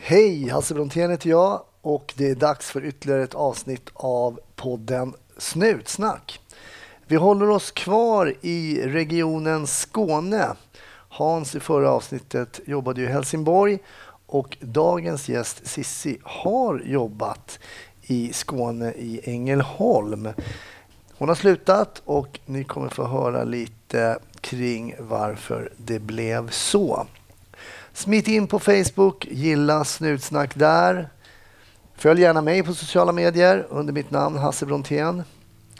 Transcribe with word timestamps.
Hej, 0.00 0.48
Hasse 0.48 0.74
Brontén 0.74 1.10
heter 1.10 1.30
jag 1.30 1.62
och 1.80 2.14
det 2.16 2.30
är 2.30 2.34
dags 2.34 2.70
för 2.70 2.84
ytterligare 2.84 3.22
ett 3.22 3.34
avsnitt 3.34 3.90
av 3.94 4.40
podden 4.56 5.14
Snutsnack. 5.38 6.40
Vi 7.06 7.16
håller 7.16 7.50
oss 7.50 7.70
kvar 7.70 8.34
i 8.40 8.82
regionen 8.82 9.66
Skåne. 9.66 10.48
Hans 11.08 11.54
i 11.54 11.60
förra 11.60 11.90
avsnittet 11.90 12.60
jobbade 12.66 13.02
i 13.02 13.06
Helsingborg 13.06 13.78
och 14.26 14.56
dagens 14.60 15.28
gäst 15.28 15.66
Sissi 15.66 16.18
har 16.22 16.82
jobbat 16.84 17.58
i 18.02 18.32
Skåne 18.32 18.92
i 18.92 19.20
Ängelholm. 19.24 20.28
Hon 21.14 21.28
har 21.28 21.36
slutat 21.36 22.02
och 22.04 22.40
ni 22.46 22.64
kommer 22.64 22.88
få 22.88 23.04
höra 23.06 23.44
lite 23.44 24.18
kring 24.40 24.94
varför 24.98 25.72
det 25.76 25.98
blev 25.98 26.50
så. 26.50 27.06
Smit 27.98 28.28
in 28.28 28.46
på 28.46 28.58
Facebook, 28.58 29.26
gilla 29.30 29.84
Snutsnack 29.84 30.54
där. 30.54 31.08
Följ 31.96 32.20
gärna 32.20 32.42
mig 32.42 32.62
på 32.62 32.74
sociala 32.74 33.12
medier 33.12 33.66
under 33.70 33.92
mitt 33.92 34.10
namn 34.10 34.38
Hasse 34.38 34.66
Brontén. 34.66 35.22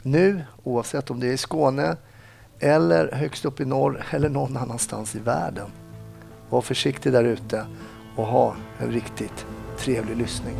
Nu, 0.01 0.43
oavsett 0.63 1.09
om 1.09 1.19
det 1.19 1.27
är 1.27 1.31
i 1.31 1.37
Skåne 1.37 1.97
eller 2.59 3.11
högst 3.11 3.45
upp 3.45 3.59
i 3.59 3.65
norr 3.65 4.05
eller 4.11 4.29
någon 4.29 4.57
annanstans 4.57 5.15
i 5.15 5.19
världen. 5.19 5.67
Var 6.49 6.61
försiktig 6.61 7.11
där 7.11 7.23
ute 7.23 7.65
och 8.15 8.25
ha 8.25 8.55
en 8.79 8.91
riktigt 8.91 9.45
trevlig 9.77 10.17
lyssning. 10.17 10.55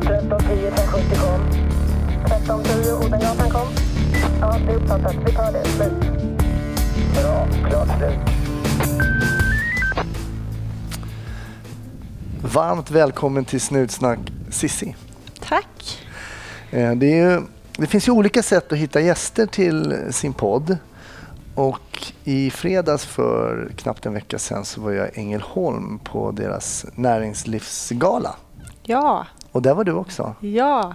1310 0.00 0.70
kom. 1.20 1.40
1310 2.24 3.06
Odengatan 3.06 3.50
kom. 3.50 3.68
Ja, 4.40 4.58
det 4.66 4.72
är 4.72 4.76
uppfattat. 4.76 5.16
Vi 5.26 5.32
tar 5.32 5.52
det. 5.52 5.64
Slut. 5.64 5.92
Bra. 7.14 7.48
Klart 7.70 7.98
slut. 7.98 8.37
Varmt 12.42 12.90
välkommen 12.90 13.44
till 13.44 13.60
Snutsnack 13.60 14.18
Sissi. 14.50 14.96
Tack. 15.40 15.98
Eh, 16.70 16.92
Det, 16.94 17.06
ju, 17.06 17.40
det 17.76 17.86
finns 17.86 18.08
ju 18.08 18.12
olika 18.12 18.42
sätt 18.42 18.72
att 18.72 18.78
hitta 18.78 19.00
gäster 19.00 19.46
till 19.46 19.96
sin 20.10 20.32
podd. 20.32 20.76
Och 21.54 22.12
I 22.24 22.50
fredags 22.50 23.04
för 23.06 23.72
knappt 23.76 24.06
en 24.06 24.12
vecka 24.12 24.38
sedan 24.38 24.64
så 24.64 24.80
var 24.80 24.90
jag 24.92 25.08
i 25.08 25.10
Ängelholm 25.14 25.98
på 26.04 26.30
deras 26.30 26.86
näringslivsgala. 26.94 28.34
Ja, 28.82 29.26
Och 29.52 29.62
där 29.62 29.74
var 29.74 29.84
du 29.84 29.92
också. 29.92 30.34
ja. 30.40 30.94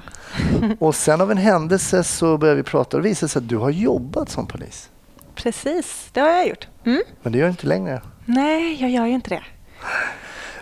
Och 0.79 0.95
sen 0.95 1.21
av 1.21 1.31
en 1.31 1.37
händelse 1.37 2.03
så 2.03 2.37
började 2.37 2.57
vi 2.57 2.63
prata 2.63 2.97
och 2.97 3.03
det 3.03 3.09
visade 3.09 3.29
sig 3.29 3.39
att 3.39 3.49
du 3.49 3.57
har 3.57 3.69
jobbat 3.69 4.29
som 4.29 4.45
polis. 4.47 4.89
Precis, 5.35 6.09
det 6.11 6.19
har 6.19 6.29
jag 6.29 6.47
gjort. 6.47 6.67
Mm. 6.85 7.01
Men 7.21 7.31
det 7.31 7.37
gör 7.37 7.45
du 7.45 7.51
inte 7.51 7.67
längre. 7.67 8.01
Nej, 8.25 8.81
jag 8.81 8.89
gör 8.89 9.05
ju 9.05 9.13
inte 9.13 9.29
det. 9.29 9.43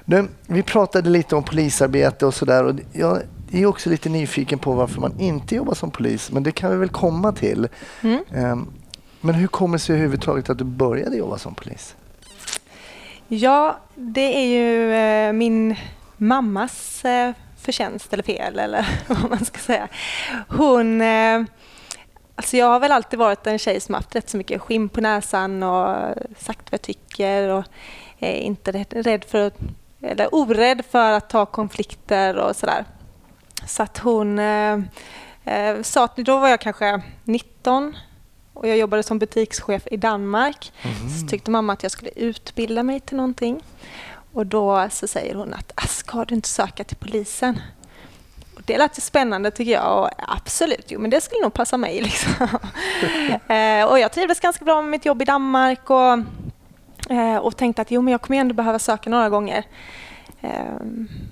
Nu, 0.06 0.28
vi 0.48 0.64
pratade 0.64 1.10
lite 1.10 1.36
om 1.36 1.44
polisarbete 1.44 2.26
och 2.26 2.34
sådär. 2.34 2.76
Jag 2.92 3.22
är 3.52 3.66
också 3.66 3.90
lite 3.90 4.10
nyfiken 4.10 4.60
på 4.60 4.74
varför 4.74 5.02
man 5.02 5.20
inte 5.20 5.56
jobbar 5.56 5.74
som 5.74 5.92
polis. 5.92 6.32
Men 6.32 6.44
det 6.44 6.52
kan 6.52 6.72
vi 6.72 6.78
väl 6.78 6.90
komma 6.90 7.32
till. 7.32 7.68
Mm. 8.02 8.24
Ehm, 8.36 8.74
Men 9.22 9.36
hur 9.36 9.48
kommer 9.48 9.78
det 9.78 9.80
sig 9.80 9.94
överhuvudtaget 9.94 10.50
att 10.50 10.58
du 10.58 10.64
började 10.64 11.18
jobba 11.18 11.38
som 11.38 11.56
polis? 11.56 11.96
Ja, 13.28 13.80
det 13.96 14.36
är 14.38 14.46
ju 14.46 14.94
eh, 14.94 15.34
min 15.34 15.76
mammas 16.18 17.06
eh, 17.06 17.34
förtjänst 17.62 18.14
eller 18.14 18.24
fel 18.24 18.60
eller 18.60 18.88
vad 19.08 19.30
man 19.30 19.46
ska 19.46 19.60
säga. 19.60 19.88
Hon... 20.48 21.02
Eh, 21.02 21.44
alltså 22.36 22.58
jag 22.58 22.66
har 22.66 22.80
väl 22.80 22.92
alltid 22.92 23.20
varit 23.20 23.48
en 23.48 23.60
tjej 23.60 23.80
som 23.80 23.96
haft 23.96 24.16
rätt 24.16 24.30
så 24.30 24.38
mycket 24.38 24.62
skinn 24.62 24.90
på 24.90 25.02
näsan 25.02 25.64
och 25.64 26.16
sagt 26.38 26.72
vad 26.72 26.74
jag 26.74 26.82
tycker 26.82 27.48
och 27.50 27.64
är 28.20 28.34
inte 28.34 28.72
rädd, 28.72 29.24
för 29.28 29.48
att, 29.48 29.58
eller 30.02 30.36
orädd 30.36 30.86
för 30.92 31.12
att 31.12 31.30
ta 31.30 31.46
konflikter 31.46 32.36
och 32.38 32.56
sådär. 32.56 32.86
Så 33.68 33.84
att 33.84 33.98
hon 33.98 34.40
eh, 34.40 34.80
eh, 35.46 35.82
sa 35.82 36.04
att 36.04 36.16
då 36.18 36.40
var 36.40 36.48
jag 36.50 36.62
kanske 36.62 37.02
19 37.24 37.96
och 38.54 38.68
jag 38.68 38.78
jobbade 38.78 39.04
som 39.04 39.20
butikschef 39.20 39.88
i 39.92 39.98
Danmark. 39.98 40.74
Så 41.22 41.28
tyckte 41.28 41.52
mamma 41.52 41.74
att 41.74 41.84
jag 41.84 41.92
skulle 41.92 42.12
utbilda 42.16 42.84
mig 42.84 43.00
till 43.00 43.18
någonting. 43.18 43.64
Och 44.34 44.46
då 44.46 44.88
så 44.92 45.08
säger 45.08 45.36
hon 45.36 45.54
att 45.54 45.72
"Ah, 45.76 45.88
ska 45.88 46.26
du 46.26 46.36
inte 46.36 46.50
söka 46.50 46.84
till 46.84 46.98
polisen? 46.98 47.62
Det 48.66 48.78
lät 48.78 49.04
spännande 49.04 49.52
tycker 49.52 49.72
jag 49.72 50.00
och 50.00 50.10
absolut, 50.18 50.86
jo 50.88 51.00
men 51.00 51.10
det 51.10 51.22
skulle 51.22 51.42
nog 51.42 51.54
passa 51.54 51.78
mig. 51.78 52.02
Liksom. 52.12 52.48
eh, 53.48 53.86
och 53.86 54.00
jag 54.00 54.12
trivdes 54.12 54.40
ganska 54.40 54.66
bra 54.66 54.82
med 54.82 54.92
mitt 54.92 55.06
jobb 55.06 55.22
i 55.22 55.26
Danmark 55.26 55.90
och, 55.90 56.14
eh, 57.10 57.38
och 57.38 57.58
tänkte 57.58 57.82
att 57.82 57.92
jo 57.92 58.02
men 58.02 58.12
jag 58.12 58.22
kommer 58.22 58.40
ändå 58.40 58.54
behöva 58.54 58.80
söka 58.80 59.10
några 59.10 59.30
gånger. 59.30 59.66
Eh, 60.42 60.76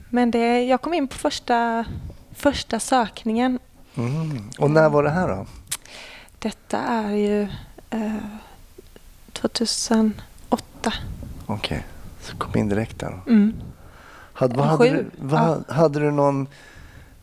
men 0.09 0.31
det, 0.31 0.63
jag 0.63 0.81
kom 0.81 0.93
in 0.93 1.07
på 1.07 1.17
första, 1.17 1.85
första 2.35 2.79
sökningen. 2.79 3.59
Mm. 3.95 4.49
Och 4.59 4.71
när 4.71 4.89
var 4.89 5.03
det 5.03 5.09
här 5.09 5.27
då? 5.27 5.45
Detta 6.39 6.77
är 6.77 7.11
ju 7.11 7.41
eh, 7.89 8.15
2008. 9.33 10.93
Okej, 11.45 11.85
så 12.21 12.37
kom 12.37 12.59
in 12.59 12.69
direkt 12.69 12.99
där. 12.99 13.21
då. 13.25 13.31
Mm. 13.31 13.53
Hade, 14.33 14.55
vad 14.55 14.67
hade, 14.67 14.89
du, 14.89 15.09
vad, 15.17 15.69
hade, 15.69 15.99
du 15.99 16.11
någon, 16.11 16.47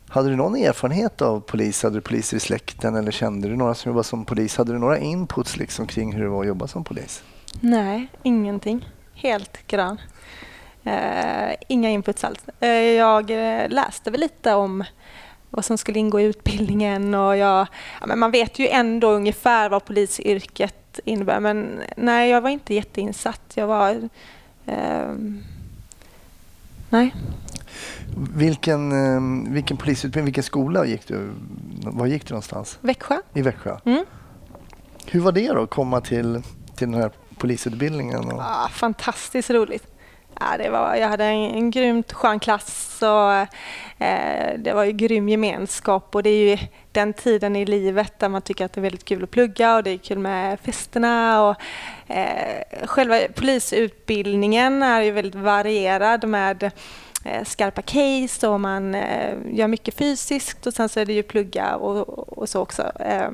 hade 0.09 0.29
du 0.29 0.35
någon 0.35 0.55
erfarenhet 0.55 1.21
av 1.21 1.39
polis? 1.39 1.83
Hade 1.83 1.97
du 1.97 2.01
poliser 2.01 2.37
i 2.37 2.39
släkten 2.39 2.95
eller 2.95 3.11
kände 3.11 3.47
du 3.47 3.55
några 3.55 3.75
som 3.75 3.89
jobbade 3.89 4.03
som 4.03 4.25
polis? 4.25 4.57
Hade 4.57 4.73
du 4.73 4.79
några 4.79 4.97
inputs 4.97 5.57
liksom 5.57 5.87
kring 5.87 6.13
hur 6.13 6.23
det 6.23 6.29
var 6.29 6.41
att 6.41 6.47
jobba 6.47 6.67
som 6.67 6.83
polis? 6.83 7.23
Nej, 7.59 8.07
ingenting. 8.23 8.89
Helt 9.13 9.67
grön. 9.67 10.01
Uh, 10.87 11.55
inga 11.67 11.89
inputs 11.89 12.23
alls. 12.23 12.39
Uh, 12.63 12.69
jag 12.69 13.31
eh, 13.31 13.69
läste 13.69 14.11
väl 14.11 14.19
lite 14.19 14.53
om 14.53 14.83
vad 15.49 15.65
som 15.65 15.77
skulle 15.77 15.99
ingå 15.99 16.19
i 16.19 16.23
utbildningen 16.23 17.15
och 17.15 17.37
jag, 17.37 17.67
ja, 17.99 18.07
men 18.07 18.19
man 18.19 18.31
vet 18.31 18.59
ju 18.59 18.67
ändå 18.67 19.11
ungefär 19.11 19.69
vad 19.69 19.85
polisyrket 19.85 20.99
innebär 21.05 21.39
men 21.39 21.81
nej, 21.97 22.29
jag 22.29 22.41
var 22.41 22.49
inte 22.49 22.73
jätteinsatt. 22.73 23.51
Jag 23.55 23.67
var... 23.67 23.93
Uh, 24.67 25.15
nej. 26.89 27.13
Vilken, 28.35 28.91
eh, 28.91 29.51
vilken 29.53 29.77
polisutbildning, 29.77 30.25
vilken 30.25 30.43
skola 30.43 30.85
gick 30.85 31.07
du? 31.07 31.29
Var 31.83 32.07
gick 32.07 32.27
du 32.27 32.33
någonstans? 32.33 32.77
Växjö. 32.81 33.17
I 33.33 33.41
Växjö. 33.41 33.77
Mm. 33.85 34.05
Hur 35.05 35.19
var 35.19 35.31
det 35.31 35.47
då 35.47 35.61
att 35.61 35.69
komma 35.69 36.01
till, 36.01 36.41
till 36.75 36.91
den 36.91 37.01
här 37.01 37.11
polisutbildningen? 37.37 38.31
Och, 38.31 38.41
Ja, 38.41 38.69
fantastiskt 38.71 39.49
roligt. 39.49 39.87
Ja, 40.39 40.57
det 40.57 40.69
var, 40.69 40.95
jag 40.95 41.09
hade 41.09 41.25
en, 41.25 41.51
en 41.51 41.71
grymt 41.71 42.13
skön 42.13 42.39
klass 42.39 42.99
och 43.01 43.33
eh, 44.05 44.57
det 44.57 44.73
var 44.73 44.83
ju 44.83 44.91
grym 44.91 45.29
gemenskap 45.29 46.15
och 46.15 46.23
det 46.23 46.29
är 46.29 46.49
ju 46.49 46.57
den 46.91 47.13
tiden 47.13 47.55
i 47.55 47.65
livet 47.65 48.19
där 48.19 48.29
man 48.29 48.41
tycker 48.41 48.65
att 48.65 48.73
det 48.73 48.79
är 48.79 48.81
väldigt 48.81 49.05
kul 49.05 49.23
att 49.23 49.31
plugga 49.31 49.75
och 49.75 49.83
det 49.83 49.91
är 49.91 49.97
kul 49.97 50.19
med 50.19 50.59
festerna 50.59 51.43
och 51.43 51.55
eh, 52.07 52.85
själva 52.85 53.19
polisutbildningen 53.35 54.83
är 54.83 55.01
ju 55.01 55.11
väldigt 55.11 55.35
varierad 55.35 56.27
med 56.27 56.71
skarpa 57.45 57.81
case 57.81 58.47
och 58.47 58.59
man 58.59 58.95
eh, 58.95 59.35
gör 59.51 59.67
mycket 59.67 59.93
fysiskt 59.93 60.67
och 60.67 60.73
sen 60.73 60.89
så 60.89 60.99
är 60.99 61.05
det 61.05 61.13
ju 61.13 61.23
plugga 61.23 61.75
och, 61.75 62.37
och 62.37 62.49
så 62.49 62.61
också. 62.61 62.91
Eh, 62.99 63.29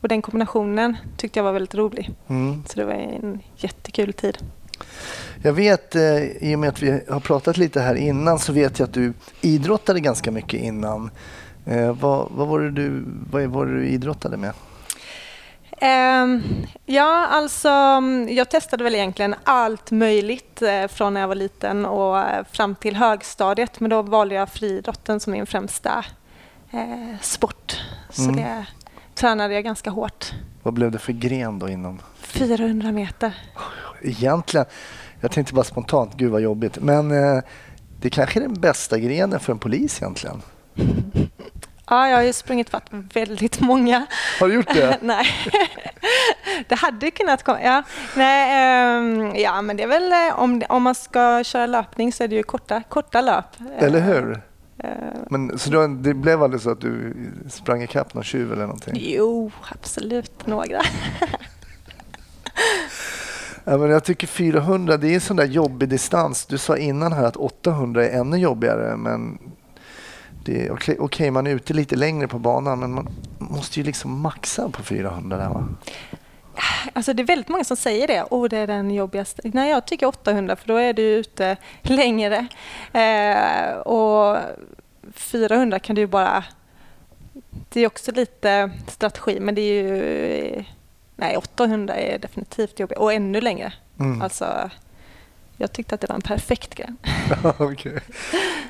och 0.00 0.08
den 0.08 0.22
kombinationen 0.22 0.96
tyckte 1.16 1.38
jag 1.38 1.44
var 1.44 1.52
väldigt 1.52 1.74
rolig. 1.74 2.10
mm. 2.28 2.62
Så 2.66 2.78
det 2.78 2.84
var 2.84 2.92
en 2.92 3.40
jättekul 3.56 4.12
tid. 4.12 4.38
Jag 5.42 5.52
vet, 5.52 5.94
eh, 5.94 6.22
i 6.22 6.54
och 6.54 6.58
med 6.58 6.68
att 6.68 6.82
vi 6.82 7.00
har 7.08 7.20
pratat 7.20 7.56
lite 7.56 7.80
här 7.80 7.94
innan, 7.94 8.38
så 8.38 8.52
vet 8.52 8.78
jag 8.78 8.86
att 8.86 8.94
du 8.94 9.12
idrottade 9.40 10.00
ganska 10.00 10.30
mycket 10.30 10.60
innan. 10.60 11.10
Eh, 11.66 11.96
vad, 12.00 12.28
vad, 12.30 12.48
var 12.48 12.60
det 12.60 12.70
du, 12.70 13.04
vad 13.30 13.42
var 13.42 13.66
det 13.66 13.74
du 13.74 13.86
idrottade 13.86 14.36
med? 14.36 14.52
Ehm, 15.80 16.42
ja, 16.86 17.26
alltså 17.26 17.68
mm, 17.68 18.28
jag 18.34 18.50
testade 18.50 18.84
väl 18.84 18.94
egentligen 18.94 19.34
allt 19.44 19.90
möjligt 19.90 20.62
eh, 20.62 20.86
från 20.88 21.14
när 21.14 21.20
jag 21.20 21.28
var 21.28 21.34
liten 21.34 21.86
och 21.86 22.18
eh, 22.18 22.44
fram 22.52 22.74
till 22.74 22.96
högstadiet. 22.96 23.80
Men 23.80 23.90
då 23.90 24.02
valde 24.02 24.34
jag 24.34 24.48
friidrotten 24.48 25.20
som 25.20 25.32
min 25.32 25.46
främsta 25.46 26.04
eh, 26.70 27.20
sport. 27.20 27.80
Så 28.10 28.22
Mm. 28.22 28.36
det 28.36 28.66
tränade 29.14 29.54
jag 29.54 29.64
ganska 29.64 29.90
hårt. 29.90 30.32
Vad 30.62 30.74
blev 30.74 30.90
det 30.90 30.98
för 30.98 31.12
gren 31.12 31.58
då 31.58 31.68
inom? 31.68 32.00
400 32.20 32.92
meter. 32.92 33.32
Egentligen, 34.02 34.66
jag 35.20 35.30
tänkte 35.30 35.54
bara 35.54 35.64
spontant, 35.64 36.14
gud 36.14 36.30
vad 36.32 36.40
jobbigt. 36.40 36.78
Men 36.80 37.10
eh, 37.10 37.42
det 38.00 38.10
kanske 38.10 38.38
är 38.38 38.42
den 38.42 38.60
bästa 38.60 38.98
grenen 38.98 39.40
för 39.40 39.52
en 39.52 39.58
polis 39.58 40.02
egentligen. 40.02 40.42
Ja, 41.90 42.08
jag 42.08 42.16
har 42.16 42.22
ju 42.22 42.32
sprungit 42.32 42.70
fatt 42.70 42.86
väldigt 42.90 43.60
många. 43.60 44.06
Har 44.40 44.48
du 44.48 44.54
gjort 44.54 44.74
det? 44.74 44.98
Nej, 45.02 45.26
det 46.68 46.74
hade 46.74 47.10
kunnat 47.10 47.42
komma. 47.42 47.62
Ja, 47.62 47.82
Nej, 48.16 48.50
ehm, 48.52 49.34
ja 49.36 49.62
men 49.62 49.76
det 49.76 49.82
är 49.82 49.86
väl 49.86 50.12
eh, 50.12 50.40
om, 50.40 50.62
om 50.68 50.82
man 50.82 50.94
ska 50.94 51.44
köra 51.44 51.66
löpning 51.66 52.12
så 52.12 52.24
är 52.24 52.28
det 52.28 52.36
ju 52.36 52.42
korta, 52.42 52.82
korta 52.88 53.20
löp. 53.20 53.44
Eller 53.78 54.00
hur? 54.00 54.42
Eh, 54.78 54.90
Men, 55.30 55.58
så 55.58 55.70
du, 55.70 55.88
det 55.88 56.14
blev 56.14 56.42
aldrig 56.42 56.60
så 56.62 56.70
att 56.70 56.80
du 56.80 57.14
sprang 57.48 57.82
ikapp 57.82 58.14
någon 58.14 58.24
tjuv 58.24 58.52
eller 58.52 58.62
någonting? 58.62 58.94
Jo, 58.96 59.50
absolut 59.72 60.46
några. 60.46 60.80
Ja, 63.64 63.78
men 63.78 63.90
jag 63.90 64.04
tycker 64.04 64.26
400 64.26 64.96
det 64.96 65.08
är 65.08 65.14
en 65.14 65.20
sån 65.20 65.36
där 65.36 65.44
jobbig 65.44 65.88
distans. 65.88 66.46
Du 66.46 66.58
sa 66.58 66.76
innan 66.76 67.12
här 67.12 67.24
att 67.24 67.36
800 67.36 68.06
är 68.06 68.20
ännu 68.20 68.36
jobbigare. 68.36 68.96
Men 68.96 69.38
det 70.48 70.70
okej, 70.70 70.96
okej, 70.98 71.30
man 71.30 71.46
är 71.46 71.50
ute 71.50 71.74
lite 71.74 71.96
längre 71.96 72.28
på 72.28 72.38
banan 72.38 72.80
men 72.80 72.92
man 72.92 73.08
måste 73.38 73.80
ju 73.80 73.86
liksom 73.86 74.20
maxa 74.20 74.68
på 74.68 74.82
400 74.82 75.36
där 75.36 75.48
va? 75.48 75.68
Alltså 76.92 77.12
det 77.12 77.22
är 77.22 77.26
väldigt 77.26 77.48
många 77.48 77.64
som 77.64 77.76
säger 77.76 78.06
det. 78.06 78.24
Oh, 78.30 78.48
det 78.48 78.56
är 78.56 78.66
den 78.66 78.90
jobbigaste. 78.90 79.42
Nej, 79.44 79.70
jag 79.70 79.86
tycker 79.86 80.06
800 80.06 80.56
för 80.56 80.68
då 80.68 80.76
är 80.76 80.92
du 80.92 81.02
ute 81.02 81.56
längre. 81.82 82.46
Eh, 82.92 83.76
och 83.76 84.36
400 85.14 85.78
kan 85.78 85.94
du 85.94 86.00
ju 86.00 86.06
bara... 86.06 86.44
Det 87.68 87.80
är 87.80 87.86
också 87.86 88.12
lite 88.12 88.70
strategi 88.88 89.40
men 89.40 89.54
det 89.54 89.60
är 89.60 89.82
ju... 89.82 90.64
Nej, 91.16 91.36
800 91.36 91.94
är 91.94 92.18
definitivt 92.18 92.80
jobbigt 92.80 92.98
och 92.98 93.12
ännu 93.12 93.40
längre. 93.40 93.72
Mm. 94.00 94.22
Alltså, 94.22 94.70
jag 95.58 95.72
tyckte 95.72 95.94
att 95.94 96.00
det 96.00 96.06
var 96.06 96.14
en 96.14 96.22
perfekt 96.22 96.74
grej. 96.74 96.88
Okej. 97.58 97.98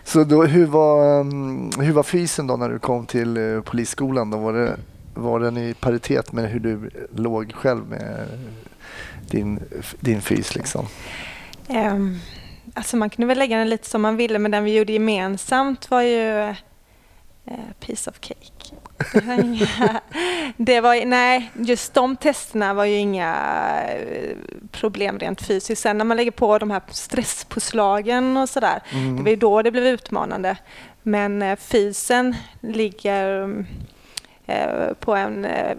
Så 0.05 0.25
då, 0.25 0.45
hur, 0.45 0.67
var, 0.67 1.21
um, 1.21 1.71
hur 1.81 1.93
var 1.93 2.03
fysen 2.03 2.47
då 2.47 2.57
när 2.57 2.69
du 2.69 2.79
kom 2.79 3.07
till 3.07 3.37
eh, 3.37 3.61
polisskolan? 3.61 4.31
Då 4.31 4.39
var, 4.39 4.53
det, 4.53 4.77
var 5.15 5.41
den 5.41 5.57
i 5.57 5.75
paritet 5.75 6.33
med 6.33 6.51
hur 6.51 6.61
du 6.61 6.91
låg 7.15 7.53
själv 7.53 7.89
med 7.89 8.27
din, 9.31 9.61
din 10.01 10.23
fys? 10.23 10.55
Liksom? 10.55 10.87
Um, 11.69 12.21
alltså 12.75 12.97
man 12.97 13.11
kunde 13.11 13.27
väl 13.27 13.39
lägga 13.39 13.59
den 13.59 13.69
lite 13.69 13.89
som 13.89 14.03
man 14.03 14.17
ville 14.17 14.39
men 14.39 14.51
den 14.51 14.65
vi 14.65 14.77
gjorde 14.77 14.93
gemensamt 14.93 15.91
var 15.91 16.03
ju 16.03 16.51
uh, 17.45 17.55
piece 17.81 18.11
of 18.11 18.17
cake. 18.21 18.58
Det 19.13 19.21
var 19.27 19.41
inga, 19.45 20.01
det 20.57 20.81
var, 20.81 21.07
nej, 21.07 21.51
just 21.55 21.95
de 21.95 22.17
testerna 22.17 22.75
var 22.75 22.85
ju 22.85 22.97
inga 22.97 23.35
eh, 23.89 24.37
problem 24.73 25.19
rent 25.19 25.43
fysiskt. 25.43 25.83
Sen 25.83 25.99
när 25.99 26.05
man 26.05 26.17
lägger 26.17 26.31
på 26.31 26.59
de 26.59 26.71
här 26.71 26.83
stresspåslagen 26.91 28.37
och 28.37 28.49
sådär, 28.49 28.83
Mm. 28.93 29.17
det 29.17 29.23
var 29.23 29.31
ju 29.31 29.37
då 29.37 29.63
det 29.63 29.71
blev 29.71 29.87
utmanande. 29.87 30.57
Men 31.03 31.43
eh, 31.43 31.57
fysen 31.57 32.37
ligger 32.61 33.55
eh, 34.47 34.93
på 35.01 35.15
en 35.15 35.45
eh, 35.45 35.77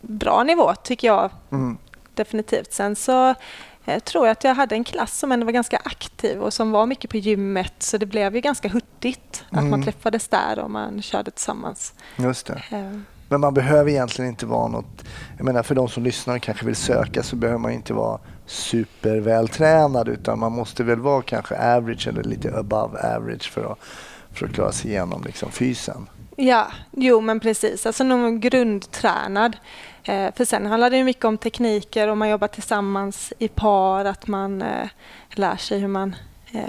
bra 0.00 0.42
nivå 0.42 0.74
tycker 0.74 1.08
jag 1.08 1.30
Mm. 1.52 1.76
definitivt. 2.14 2.72
Sen 2.72 2.96
så 2.96 3.34
eh, 3.84 3.98
tror 4.02 4.26
jag 4.26 4.32
att 4.32 4.44
jag 4.44 4.54
hade 4.54 4.74
en 4.74 4.84
klass 4.84 5.18
som 5.18 5.32
ändå 5.32 5.44
var 5.46 5.52
ganska 5.52 5.76
aktiv 5.84 6.40
och 6.42 6.52
som 6.52 6.70
var 6.70 6.86
mycket 6.86 7.10
på 7.10 7.16
gymmet 7.16 7.72
så 7.78 7.98
det 7.98 8.06
blev 8.06 8.34
ju 8.34 8.40
ganska 8.40 8.68
hurtigt 8.68 9.44
att 9.50 9.58
Mm. 9.58 9.70
man 9.70 9.82
träffades 9.82 10.28
där 10.28 10.58
och 10.58 10.70
man 10.70 11.02
körde 11.02 11.30
tillsammans. 11.30 11.94
Just 12.16 12.46
det. 12.46 12.62
Eh, 12.70 12.98
Men 13.28 13.40
man 13.40 13.54
behöver 13.54 13.90
egentligen 13.90 14.28
inte 14.30 14.46
vara 14.46 14.68
något... 14.68 15.04
Jag 15.36 15.44
menar 15.44 15.62
för 15.62 15.74
de 15.74 15.88
som 15.88 16.02
lyssnar 16.02 16.36
och 16.36 16.42
kanske 16.42 16.66
vill 16.66 16.76
söka 16.76 17.22
så 17.22 17.36
behöver 17.36 17.58
man 17.58 17.72
inte 17.72 17.92
vara 17.94 18.18
supervältränad 18.46 20.08
utan 20.08 20.38
man 20.38 20.52
måste 20.52 20.84
väl 20.84 21.00
vara 21.00 21.22
kanske 21.22 21.76
average 21.76 22.08
eller 22.08 22.22
lite 22.22 22.58
above 22.58 23.14
average 23.16 23.50
för 23.50 23.72
att, 23.72 23.78
för 24.32 24.46
att 24.46 24.52
klara 24.52 24.72
sig 24.72 24.90
igenom 24.90 25.22
liksom, 25.24 25.50
fysen. 25.50 26.06
Ja, 26.36 26.66
jo 26.90 27.20
men 27.20 27.40
precis. 27.40 27.86
Alltså 27.86 28.04
någon 28.04 28.40
grundtränad. 28.40 29.56
Eh, 30.04 30.34
för 30.34 30.44
sen 30.44 30.66
handlar 30.66 30.90
det 30.90 31.04
mycket 31.04 31.24
om 31.24 31.38
tekniker 31.38 32.08
och 32.08 32.18
man 32.18 32.28
jobbar 32.28 32.48
tillsammans 32.48 33.32
i 33.38 33.48
par, 33.48 34.04
att 34.04 34.26
man 34.26 34.62
eh, 34.62 34.88
lär 35.30 35.56
sig 35.56 35.78
hur 35.78 35.88
man... 35.88 36.16
Eh, 36.52 36.62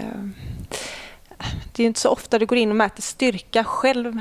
det 1.71 1.81
är 1.81 1.83
ju 1.83 1.87
inte 1.87 1.99
så 1.99 2.09
ofta 2.09 2.39
du 2.39 2.45
går 2.45 2.57
in 2.57 2.69
och 2.69 2.75
mäter 2.75 3.01
styrka 3.01 3.63
själv 3.63 4.13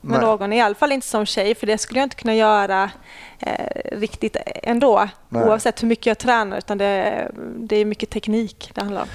med 0.00 0.20
Nej. 0.20 0.20
någon, 0.20 0.52
i 0.52 0.60
alla 0.60 0.74
fall 0.74 0.92
inte 0.92 1.06
som 1.06 1.26
tjej, 1.26 1.54
för 1.54 1.66
det 1.66 1.78
skulle 1.78 2.00
jag 2.00 2.06
inte 2.06 2.16
kunna 2.16 2.34
göra 2.34 2.90
eh, 3.38 3.98
riktigt 3.98 4.36
ändå, 4.62 5.08
Nej. 5.28 5.44
oavsett 5.44 5.82
hur 5.82 5.88
mycket 5.88 6.06
jag 6.06 6.18
tränar, 6.18 6.58
utan 6.58 6.78
det, 6.78 7.30
det 7.56 7.76
är 7.76 7.84
mycket 7.84 8.10
teknik 8.10 8.70
det 8.74 8.80
handlar 8.80 9.02
om. 9.02 9.08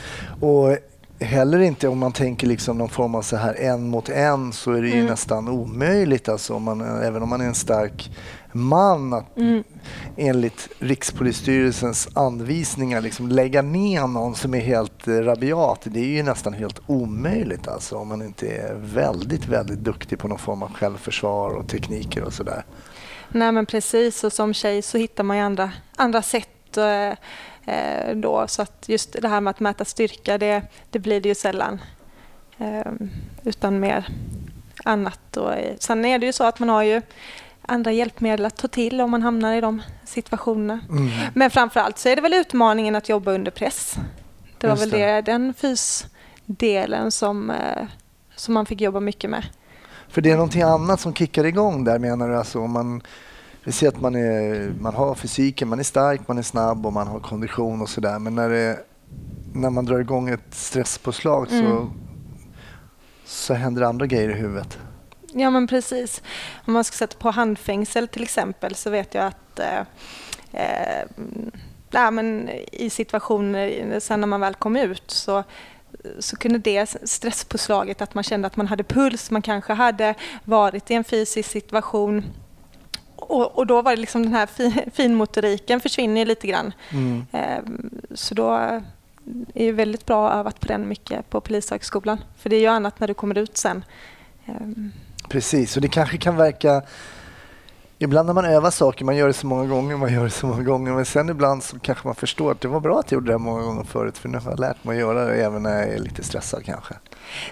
Och 0.47 0.77
heller 1.19 1.59
inte 1.59 1.87
om 1.87 1.99
man 1.99 2.11
tänker 2.11 2.47
liksom 2.47 2.77
någon 2.77 2.89
form 2.89 3.15
av 3.15 3.21
så 3.21 3.35
här 3.37 3.53
en 3.53 3.89
mot 3.89 4.09
en 4.09 4.53
så 4.53 4.71
är 4.71 4.81
det 4.81 4.87
ju 4.87 4.93
Mm. 4.93 5.05
nästan 5.05 5.47
omöjligt 5.47 6.29
alltså 6.29 6.53
om 6.53 6.63
man, 6.63 6.81
även 6.81 7.23
om 7.23 7.29
man 7.29 7.41
är 7.41 7.45
en 7.45 7.55
stark 7.55 8.11
man 8.53 9.13
att 9.13 9.37
Mm. 9.37 9.63
enligt 10.17 10.69
Rikspolisstyrelsens 10.79 12.09
anvisningar 12.13 13.01
liksom 13.01 13.29
lägga 13.29 13.61
ner 13.61 14.07
någon 14.07 14.35
som 14.35 14.53
är 14.53 14.59
helt 14.59 15.07
eh, 15.07 15.11
rabiat. 15.13 15.81
Det 15.83 15.99
är 15.99 16.05
ju 16.05 16.23
nästan 16.23 16.53
helt 16.53 16.81
omöjligt 16.87 17.67
alltså 17.67 17.97
om 17.97 18.07
man 18.07 18.21
inte 18.21 18.47
är 18.47 18.75
väldigt, 18.79 19.47
väldigt 19.47 19.79
duktig 19.79 20.19
på 20.19 20.27
någon 20.27 20.39
form 20.39 20.63
av 20.63 20.73
självförsvar 20.73 21.49
och 21.49 21.67
tekniker 21.67 22.23
och 22.23 22.33
sådär. 22.33 22.65
Nej 23.29 23.51
men 23.51 23.65
precis 23.65 24.23
och 24.23 24.33
som 24.33 24.53
tjej 24.53 24.81
så 24.81 24.97
hittar 24.97 25.23
man 25.23 25.37
ju 25.37 25.43
andra, 25.43 25.71
andra 25.95 26.21
sätt 26.21 26.77
eh, 26.77 27.09
eh, 27.75 28.15
då 28.15 28.47
så 28.47 28.61
att 28.61 28.89
just 28.89 29.21
det 29.21 29.27
här 29.27 29.41
med 29.41 29.51
att 29.51 29.59
mäta 29.59 29.85
styrka 29.85 30.37
det, 30.37 30.61
det 30.89 30.99
blir 30.99 31.21
det 31.21 31.29
ju 31.29 31.35
sällan. 31.35 31.81
Eh, 32.57 32.91
utan 33.43 33.79
mer 33.79 34.07
annat. 34.83 35.37
Och, 35.37 35.53
eh, 35.53 35.75
sen 35.79 36.05
är 36.05 36.19
det 36.19 36.25
ju 36.25 36.33
så 36.33 36.43
att 36.43 36.59
man 36.59 36.69
har 36.69 36.83
ju 36.83 37.01
andra 37.65 37.91
hjälpmedel 37.91 38.45
att 38.45 38.57
ta 38.57 38.67
till 38.67 39.01
om 39.01 39.11
man 39.11 39.21
hamnar 39.21 39.53
i 39.53 39.61
de 39.61 39.81
situationerna. 40.05 40.79
Mm. 40.89 41.09
Men 41.33 41.51
framförallt 41.51 41.97
så 41.97 42.09
är 42.09 42.15
det 42.15 42.21
väl 42.21 42.33
utmaningen 42.33 42.95
att 42.95 43.09
jobba 43.09 43.31
under 43.31 43.51
press. 43.51 43.95
Det 44.57 44.67
var 44.67 44.75
Just 44.77 44.93
väl 44.93 44.99
det. 44.99 45.21
den 45.21 45.53
fysdelen 45.53 47.11
som, 47.11 47.49
eh, 47.49 47.83
som 48.35 48.53
man 48.53 48.65
fick 48.65 48.81
jobba 48.81 48.99
mycket 48.99 49.29
med. 49.29 49.43
För 50.09 50.21
det 50.21 50.31
är 50.31 50.35
någonting 50.35 50.61
annat 50.61 50.99
som 50.99 51.13
kickar 51.13 51.45
igång 51.45 51.83
där 51.83 51.99
menar 51.99 52.29
du? 52.29 52.37
Alltså 52.37 52.67
man, 52.67 53.01
vi 53.63 53.71
ser 53.71 53.87
att 53.87 54.01
man, 54.01 54.15
är, 54.15 54.73
man 54.79 54.95
har 54.95 55.15
fysiken, 55.15 55.67
man 55.67 55.79
är 55.79 55.83
stark, 55.83 56.27
man 56.27 56.37
är 56.37 56.41
snabb 56.41 56.85
och 56.85 56.93
man 56.93 57.07
har 57.07 57.19
kondition 57.19 57.81
och 57.81 57.89
sådär. 57.89 58.19
Men 58.19 58.35
när, 58.35 58.49
det, 58.49 58.79
när 59.53 59.69
man 59.69 59.85
drar 59.85 59.99
igång 59.99 60.29
ett 60.29 60.41
stresspåslag 60.53 61.47
så, 61.49 61.55
Mm. 61.55 61.89
så 63.25 63.53
händer 63.53 63.81
andra 63.81 64.05
grejer 64.05 64.29
i 64.29 64.33
huvudet. 64.33 64.77
Ja 65.33 65.49
men 65.49 65.67
precis. 65.67 66.21
Om 66.65 66.73
man 66.73 66.83
ska 66.83 66.95
sätta 66.95 67.17
på 67.17 67.31
handfängsel 67.31 68.07
till 68.07 68.23
exempel 68.23 68.75
så 68.75 68.89
vet 68.89 69.13
jag 69.13 69.25
att 69.25 69.59
eh, 69.59 69.79
eh, 70.61 72.11
men 72.11 72.49
i 72.71 72.89
situationer 72.89 73.99
sen 73.99 74.19
när 74.19 74.27
man 74.27 74.41
väl 74.41 74.53
kom 74.53 74.75
ut 74.75 75.11
så 75.11 75.43
så 76.19 76.35
kunde 76.35 76.59
det 76.59 76.95
stresspåslaget 77.03 78.01
att 78.01 78.13
man 78.13 78.23
kände 78.23 78.47
att 78.47 78.55
man 78.55 78.67
hade 78.67 78.83
puls, 78.83 79.31
man 79.31 79.41
kanske 79.41 79.73
hade 79.73 80.15
varit 80.43 80.91
i 80.91 80.93
en 80.93 81.03
fysisk 81.03 81.49
situation 81.49 82.23
och, 83.15 83.57
och 83.57 83.67
då 83.67 83.81
var 83.81 83.91
det 83.91 84.01
liksom 84.01 84.23
den 84.23 84.33
här 84.33 84.45
fi, 84.45 84.85
finmotoriken 84.93 85.79
försvinner 85.79 86.21
ju 86.21 86.25
lite 86.25 86.47
grann. 86.47 86.73
Mm. 86.91 87.25
Eh, 87.31 87.63
så 88.15 88.35
då 88.35 88.51
är 88.53 88.83
det 89.53 89.71
väldigt 89.71 90.05
bra 90.05 90.31
övat 90.31 90.59
på 90.59 90.67
den 90.67 90.87
mycket 90.87 91.29
på 91.29 91.41
Polishögskolan. 91.41 92.17
För 92.37 92.49
det 92.49 92.55
är 92.55 92.59
ju 92.59 92.67
annat 92.67 92.99
när 92.99 93.07
du 93.07 93.13
kommer 93.13 93.37
ut 93.37 93.57
sen. 93.57 93.85
Eh, 94.45 94.67
Precis, 95.29 95.75
och 95.75 95.81
det 95.81 95.87
kanske 95.87 96.17
kan 96.17 96.35
verka... 96.35 96.81
Ibland 97.97 98.25
när 98.25 98.33
man 98.33 98.45
övar 98.45 98.71
saker, 98.71 99.05
man 99.05 99.15
gör 99.15 99.27
det 99.27 99.33
så 99.33 99.47
många 99.47 99.65
gånger, 99.65 99.97
man 99.97 100.13
gör 100.13 100.23
det 100.23 100.29
så 100.29 100.47
många 100.47 100.63
gånger, 100.63 100.91
men 100.91 101.05
sen 101.05 101.29
ibland 101.29 101.63
så 101.63 101.79
kanske 101.79 102.07
man 102.07 102.15
förstår 102.15 102.51
att 102.51 102.61
det 102.61 102.67
var 102.67 102.79
bra 102.79 102.99
att 102.99 103.11
jag 103.11 103.17
gjorde 103.17 103.27
det 103.27 103.33
här 103.33 103.39
många 103.39 103.61
gånger 103.61 103.83
förut, 103.83 104.17
för 104.17 104.29
nu 104.29 104.37
har 104.37 104.51
jag 104.51 104.59
lärt 104.59 104.83
mig 104.83 104.95
att 104.95 104.99
göra 104.99 105.25
det 105.25 105.43
även 105.43 105.63
när 105.63 105.79
jag 105.79 105.89
är 105.89 105.99
lite 105.99 106.23
stressad 106.23 106.65
kanske. 106.65 106.93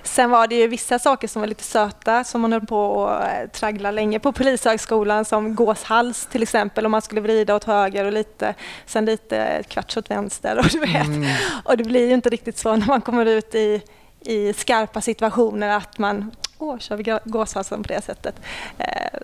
Sen 0.04 0.30
var 0.30 0.48
det 0.48 0.56
ju 0.56 0.68
vissa 0.68 1.00
saker 1.00 1.28
som 1.28 1.40
var 1.40 1.48
lite 1.48 1.64
söta 1.64 2.24
som 2.24 2.42
man 2.42 2.52
höll 2.54 2.66
på 2.66 3.08
att 3.08 3.54
traggla 3.54 3.92
länge 3.92 4.20
på 4.20 4.32
Polishögskolan 4.32 5.26
som 5.26 5.56
gåshals 5.56 6.26
till 6.32 6.44
exempel 6.44 6.86
om 6.86 6.92
man 6.92 7.02
skulle 7.02 7.22
vrida 7.22 7.56
åt 7.56 7.64
höger 7.64 8.06
och 8.06 8.12
lite, 8.12 8.56
sen 8.86 9.06
lite 9.06 9.64
kvarts 9.68 9.98
åt 9.98 10.12
vänster 10.12 10.60
och 10.60 10.66
du 10.66 10.80
vet. 10.80 11.32
Och 11.66 11.78
det 11.78 11.84
blir 11.84 12.08
ju 12.08 12.14
inte 12.14 12.30
riktigt 12.30 12.58
så 12.58 12.76
när 12.76 12.88
man 12.88 13.02
kommer 13.02 13.26
ut 13.26 13.56
i, 13.56 13.82
i 14.22 14.54
skarpa 14.54 15.02
situationer 15.02 15.78
att 15.78 15.98
man, 15.98 16.32
åh, 16.62 16.78
kör 16.78 16.96
vi 16.98 17.20
gåshalsen 17.26 17.84
på 17.84 17.88
det 17.94 18.02
sättet. 18.02 18.36
Eh, 18.78 19.20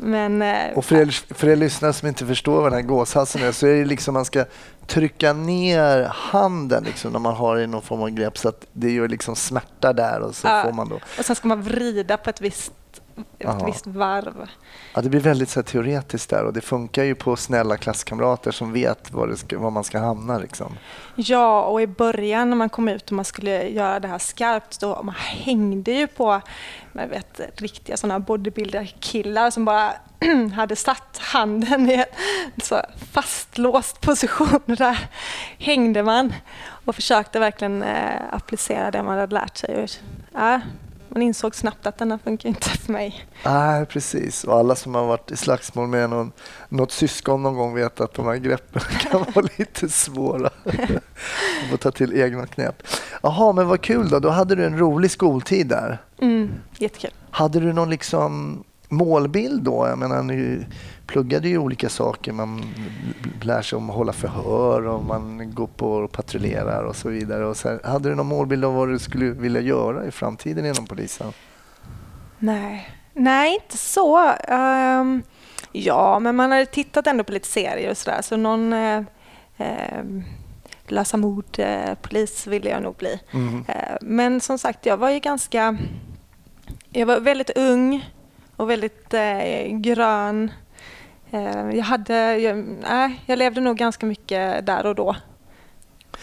Men 0.00 0.42
eh, 0.42 0.72
Och 0.74 0.84
för 0.84 0.96
er, 0.96 1.34
för 1.34 1.48
er 1.48 1.56
lyssnare 1.56 1.92
som 1.92 2.08
inte 2.08 2.26
förstår 2.26 2.54
vad 2.62 2.64
den 2.72 2.72
här 2.72 2.82
gåshalsen 2.88 3.42
är 3.42 3.52
så 3.52 3.66
är 3.66 3.74
det 3.74 3.84
liksom 3.84 4.14
man 4.14 4.24
ska 4.24 4.44
trycka 4.86 5.32
ner 5.32 6.04
handen 6.04 6.84
liksom 6.84 7.12
när 7.12 7.18
man 7.18 7.34
har 7.34 7.58
i 7.60 7.66
någon 7.66 7.82
form 7.82 8.02
av 8.02 8.10
grepp 8.10 8.38
så 8.38 8.48
att 8.48 8.66
det 8.72 8.90
gör 8.90 9.08
liksom 9.08 9.36
smärta 9.36 9.92
där 9.92 10.20
och 10.20 10.34
så 10.34 10.46
Ja. 10.48 10.62
får 10.64 10.72
man 10.72 10.88
då... 10.88 10.94
och 11.18 11.24
sen 11.24 11.36
ska 11.36 11.48
man 11.48 11.62
vrida 11.62 12.16
på 12.16 12.30
ett 12.30 12.40
visst, 12.40 12.72
ett 13.38 13.48
Aha. 13.48 13.66
visst 13.66 13.86
varv. 13.86 14.48
Ja, 14.94 15.02
det 15.02 15.08
blir 15.08 15.20
väldigt 15.20 15.48
så 15.48 15.62
teoretiskt 15.62 16.30
där 16.30 16.44
och 16.44 16.52
det 16.52 16.60
funkar 16.60 17.04
ju 17.04 17.14
på 17.14 17.36
snälla 17.36 17.76
klasskamrater 17.76 18.50
som 18.50 18.72
vet 18.72 19.12
var, 19.12 19.34
ska, 19.34 19.58
var 19.58 19.70
man 19.70 19.84
ska 19.84 19.98
hamna 19.98 20.38
liksom. 20.38 20.72
Ja, 21.14 21.62
och 21.62 21.82
i 21.82 21.86
början 21.86 22.50
när 22.50 22.56
man 22.56 22.68
kom 22.68 22.88
ut 22.88 23.10
och 23.10 23.16
man 23.16 23.24
skulle 23.24 23.68
göra 23.68 24.00
det 24.00 24.08
här 24.08 24.18
skarpt, 24.18 24.80
då 24.80 25.02
man 25.02 25.14
hängde 25.14 25.92
ju 25.92 26.06
på 26.06 26.40
jag 26.92 27.08
vet, 27.08 27.40
riktiga 27.56 27.96
sådana 27.96 28.20
bodybuilder-killar 28.20 29.50
som 29.50 29.64
bara 29.64 29.92
hade 30.54 30.76
satt 30.76 31.18
handen 31.18 31.90
i 31.90 31.94
en 31.94 32.60
så 32.62 32.80
fastlåst 33.12 34.00
position. 34.00 34.60
Där 34.66 34.98
hängde 35.58 36.02
man 36.02 36.32
och 36.84 36.94
försökte 36.94 37.38
verkligen 37.38 37.82
eh, 37.82 38.20
applicera 38.30 38.90
det 38.90 39.02
man 39.02 39.18
hade 39.18 39.34
lärt 39.34 39.56
sig. 39.56 39.86
Ja, 40.32 40.60
man 41.14 41.22
insåg 41.22 41.54
snabbt 41.54 41.86
att 41.86 41.98
den 41.98 42.10
här 42.10 42.18
funkar 42.18 42.48
inte 42.48 42.68
för 42.68 42.92
mig. 42.92 43.26
Nej, 43.44 43.86
precis. 43.86 44.44
Och 44.44 44.54
alla 44.54 44.74
som 44.74 44.94
har 44.94 45.06
varit 45.06 45.30
i 45.30 45.36
slagsmål 45.36 45.88
med 45.88 46.10
någon, 46.10 46.32
något 46.68 46.92
syskon 46.92 47.42
någon 47.42 47.54
gång 47.54 47.74
vet 47.74 48.00
att 48.00 48.14
de 48.14 48.26
här 48.26 48.36
greppen 48.36 48.82
kan 49.00 49.24
vara 49.34 49.46
lite 49.58 49.88
svåra. 49.88 50.50
Man 50.64 51.70
får 51.70 51.76
ta 51.76 51.90
till 51.90 52.20
egna 52.20 52.46
knep. 52.46 52.82
Jaha, 53.22 53.52
men 53.52 53.68
vad 53.68 53.80
kul 53.80 54.08
då. 54.08 54.18
Då 54.18 54.30
hade 54.30 54.54
du 54.54 54.64
en 54.64 54.78
rolig 54.78 55.10
skoltid 55.10 55.66
där. 55.66 55.98
Mm, 56.20 56.54
jättekul. 56.78 57.10
Hade 57.30 57.60
du 57.60 57.72
någon 57.72 57.90
liksom 57.90 58.64
målbild 58.88 59.62
då? 59.62 59.86
Jag 59.88 59.98
menar, 59.98 60.22
ni 60.22 60.66
pluggade 61.06 61.48
ju 61.48 61.58
olika 61.58 61.88
saker. 61.88 62.32
Man 62.32 62.64
lär 63.42 63.62
sig 63.62 63.76
om 63.76 63.90
att 63.90 63.96
hålla 63.96 64.12
förhör 64.12 64.86
och 64.86 65.04
man 65.04 65.54
går 65.54 65.66
på 65.66 65.92
och 65.92 66.12
patrullerar 66.12 66.84
och 66.84 66.96
så 66.96 67.08
vidare. 67.08 67.46
Och 67.46 67.56
så 67.56 67.68
här, 67.68 67.80
hade 67.84 68.08
du 68.08 68.14
någon 68.14 68.26
målbild 68.26 68.64
av 68.64 68.74
vad 68.74 68.88
du 68.88 68.98
skulle 68.98 69.24
vilja 69.24 69.60
göra 69.60 70.06
i 70.06 70.10
framtiden 70.10 70.66
inom 70.66 70.86
polisen? 70.86 71.32
Nej, 72.38 72.90
Nej 73.14 73.54
inte 73.54 73.78
så. 73.78 74.34
Um, 74.48 75.22
ja, 75.72 76.18
men 76.18 76.36
man 76.36 76.52
hade 76.52 76.66
tittat 76.66 77.06
ändå 77.06 77.24
på 77.24 77.32
lite 77.32 77.48
serier 77.48 77.90
och 77.90 77.96
sådär. 77.96 78.22
Så 78.22 78.36
någon 78.36 78.72
eh, 78.72 79.02
eh, 79.56 80.04
lösa 80.86 81.16
mord, 81.16 81.58
eh, 81.58 81.94
polis 82.02 82.46
ville 82.46 82.70
jag 82.70 82.82
nog 82.82 82.94
bli. 82.96 83.20
Mm. 83.30 83.64
Eh, 83.68 83.96
men 84.00 84.40
som 84.40 84.58
sagt, 84.58 84.86
jag 84.86 84.96
var 84.96 85.10
ju 85.10 85.18
ganska... 85.18 85.76
Jag 86.90 87.06
var 87.06 87.20
väldigt 87.20 87.50
ung 87.50 88.10
och 88.56 88.70
väldigt 88.70 89.14
eh, 89.14 89.66
grön. 89.68 90.50
Eh, 91.32 91.70
jag, 91.76 91.84
hade, 91.84 92.36
jag, 92.38 92.56
nej, 92.82 93.20
jag 93.26 93.38
levde 93.38 93.60
nog 93.60 93.76
ganska 93.76 94.06
mycket 94.06 94.66
där 94.66 94.86
och 94.86 94.94
då. 94.94 95.10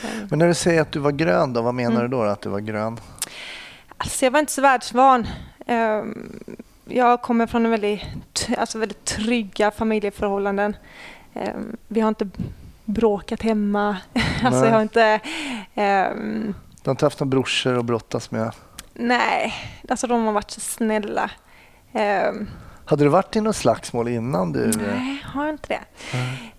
Eh, 0.04 0.10
Men 0.30 0.40
när 0.40 0.48
du 0.48 0.54
säger 0.54 0.82
att 0.82 0.92
du 0.92 1.00
var 1.00 1.12
grön, 1.12 1.54
då, 1.54 1.62
vad 1.62 1.74
menar 1.74 1.92
Mm. 1.96 2.02
du 2.12 2.18
då 2.18 2.24
att 2.24 2.42
du 2.42 2.50
var 2.50 2.60
grön? 2.60 3.00
Alltså 3.98 4.26
jag 4.26 4.32
var 4.32 4.40
inte 4.40 4.52
så 4.52 4.62
världsvan. 4.62 5.28
Eh, 5.66 6.04
Jag 6.86 7.22
kommer 7.22 7.48
från 7.48 7.66
en 7.66 7.72
väldigt, 7.72 8.02
alltså 8.58 8.78
väldigt 8.80 9.06
trygga 9.06 9.72
familjeförhållanden. 9.72 10.76
Eh, 11.34 11.54
Vi 11.88 12.02
har 12.02 12.10
inte 12.10 12.30
bråkat 12.86 13.42
hemma. 13.42 13.98
Alltså 14.44 14.66
jag 14.66 14.72
har 14.72 14.82
inte... 14.82 15.20
ehm, 15.76 16.54
Du 16.84 16.90
har 16.90 16.92
inte 16.92 17.06
haft 17.06 17.20
några 17.20 17.30
brorsor 17.30 17.80
att 17.80 17.86
brottas 17.86 18.32
med? 18.32 18.52
Nej, 18.94 19.54
alltså 19.90 20.08
de 20.08 20.26
har 20.26 20.32
varit 20.34 20.52
så 20.52 20.60
snälla. 20.60 21.32
Ehm, 21.94 22.48
Hade 22.90 23.04
du 23.04 23.10
varit 23.10 23.36
i 23.36 23.42
något 23.42 23.56
slagsmål 23.56 24.08
innan 24.08 24.52
du... 24.52 24.72
Nej, 24.78 25.24
har 25.26 25.50
inte 25.50 25.68
det. 25.68 25.82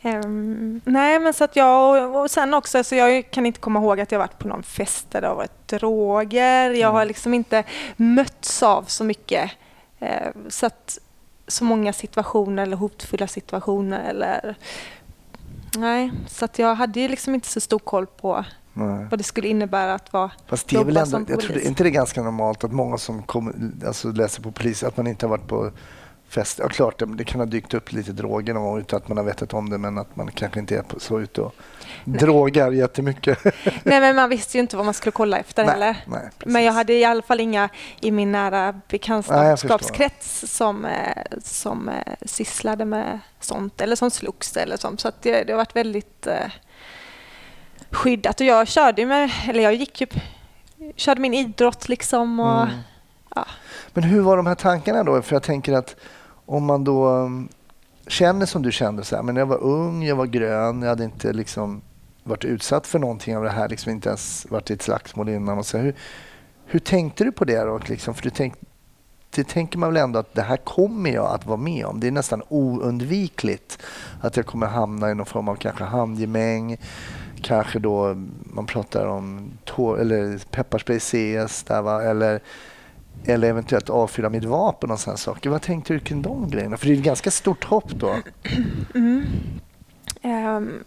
Ehm, 0.09 0.81
nej, 0.85 1.19
men 1.19 1.35
så 1.35 1.45
att 1.45 1.57
jag 1.57 2.11
och, 2.11 2.23
och 2.23 2.31
sen 2.31 2.55
också, 2.55 2.85
så 2.85 2.95
jag 2.95 3.31
kan 3.31 3.47
inte 3.47 3.61
komma 3.61 3.81
ihåg 3.81 4.01
att 4.01 4.13
jag 4.13 4.19
varit 4.19 4.39
på 4.39 4.49
någon 4.49 4.63
fest 4.63 5.11
där 5.11 5.21
det 5.21 5.27
har 5.27 5.35
varit 5.35 5.69
droger. 5.69 6.71
Jag 6.71 6.93
har 6.93 7.05
liksom 7.05 7.35
inte 7.35 7.65
mötts 7.97 8.63
av 8.63 8.83
så 8.83 9.05
mycket, 9.05 9.51
eh, 9.99 10.29
så 10.49 10.67
att 10.67 10.99
så 11.49 11.65
många 11.65 11.93
situationer 11.93 12.63
eller 12.63 12.77
hotfulla 12.77 13.27
situationer 13.27 14.11
eller 14.11 14.57
Nej, 15.77 16.13
så 16.29 16.45
att 16.45 16.59
jag 16.59 16.75
hade 16.75 17.01
ju 17.01 17.09
liksom 17.09 17.35
inte 17.35 17.49
så 17.49 17.61
stor 17.61 17.79
koll 17.79 18.07
på 18.07 18.45
Nej. 18.73 19.07
vad 19.11 19.21
det 19.21 19.25
skulle 19.25 19.49
innebära 19.49 19.95
att 19.95 20.13
vara 20.13 20.31
Fast 20.47 20.69
det 20.69 20.77
är 20.77 20.85
väl 20.85 20.97
ändå, 20.97 21.11
som 21.11 21.27
jag 21.29 21.41
tror, 21.41 21.49
polis. 21.49 21.65
är 21.65 21.69
inte 21.69 21.83
det 21.83 21.91
ganska 21.91 22.23
normalt 22.23 22.65
att 22.65 22.73
många 22.73 22.99
som 22.99 23.23
kommer, 23.23 23.55
alltså 23.87 24.13
läser 24.13 24.43
på 24.43 24.53
polis, 24.53 24.83
att 24.83 24.97
man 24.97 25.07
inte 25.07 25.27
har 25.27 25.31
varit 25.31 25.49
på 25.49 25.71
fest. 26.31 26.59
Ja, 26.59 26.69
klart, 26.69 27.03
det, 27.07 27.25
kan 27.25 27.41
ha 27.41 27.47
dykt 27.47 27.75
upp 27.75 27.93
lite 27.93 28.13
droger 28.13 28.55
någon 28.55 28.63
gång 28.63 28.79
utan 28.79 28.97
att 28.97 29.09
man 29.09 29.17
har 29.17 29.25
vetat 29.25 29.55
om 29.55 29.71
det, 29.71 29.79
men 29.79 29.99
att 29.99 30.17
man 30.17 30.31
kanske 30.31 30.61
inte 30.61 30.77
är 30.77 30.85
så 30.99 31.21
ute 31.21 31.41
och 31.41 31.55
drogar 32.05 32.71
jättemycket. 32.73 33.45
Nej, 33.83 34.01
men 34.01 34.17
man 34.17 34.29
visste 34.29 34.57
ju 34.57 34.61
inte 34.61 34.77
vad 34.77 34.85
man 34.85 34.95
skulle 34.95 35.13
kolla 35.13 35.39
efter 35.39 35.65
heller. 35.65 35.97
nej. 36.07 36.31
Men 36.45 36.65
jag 36.65 36.73
hade 36.73 36.93
i 36.93 37.05
alla 37.05 37.23
fall 37.23 37.41
inga 37.41 37.69
i 38.01 38.11
min 38.11 38.33
nära 38.33 38.81
bekantskapskrets 38.89 40.45
som, 40.47 40.85
eh, 40.85 41.23
som 41.43 41.89
eh, 41.89 42.15
sysslade 42.23 42.85
med 42.85 43.19
sånt 43.41 43.81
eller 43.81 43.97
som 43.97 44.11
slogs 44.11 44.57
eller 44.57 44.77
sånt. 44.77 45.01
Så 45.01 45.11
det, 45.23 45.45
det 45.45 45.53
har 45.53 45.57
varit 45.57 45.77
väldigt 45.77 46.27
eh, 46.27 46.51
skyddat. 47.91 48.41
Och 48.41 48.47
jag 48.47 48.69
körde 48.69 49.07
med, 49.07 49.31
eller 49.49 49.63
jag 49.63 49.75
gick 49.75 50.01
ju, 50.01 50.07
körde 50.97 51.21
min 51.21 51.35
idrott 51.35 51.89
liksom 51.89 52.41
och 52.41 52.63
Mm. 52.63 52.75
ja. 53.35 53.47
Men 53.93 54.05
hur 54.05 54.21
var 54.21 54.37
de 54.37 54.47
här 54.47 54.55
tankarna 54.55 55.05
då? 55.05 55.23
För 55.23 55.35
jag 55.35 55.43
tänker 55.43 55.73
att 55.73 55.97
om 56.51 56.65
man 56.65 56.85
då 56.85 57.09
um, 57.09 57.49
känner 58.07 58.47
som 58.47 58.63
du 58.63 58.73
kände, 58.73 59.05
så 59.05 59.17
här, 59.17 59.23
men 59.23 59.37
jag 59.37 59.47
var 59.47 59.63
ung, 59.63 60.05
jag 60.05 60.17
var 60.17 60.27
grön, 60.27 60.83
jag 60.83 60.89
hade 60.89 61.05
inte 61.05 61.33
liksom 61.33 61.83
varit 62.25 62.45
utsatt 62.45 62.87
för 62.87 62.99
någonting 62.99 63.37
av 63.37 63.45
det 63.45 63.51
här, 63.51 63.69
liksom 63.69 63.93
inte 63.93 64.09
ens 64.09 64.47
varit 64.51 64.71
i 64.71 64.75
ett 64.75 64.83
slagsmål 64.83 65.29
innan. 65.29 65.59
Och 65.59 65.67
så, 65.67 65.79
hur, 65.79 65.95
hur 66.67 66.81
tänkte 66.81 67.25
du 67.25 67.33
på 67.33 67.45
det 67.45 67.65
då? 67.65 67.81
Liksom? 67.87 68.15
För 68.15 68.23
du 68.23 68.31
tänk, 68.31 68.55
det 69.31 69.45
tänker 69.45 69.79
man 69.79 69.93
väl 69.93 70.03
ändå 70.03 70.19
att 70.19 70.35
det 70.35 70.43
här 70.43 70.57
kommer 70.57 71.11
jag 71.11 71.35
att 71.35 71.47
vara 71.47 71.57
med 71.57 71.87
om. 71.87 72.01
Det 72.01 72.07
är 72.07 72.13
nästan 72.13 72.43
oundvikligt 72.49 73.79
att 74.21 74.37
jag 74.37 74.47
kommer 74.47 74.67
hamna 74.67 75.11
i 75.11 75.15
någon 75.15 75.27
form 75.27 75.49
av 75.49 75.55
kanske 75.55 75.85
handgemäng. 75.85 76.77
Kanske 77.43 77.79
då 77.79 78.15
man 78.43 78.67
pratar 78.67 79.07
om 79.07 79.51
tår, 79.65 80.01
eller 80.01 80.39
pepparspray 80.51 81.01
CS 81.01 81.63
där 81.63 81.83
va? 81.83 82.03
Eller, 82.03 82.41
eller 83.25 83.49
eventuellt 83.49 83.91
avfyra 83.91 84.29
mitt 84.29 84.45
vapen 84.45 84.91
och 84.91 85.01
sådana 85.01 85.17
saker. 85.17 85.51
Vad 85.51 85.63
tänkte 85.63 85.93
du 85.93 85.99
kring 85.99 86.23
de 86.23 86.51
grejerna? 86.51 86.77
För 86.77 86.87
det 86.87 86.93
är 86.93 86.97
ett 86.97 87.03
ganska 87.03 87.31
stort 87.31 87.65
hopp 87.65 87.91
då. 87.91 88.17
Mm. 88.95 89.27
Um, 90.23 90.85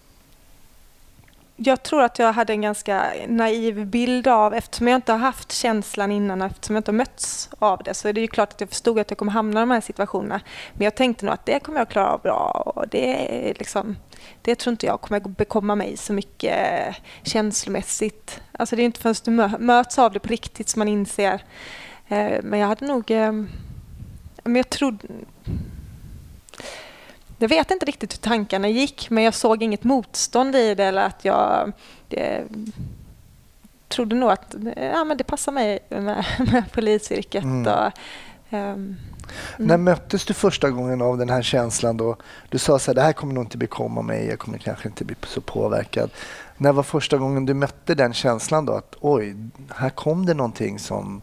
jag 1.56 1.84
tror 1.84 2.02
att 2.02 2.20
jag 2.20 2.34
hade 2.34 2.54
en 2.54 2.62
ganska 2.62 3.04
naiv 3.28 3.86
bild 3.86 4.28
av, 4.28 4.54
eftersom 4.54 4.88
jag 4.88 4.98
inte 4.98 5.12
har 5.12 5.20
haft 5.20 5.52
känslan 5.52 6.12
innan, 6.12 6.42
eftersom 6.42 6.76
jag 6.76 6.80
inte 6.80 6.92
har 6.92 6.98
mötts 6.98 7.50
av 7.60 7.82
det, 7.84 7.94
så 7.94 8.08
är 8.08 8.14
det 8.14 8.22
ju 8.22 8.28
klart 8.28 8.54
att 8.54 8.62
jag 8.62 8.70
förstod 8.70 9.00
att 9.00 9.12
jag 9.12 9.18
kommer 9.18 9.32
hamna 9.32 9.60
i 9.60 9.62
de 9.62 9.72
här 9.72 9.82
situationerna. 9.82 10.42
Men 10.74 10.86
jag 10.86 10.96
tänkte 10.96 11.26
nog 11.26 11.34
att 11.34 11.46
det 11.46 11.60
kommer 11.60 11.80
jag 11.80 11.90
klara 11.90 12.08
av 12.08 12.22
bra 12.22 12.74
och 12.76 12.88
det 12.88 13.50
är 13.50 13.54
liksom, 13.54 13.98
det 14.42 14.56
tror 14.56 14.72
inte 14.72 14.86
jag 14.86 15.02
kommer 15.02 15.20
bekomma 15.20 15.76
mig 15.76 15.98
så 15.98 16.14
mycket 16.14 16.96
känslomässigt. 17.24 18.42
Alltså 18.52 18.76
det 18.76 18.82
är 18.82 18.86
inte 18.86 19.00
förrän 19.00 19.50
du 19.50 19.58
möts 19.58 20.00
av 20.00 20.12
det 20.14 20.20
på 20.20 20.30
riktigt 20.30 20.70
som 20.70 20.80
man 20.80 20.88
inser. 20.88 21.44
Eh, 22.08 22.40
Men 22.44 22.60
jag 22.60 22.68
hade 22.68 22.86
nog, 22.86 23.12
ehm, 23.12 23.50
men 24.44 24.56
jag 24.56 24.70
trodde, 24.70 25.08
jag 27.38 27.50
vet 27.50 27.72
inte 27.72 27.86
riktigt 27.86 28.14
hur 28.14 28.18
tankarna 28.18 28.68
gick, 28.68 29.10
men 29.10 29.24
jag 29.24 29.34
såg 29.34 29.64
inget 29.64 29.84
motstånd 29.84 30.56
i 30.56 30.76
det 30.76 30.84
eller 30.84 31.06
att 31.06 31.26
jag 31.26 31.72
det, 32.08 32.44
trodde 33.88 34.16
nog 34.16 34.32
att 34.32 34.56
ja, 34.76 35.04
men 35.04 35.18
det 35.18 35.24
passar 35.24 35.52
mig 35.52 35.80
med, 35.90 36.26
med 36.52 36.64
polisyrket. 36.72 37.44
Mm. 37.44 37.68
Och, 37.74 37.92
ehm, 38.50 38.96
När 39.58 39.78
möttes 39.78 40.26
du 40.26 40.34
första 40.34 40.70
gången 40.70 41.02
av 41.02 41.18
den 41.18 41.30
här 41.30 41.42
känslan 41.42 41.98
då? 41.98 42.16
Du 42.50 42.58
sa 42.58 42.80
så 42.80 42.92
här, 42.92 42.96
det 42.96 43.02
här 43.02 43.14
kommer 43.14 43.34
nog 43.34 43.44
inte 43.44 43.58
bekomma 43.58 44.02
mig, 44.02 44.28
jag 44.28 44.40
kommer 44.40 44.58
kanske 44.58 44.88
inte 44.88 45.06
bli 45.06 45.16
så 45.28 45.42
påverkad. 45.42 46.10
När 46.58 46.72
var 46.72 46.84
första 46.84 47.18
gången 47.18 47.46
du 47.46 47.54
mötte 47.54 47.96
den 47.96 48.14
känslan 48.14 48.66
då? 48.66 48.74
Att 48.74 48.96
oj, 49.00 49.36
här 49.76 49.90
kom 49.90 50.26
det 50.26 50.34
någonting 50.34 50.80
som 50.80 51.22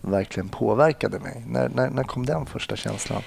verkligen 0.00 0.48
påverkade 0.48 1.18
mig. 1.18 1.42
När, 1.46 1.68
när, 1.68 1.90
när 1.90 2.02
kom 2.04 2.26
den 2.26 2.46
första 2.46 2.76
känslan? 2.76 3.22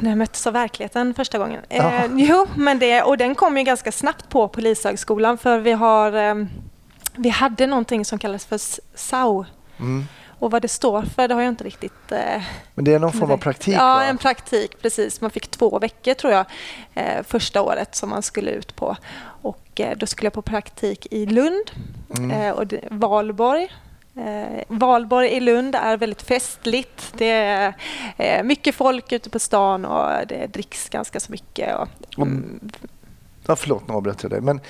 när 0.00 0.10
jag 0.10 0.18
möttes 0.18 0.46
av 0.46 0.52
verkligheten 0.52 1.14
första 1.14 1.38
gången. 1.38 1.60
Ja. 1.68 1.92
Eh, 1.92 2.04
jo, 2.16 2.46
men 2.56 2.78
det, 2.78 3.02
och 3.02 3.18
den 3.18 3.34
kom 3.34 3.58
ju 3.58 3.62
ganska 3.64 3.92
snabbt 3.92 4.28
på 4.28 4.48
Polishögskolan 4.48 5.38
för 5.38 5.58
vi 5.58 5.72
har 5.72 6.12
ehm, 6.12 6.48
vi 7.16 7.28
hade 7.28 7.66
någonting 7.66 8.04
som 8.04 8.18
kallas 8.18 8.46
för 8.46 8.60
SAU 8.94 9.44
Mm. 9.78 10.04
och 10.38 10.50
vad 10.50 10.62
det 10.62 10.68
står 10.68 11.02
för 11.02 11.28
det 11.28 11.34
har 11.34 11.42
jag 11.42 11.48
inte 11.52 11.64
riktigt 11.64 12.12
eh, 12.12 12.42
Men 12.74 12.84
det 12.84 12.94
är 12.94 12.98
någon 12.98 13.12
form 13.12 13.30
av 13.30 13.36
praktik 13.36 13.74
Ja, 13.74 13.94
va? 13.94 14.04
en 14.04 14.18
praktik, 14.18 14.82
precis. 14.82 15.20
Man 15.20 15.30
fick 15.30 15.48
två 15.50 15.78
veckor 15.78 16.14
tror 16.14 16.32
jag 16.32 16.44
eh, 16.94 17.22
första 17.22 17.62
året 17.62 17.94
som 17.94 18.10
man 18.10 18.22
skulle 18.22 18.50
ut 18.50 18.76
på. 18.76 18.96
Och 19.42 19.80
eh, 19.80 19.96
då 19.96 20.06
skulle 20.06 20.26
jag 20.26 20.32
på 20.32 20.42
praktik 20.42 21.06
i 21.10 21.26
Lund 21.26 21.70
Mm. 22.16 22.30
eh, 22.30 22.50
och 22.50 22.66
det, 22.66 22.80
Valborg. 22.90 23.68
Eh, 24.16 24.62
Valborg 24.68 25.28
i 25.28 25.40
Lund 25.40 25.74
är 25.74 25.96
väldigt 25.96 26.22
festligt. 26.22 27.14
Det 27.18 27.30
är 27.30 27.74
eh, 28.16 28.42
mycket 28.42 28.74
folk 28.74 29.12
ute 29.12 29.30
på 29.30 29.38
stan 29.38 29.84
och 29.84 30.26
det 30.26 30.46
dricks 30.46 30.88
ganska 30.88 31.20
så 31.20 31.32
mycket. 31.32 31.76
Och, 31.76 32.26
mm, 32.26 32.60
Ja, 33.46 33.56
förlåt, 33.56 33.88
nu 33.88 33.94
avbröt 33.94 34.22
jag 34.22 34.32
dig. 34.32 34.40
Men 34.40 34.60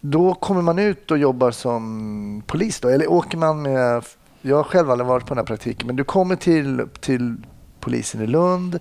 då 0.00 0.34
kommer 0.34 0.62
man 0.62 0.78
ut 0.78 1.10
och 1.10 1.18
jobbar 1.18 1.50
som 1.50 2.42
polis 2.46 2.80
då? 2.80 2.88
Eller 2.88 3.10
åker 3.10 3.38
man 3.38 3.62
med... 3.62 4.04
Jag 4.42 4.56
har 4.56 4.64
själv 4.64 4.90
aldrig 4.90 5.06
varit 5.06 5.26
på 5.26 5.34
den 5.34 5.38
här 5.38 5.46
praktiken, 5.46 5.86
men 5.86 5.96
du 5.96 6.04
kommer 6.04 6.36
till, 6.36 6.86
till 7.00 7.36
polisen 7.80 8.20
i 8.22 8.26
Lund. 8.26 8.78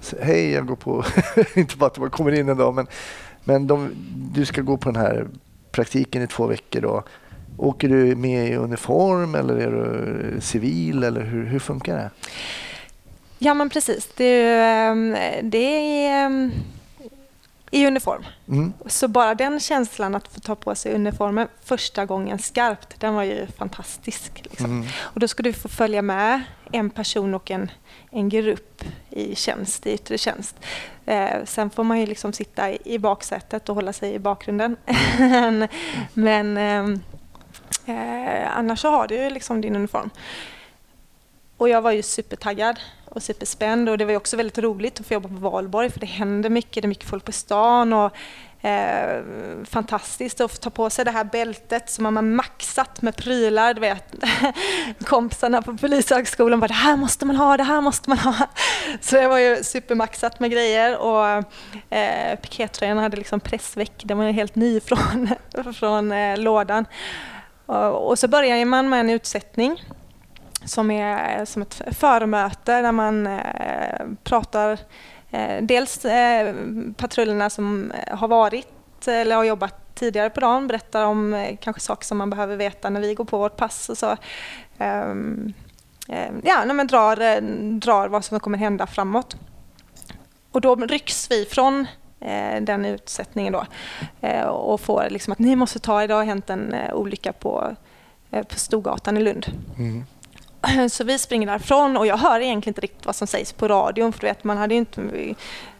Så, 0.00 0.16
Hej, 0.22 0.50
jag 0.50 0.66
går 0.66 0.76
på... 0.76 1.04
inte 1.54 1.76
bara 1.76 1.86
att 1.86 1.98
man 1.98 2.10
kommer 2.10 2.32
in 2.32 2.48
en 2.48 2.56
dag, 2.56 2.74
men, 2.74 2.86
men 3.44 3.66
de, 3.66 3.90
du 4.34 4.44
ska 4.44 4.62
gå 4.62 4.76
på 4.76 4.90
den 4.90 5.02
här 5.02 5.26
praktiken 5.72 6.22
i 6.22 6.26
två 6.26 6.46
veckor. 6.46 6.80
Då. 6.80 7.02
Åker 7.58 7.88
du 7.88 8.14
med 8.14 8.48
i 8.48 8.56
uniform 8.56 9.34
eller 9.34 9.56
är 9.56 9.70
du 9.70 10.40
civil? 10.40 11.02
Eller 11.02 11.20
hur, 11.20 11.46
hur 11.46 11.58
funkar 11.58 11.96
det? 11.96 12.10
Ja, 13.38 13.54
men 13.54 13.70
precis. 13.70 14.08
Det 14.16 14.44
ehm, 14.52 15.16
det 15.42 15.58
är 16.06 16.26
ehm, 16.26 16.52
i 17.70 17.86
uniform. 17.86 18.24
Mm. 18.48 18.72
Så 18.86 19.08
bara 19.08 19.34
den 19.34 19.60
känslan 19.60 20.14
att 20.14 20.28
få 20.28 20.40
ta 20.40 20.54
på 20.54 20.74
sig 20.74 20.94
uniformen 20.94 21.48
första 21.64 22.06
gången 22.06 22.38
skarpt, 22.38 23.00
den 23.00 23.14
var 23.14 23.22
ju 23.22 23.46
fantastisk. 23.46 24.40
Liksom. 24.42 24.66
Mm. 24.66 24.86
Och 24.98 25.20
då 25.20 25.28
skulle 25.28 25.48
vi 25.48 25.52
få 25.52 25.68
följa 25.68 26.02
med 26.02 26.42
en 26.72 26.90
person 26.90 27.34
och 27.34 27.50
en, 27.50 27.70
en 28.10 28.28
grupp 28.28 28.84
i 29.10 29.34
tjänst, 29.34 29.86
i 29.86 29.92
yttre 29.92 30.18
tjänst. 30.18 30.56
Eh, 31.06 31.44
sen 31.44 31.70
får 31.70 31.84
man 31.84 32.00
ju 32.00 32.06
liksom 32.06 32.32
sitta 32.32 32.70
i, 32.70 32.78
i 32.84 32.98
baksätet 32.98 33.68
och 33.68 33.74
hålla 33.74 33.92
sig 33.92 34.14
i 34.14 34.18
bakgrunden. 34.18 34.76
men 36.14 36.56
ehm, 36.56 37.00
eh, 37.86 38.56
annars 38.56 38.80
så 38.80 38.90
har 38.90 39.08
du 39.08 39.14
ju 39.14 39.30
liksom 39.30 39.60
din 39.60 39.76
uniform. 39.76 40.10
Och 41.56 41.68
jag 41.68 41.82
var 41.82 41.90
ju 41.90 42.02
supertaggad 42.02 42.80
och 43.04 43.22
superspänd 43.22 43.88
och 43.88 43.98
det 43.98 44.04
var 44.04 44.10
ju 44.10 44.16
också 44.16 44.36
väldigt 44.36 44.58
roligt 44.58 45.00
att 45.00 45.06
få 45.06 45.14
jobba 45.14 45.28
på 45.28 45.34
valborg 45.34 45.90
för 45.90 46.00
det 46.00 46.06
händer 46.06 46.50
mycket, 46.50 46.82
det 46.82 46.86
är 46.86 46.88
mycket 46.88 47.08
folk 47.08 47.24
på 47.24 47.32
stan 47.32 47.92
och 47.92 48.16
eh, 48.66 49.22
fantastiskt 49.64 50.40
att 50.40 50.50
få 50.50 50.56
ta 50.56 50.70
på 50.70 50.90
sig 50.90 51.04
det 51.04 51.10
här 51.10 51.24
bältet 51.24 51.90
som 51.90 52.02
man 52.02 52.16
har 52.16 52.22
maxat 52.22 53.02
med 53.02 53.16
prylar. 53.16 53.74
Du 53.74 53.80
vet, 53.80 54.14
kompisarna 55.04 55.62
på 55.62 55.76
Polishögskolan 55.76 56.60
bara 56.60 56.68
det 56.68 56.74
här 56.74 56.96
måste 56.96 57.26
man 57.26 57.36
ha, 57.36 57.56
det 57.56 57.62
här 57.62 57.80
måste 57.80 58.10
man 58.10 58.18
ha. 58.18 58.34
Så 59.00 59.16
det 59.16 59.28
var 59.28 59.38
ju 59.38 59.62
supermaxat 59.62 60.40
med 60.40 60.50
grejer 60.50 60.98
och 60.98 61.26
eh, 61.96 62.38
pikétröjan 62.42 62.98
hade 62.98 63.16
liksom 63.16 63.40
pressväck, 63.40 64.02
den 64.04 64.18
var 64.18 64.24
ju 64.24 64.32
helt 64.32 64.54
ny 64.54 64.80
från, 64.80 65.28
från 65.74 66.12
eh, 66.12 66.38
lådan. 66.38 66.84
Och, 67.66 68.18
så 68.18 68.28
börjar 68.28 68.64
man 68.64 68.88
med 68.88 69.00
en 69.00 69.10
utsättning 69.10 69.82
som 70.64 70.90
är 70.90 71.44
som 71.44 71.62
ett 71.62 71.82
förmöte 71.92 72.82
där 72.82 72.92
man 72.92 73.26
eh, 73.26 74.06
pratar 74.24 74.78
eh, 75.30 75.62
dels 75.62 76.04
eh, 76.04 76.54
patrullerna 76.96 77.50
som 77.50 77.92
har 78.10 78.28
varit 78.28 79.08
eller 79.08 79.36
har 79.36 79.44
jobbat 79.44 79.94
tidigare 79.94 80.30
på 80.30 80.40
dagen, 80.40 80.66
berättar 80.66 81.04
om 81.04 81.46
kanske 81.60 81.82
saker 81.82 82.04
som 82.04 82.18
man 82.18 82.30
behöver 82.30 82.56
veta 82.56 82.90
när 82.90 83.00
vi 83.00 83.14
går 83.14 83.24
på 83.24 83.38
vårt 83.38 83.56
pass 83.56 83.88
och 83.88 83.98
så. 83.98 84.16
Ehm, 84.78 85.52
ja, 86.42 86.64
när 86.64 86.74
man 86.74 86.86
drar, 86.86 87.40
drar 87.78 88.08
vad 88.08 88.24
som 88.24 88.40
kommer 88.40 88.58
hända 88.58 88.86
framåt. 88.86 89.36
Och 90.52 90.60
då 90.60 90.74
rycks 90.74 91.30
vi 91.30 91.44
från 91.44 91.86
den 92.60 92.84
utsättningen 92.84 93.52
då 93.52 93.66
eh, 94.20 94.46
och 94.46 94.80
får 94.80 95.06
liksom 95.10 95.32
att 95.32 95.38
ni 95.38 95.56
måste 95.56 95.78
ta, 95.78 96.02
idag 96.02 96.16
har 96.16 96.24
hänt 96.24 96.50
en 96.50 96.74
eh, 96.74 96.94
olycka 96.94 97.32
på, 97.32 97.76
eh, 98.30 98.42
på 98.42 98.58
Storgatan 98.58 99.16
i 99.16 99.20
Lund. 99.20 99.46
Mm. 99.78 100.04
Så 100.90 101.04
vi 101.04 101.18
springer 101.18 101.46
därifrån 101.46 101.96
och 101.96 102.06
jag 102.06 102.16
hör 102.16 102.40
egentligen 102.40 102.70
inte 102.70 102.80
riktigt 102.80 103.06
vad 103.06 103.16
som 103.16 103.26
sägs 103.26 103.52
på 103.52 103.68
radion 103.68 104.12
för 104.12 104.20
du 104.20 104.26
vet, 104.26 104.44
man 104.44 104.56
hade 104.56 104.74
ju 104.74 104.78
inte 104.78 105.34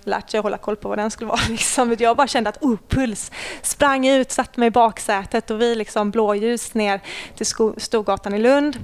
lärt 0.04 0.30
sig 0.30 0.38
att 0.38 0.44
hålla 0.44 0.58
koll 0.58 0.76
på 0.76 0.88
vad 0.88 0.98
den 0.98 1.10
skulle 1.10 1.28
vara. 1.28 1.40
Liksom. 1.48 1.96
Jag 1.98 2.16
bara 2.16 2.26
kände 2.26 2.50
att 2.50 2.62
oh, 2.62 2.76
puls, 2.88 3.32
sprang 3.62 4.06
ut, 4.06 4.32
satte 4.32 4.60
mig 4.60 4.66
i 4.66 4.70
baksätet 4.70 5.50
och 5.50 5.60
vi 5.60 5.74
liksom 5.74 6.10
blåljus 6.10 6.74
ner 6.74 7.00
till 7.36 7.46
Storgatan 7.76 8.34
i 8.34 8.38
Lund. 8.38 8.78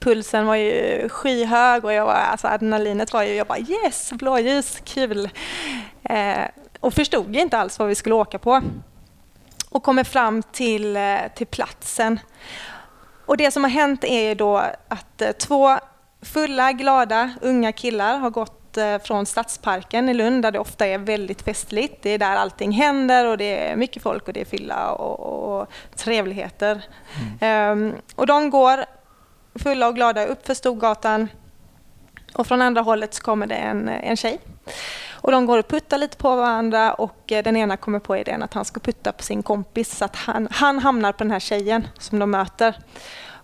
Pulsen 0.00 0.46
var 0.46 0.54
ju 0.54 1.08
skyhög 1.08 1.84
och 1.84 1.92
jag 1.92 2.06
var, 2.06 2.14
alltså 2.14 2.48
adrenalinet 2.48 3.12
var 3.12 3.22
ju, 3.22 3.34
jag 3.34 3.46
bara 3.46 3.58
yes, 3.58 4.12
blåljus, 4.12 4.80
kul. 4.84 5.30
Eh, 6.02 6.44
och 6.80 6.94
förstod 6.94 7.36
inte 7.36 7.58
alls 7.58 7.78
vad 7.78 7.88
vi 7.88 7.94
skulle 7.94 8.14
åka 8.14 8.38
på. 8.38 8.62
Och 9.70 9.82
kommer 9.82 10.04
fram 10.04 10.42
till, 10.42 10.96
eh, 10.96 11.18
till 11.34 11.46
platsen. 11.46 12.20
Och 13.26 13.36
det 13.36 13.50
som 13.50 13.64
har 13.64 13.70
hänt 13.70 14.04
är 14.04 14.28
ju 14.28 14.34
då 14.34 14.56
att 14.88 15.22
eh, 15.22 15.32
två 15.32 15.78
fulla, 16.22 16.72
glada, 16.72 17.30
unga 17.40 17.72
killar 17.72 18.18
har 18.18 18.30
gått 18.30 18.76
eh, 18.76 18.98
från 18.98 19.26
Stadsparken 19.26 20.08
i 20.08 20.14
Lund 20.14 20.42
där 20.42 20.52
det 20.52 20.58
ofta 20.58 20.86
är 20.86 20.98
väldigt 20.98 21.42
festligt. 21.42 22.02
Det 22.02 22.10
är 22.10 22.18
där 22.18 22.36
allting 22.36 22.72
händer 22.72 23.26
och 23.26 23.38
det 23.38 23.68
är 23.68 23.76
mycket 23.76 24.02
folk 24.02 24.26
och 24.26 24.32
det 24.32 24.40
är 24.40 24.44
fylla 24.44 24.90
och, 24.90 25.60
och 25.60 25.68
trevligheter. 25.96 26.82
Ehm, 27.40 27.94
och 28.14 28.26
de 28.26 28.50
går 28.50 28.84
fulla 29.58 29.88
och 29.88 29.94
glada 29.94 30.26
upp 30.26 30.46
för 30.46 30.54
Storgatan 30.54 31.28
och 32.34 32.46
från 32.46 32.62
andra 32.62 32.82
hållet 32.82 33.14
så 33.14 33.22
kommer 33.22 33.46
det 33.46 33.54
en, 33.54 33.88
en 33.88 34.16
tjej. 34.16 34.38
Och 35.10 35.32
de 35.32 35.46
går 35.46 35.58
och 35.58 35.68
puttar 35.68 35.98
lite 35.98 36.16
på 36.16 36.36
varandra 36.36 36.94
och 36.94 37.32
eh, 37.32 37.42
den 37.42 37.56
ena 37.56 37.76
kommer 37.76 37.98
på 37.98 38.16
idén 38.16 38.42
att 38.42 38.54
han 38.54 38.64
ska 38.64 38.80
putta 38.80 39.12
på 39.12 39.22
sin 39.22 39.42
kompis 39.42 39.96
så 39.96 40.04
att 40.04 40.16
han, 40.16 40.48
han 40.50 40.78
hamnar 40.78 41.12
på 41.12 41.24
den 41.24 41.30
här 41.30 41.40
tjejen 41.40 41.88
som 41.98 42.18
de 42.18 42.30
möter. 42.30 42.76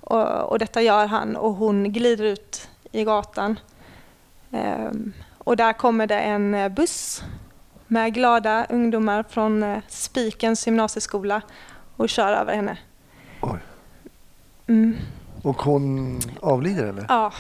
Och, 0.01 0.51
och 0.51 0.59
detta 0.59 0.83
gör 0.83 1.07
han 1.07 1.37
och 1.37 1.55
hon 1.55 1.93
glider 1.93 2.25
ut 2.25 2.69
i 2.93 3.05
gatan. 3.05 3.59
Ehm, 4.51 5.13
och 5.39 5.57
där 5.57 5.73
kommer 5.73 6.07
det 6.07 6.21
en 6.21 6.55
eh, 6.55 6.69
buss 6.69 7.23
med 7.87 8.15
glada 8.15 8.67
ungdomar 8.71 9.25
från 9.29 9.63
eh, 9.63 9.79
Spikens 9.89 10.67
gymnasieskola 10.67 11.43
och 11.97 12.09
kör 12.09 12.33
över 12.33 12.55
henne. 12.55 12.79
Mm. 14.67 14.97
Och 15.43 15.63
hon 15.63 16.21
avlider 16.41 16.87
eller? 16.87 17.07
Ja, 17.09 17.33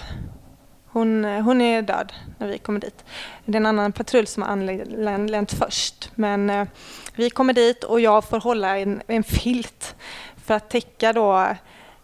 hon, 0.86 1.24
hon 1.24 1.60
är 1.60 1.82
död 1.82 2.12
när 2.38 2.48
vi 2.48 2.58
kommer 2.58 2.80
dit. 2.80 3.04
Det 3.44 3.56
är 3.56 3.60
en 3.60 3.66
annan 3.66 3.92
patrull 3.92 4.26
som 4.26 4.42
har 4.42 4.50
anlänt 4.50 5.52
först. 5.52 6.10
Men 6.14 6.50
eh, 6.50 6.66
vi 7.14 7.30
kommer 7.30 7.52
dit 7.52 7.84
och 7.84 8.00
jag 8.00 8.24
får 8.24 8.40
hålla 8.40 8.78
en, 8.78 9.02
en 9.06 9.22
filt 9.22 9.94
för 10.44 10.54
att 10.54 10.70
täcka 10.70 11.12
då 11.12 11.48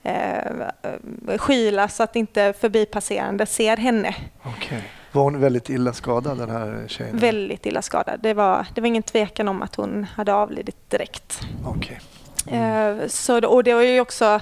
eh, 0.02 1.38
skyla 1.38 1.88
så 1.88 2.02
att 2.02 2.16
inte 2.16 2.52
förbipasserande 2.60 3.46
ser 3.46 3.76
henne. 3.76 4.14
Okej. 4.42 4.82
Var 5.12 5.22
hon 5.22 5.40
väldigt 5.40 5.70
illa 5.70 5.92
skadad 5.92 6.38
den 6.38 6.50
här 6.50 6.84
tjejen? 6.88 7.18
Väldigt 7.18 7.66
illa 7.66 7.82
skadad. 7.82 8.20
Det 8.22 8.34
var, 8.34 8.66
det 8.74 8.80
var 8.80 8.88
ingen 8.88 9.02
tvekan 9.02 9.48
om 9.48 9.62
att 9.62 9.74
hon 9.74 10.06
hade 10.14 10.34
avlidit 10.34 10.90
direkt. 10.90 11.40
Okej. 11.66 12.00
Eh, 12.46 13.06
så, 13.06 13.46
och 13.46 13.64
det 13.64 13.74
var 13.74 13.82
ju 13.82 14.00
också 14.00 14.40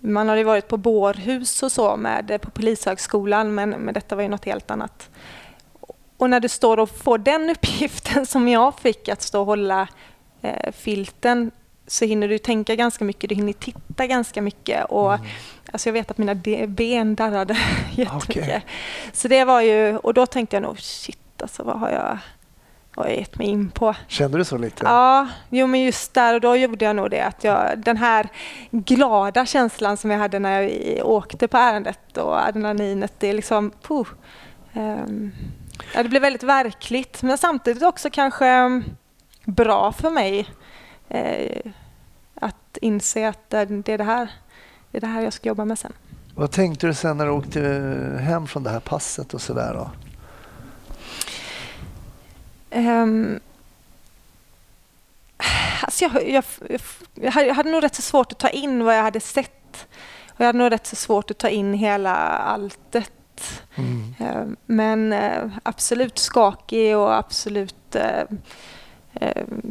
man 0.00 0.28
har 0.28 0.36
ju 0.36 0.44
varit 0.44 0.68
på 0.68 0.76
bårhus 0.76 1.62
och 1.62 1.72
så 1.72 1.96
med 1.96 2.38
på 2.42 2.50
Polishögskolan 2.50 3.54
men, 3.54 3.70
men 3.70 3.94
detta 3.94 4.16
var 4.16 4.22
ju 4.22 4.28
något 4.28 4.44
helt 4.44 4.70
annat. 4.70 5.10
Och 6.16 6.30
när 6.30 6.40
du 6.40 6.48
står 6.48 6.78
och 6.78 6.90
får 6.90 7.18
den 7.18 7.50
uppgiften 7.56 8.26
som 8.26 8.48
jag 8.48 8.78
fick 8.78 9.08
att 9.08 9.22
stå 9.22 9.40
och 9.40 9.46
hålla 9.46 9.88
eh, 10.42 10.72
filten 10.72 11.50
så 11.86 12.04
hinner 12.04 12.28
du 12.28 12.38
tänka 12.38 12.74
ganska 12.74 13.04
mycket, 13.04 13.28
du 13.28 13.34
hinner 13.34 13.52
titta 13.52 14.06
ganska 14.06 14.42
mycket 14.42 14.84
och 14.84 15.14
Mm. 15.14 15.26
alltså 15.72 15.88
jag 15.88 15.92
vet 15.92 16.10
att 16.10 16.18
mina 16.18 16.34
ben 16.66 17.14
darrade 17.14 17.58
jättemycket. 17.90 18.42
Okej. 18.42 18.64
Så 19.12 19.28
det 19.28 19.44
var 19.44 19.60
ju, 19.60 19.96
och 19.96 20.14
då 20.14 20.26
tänkte 20.26 20.56
jag 20.56 20.62
nog 20.62 20.80
shit 20.80 21.42
alltså 21.42 21.62
vad 21.62 21.80
har 21.80 21.90
jag, 21.90 22.18
jag 23.06 23.16
gett 23.16 23.38
mig 23.38 23.46
in 23.46 23.70
på? 23.70 23.94
Kände 24.08 24.38
du 24.38 24.44
så 24.44 24.58
lite? 24.58 24.84
Ja, 24.84 25.28
jo 25.50 25.66
men 25.66 25.80
just 25.80 26.14
där 26.14 26.34
och 26.34 26.40
då 26.40 26.56
gjorde 26.56 26.84
jag 26.84 26.96
nog 26.96 27.10
det 27.10 27.20
att 27.20 27.44
jag, 27.44 27.78
den 27.78 27.96
här 27.96 28.28
glada 28.70 29.46
känslan 29.46 29.96
som 29.96 30.10
jag 30.10 30.18
hade 30.18 30.38
när 30.38 30.60
jag 30.60 31.06
åkte 31.06 31.48
på 31.48 31.56
ärendet 31.56 32.16
och 32.16 32.46
adrenalinet, 32.46 33.12
det 33.18 33.28
är 33.28 33.34
liksom, 33.34 33.72
puh, 33.82 34.06
Ehm, 34.78 35.32
ja, 35.94 36.02
det 36.02 36.08
blev 36.08 36.22
väldigt 36.22 36.42
verkligt 36.42 37.22
men 37.22 37.38
samtidigt 37.38 37.82
också 37.82 38.10
kanske 38.10 38.46
mm, 38.46 38.84
bra 39.44 39.92
för 39.92 40.10
mig 40.10 40.48
eh, 41.08 41.72
att 42.34 42.78
inse 42.80 43.28
att 43.28 43.50
det 43.50 43.88
är 43.88 43.98
det 43.98 44.04
här, 44.04 44.30
det 44.90 44.98
är 44.98 45.00
det 45.00 45.06
här 45.06 45.22
jag 45.22 45.32
ska 45.32 45.48
jobba 45.48 45.64
med 45.64 45.78
sen. 45.78 45.92
Vad 46.34 46.50
tänkte 46.50 46.86
du 46.86 46.94
sen 46.94 47.16
när 47.16 47.24
du 47.24 47.30
åkte 47.30 47.60
hem 48.20 48.46
från 48.46 48.62
det 48.62 48.70
här 48.70 48.80
passet 48.80 49.34
och 49.34 49.40
sådär 49.40 49.74
då? 49.74 49.90
Um, 52.70 53.40
alltså 55.82 56.04
jag, 56.04 56.28
jag, 56.28 56.44
jag, 57.14 57.32
hade- 57.54 57.70
nog 57.70 57.82
rätt 57.84 57.94
så 57.94 58.02
svårt 58.02 58.32
att 58.32 58.38
ta 58.38 58.48
in 58.48 58.84
vad 58.84 58.96
jag 58.98 59.02
hade 59.02 59.20
sett. 59.20 59.86
Och 60.28 60.40
jag 60.40 60.46
hade 60.46 60.58
nog 60.58 60.72
rätt 60.72 60.86
så 60.86 60.96
svårt 60.96 61.30
att 61.30 61.38
ta 61.38 61.48
in 61.48 61.74
hela 61.74 62.14
alltet. 62.26 63.12
Mm. 63.74 64.14
Ehm, 64.18 64.56
men 64.66 65.12
eh, 65.12 65.48
absolut 65.62 66.18
skakig 66.18 66.96
och 66.96 67.14
absolut 67.16 67.94
eh, 67.94 68.22
ehm, 69.14 69.62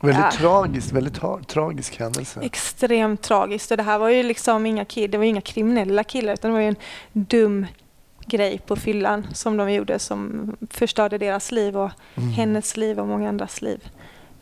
Väldigt 0.00 0.24
Ja. 0.24 0.30
tragiskt, 0.30 0.92
väldigt 0.92 1.20
tra- 1.20 1.44
tragisk 1.44 1.98
händelse. 1.98 2.40
extremt 2.42 3.22
tragiskt. 3.22 3.70
Och 3.70 3.76
det 3.76 3.82
här 3.82 3.98
var 3.98 4.08
ju 4.08 4.22
liksom 4.22 4.66
inga, 4.66 4.84
det 4.94 5.16
var 5.18 5.24
inga 5.24 5.40
kriminella 5.40 6.04
killar 6.04 6.32
utan 6.32 6.50
det 6.50 6.54
var 6.54 6.60
ju 6.62 6.68
en 6.68 6.76
dum 7.12 7.66
grej 8.28 8.58
på 8.66 8.76
fyllan 8.76 9.26
som 9.34 9.56
de 9.56 9.72
gjorde 9.72 9.98
som 9.98 10.56
förstörde 10.70 11.18
deras 11.18 11.52
liv 11.52 11.76
och 11.76 11.90
Mm. 12.14 12.30
hennes 12.30 12.76
liv 12.76 13.00
och 13.00 13.06
många 13.06 13.28
andras 13.28 13.62
liv. 13.62 13.88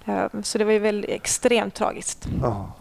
Eh, 0.04 0.24
Så 0.42 0.58
det 0.58 0.64
var 0.64 0.72
ju 0.72 0.78
väldigt 0.78 1.10
extremt 1.10 1.74
tragiskt. 1.74 2.28
Ja. 2.42 2.72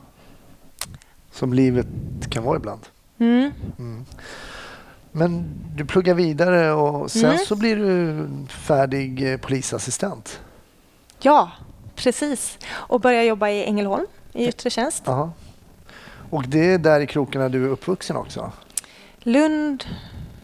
Som 1.32 1.54
livet 1.54 1.88
kan 2.30 2.44
vara 2.44 2.58
ibland. 2.58 2.82
Mm. 3.20 3.52
Mm. 3.80 4.06
Men 5.12 5.46
du 5.76 5.86
pluggar 5.86 6.14
vidare 6.14 6.72
och 6.72 7.12
sen 7.12 7.26
Mm. 7.26 7.38
så 7.46 7.56
blir 7.56 7.76
du 7.76 8.28
färdig 8.50 9.32
eh, 9.34 9.38
polisassistent. 9.38 10.40
Ja, 11.22 11.52
precis. 11.96 12.58
Och 12.68 13.02
började 13.02 13.26
jobba 13.26 13.50
i 13.50 13.64
Ängelholm 13.66 14.06
i 14.34 14.48
yttre 14.48 14.70
tjänst. 14.70 15.04
Ja. 15.06 15.32
Och 16.30 16.44
det 16.48 16.74
är 16.74 16.78
där 16.78 17.00
i 17.00 17.08
krokarna 17.08 17.50
du 17.50 17.66
är 17.66 17.70
uppvuxen 17.70 18.16
också? 18.18 18.52
Lund, 19.20 19.84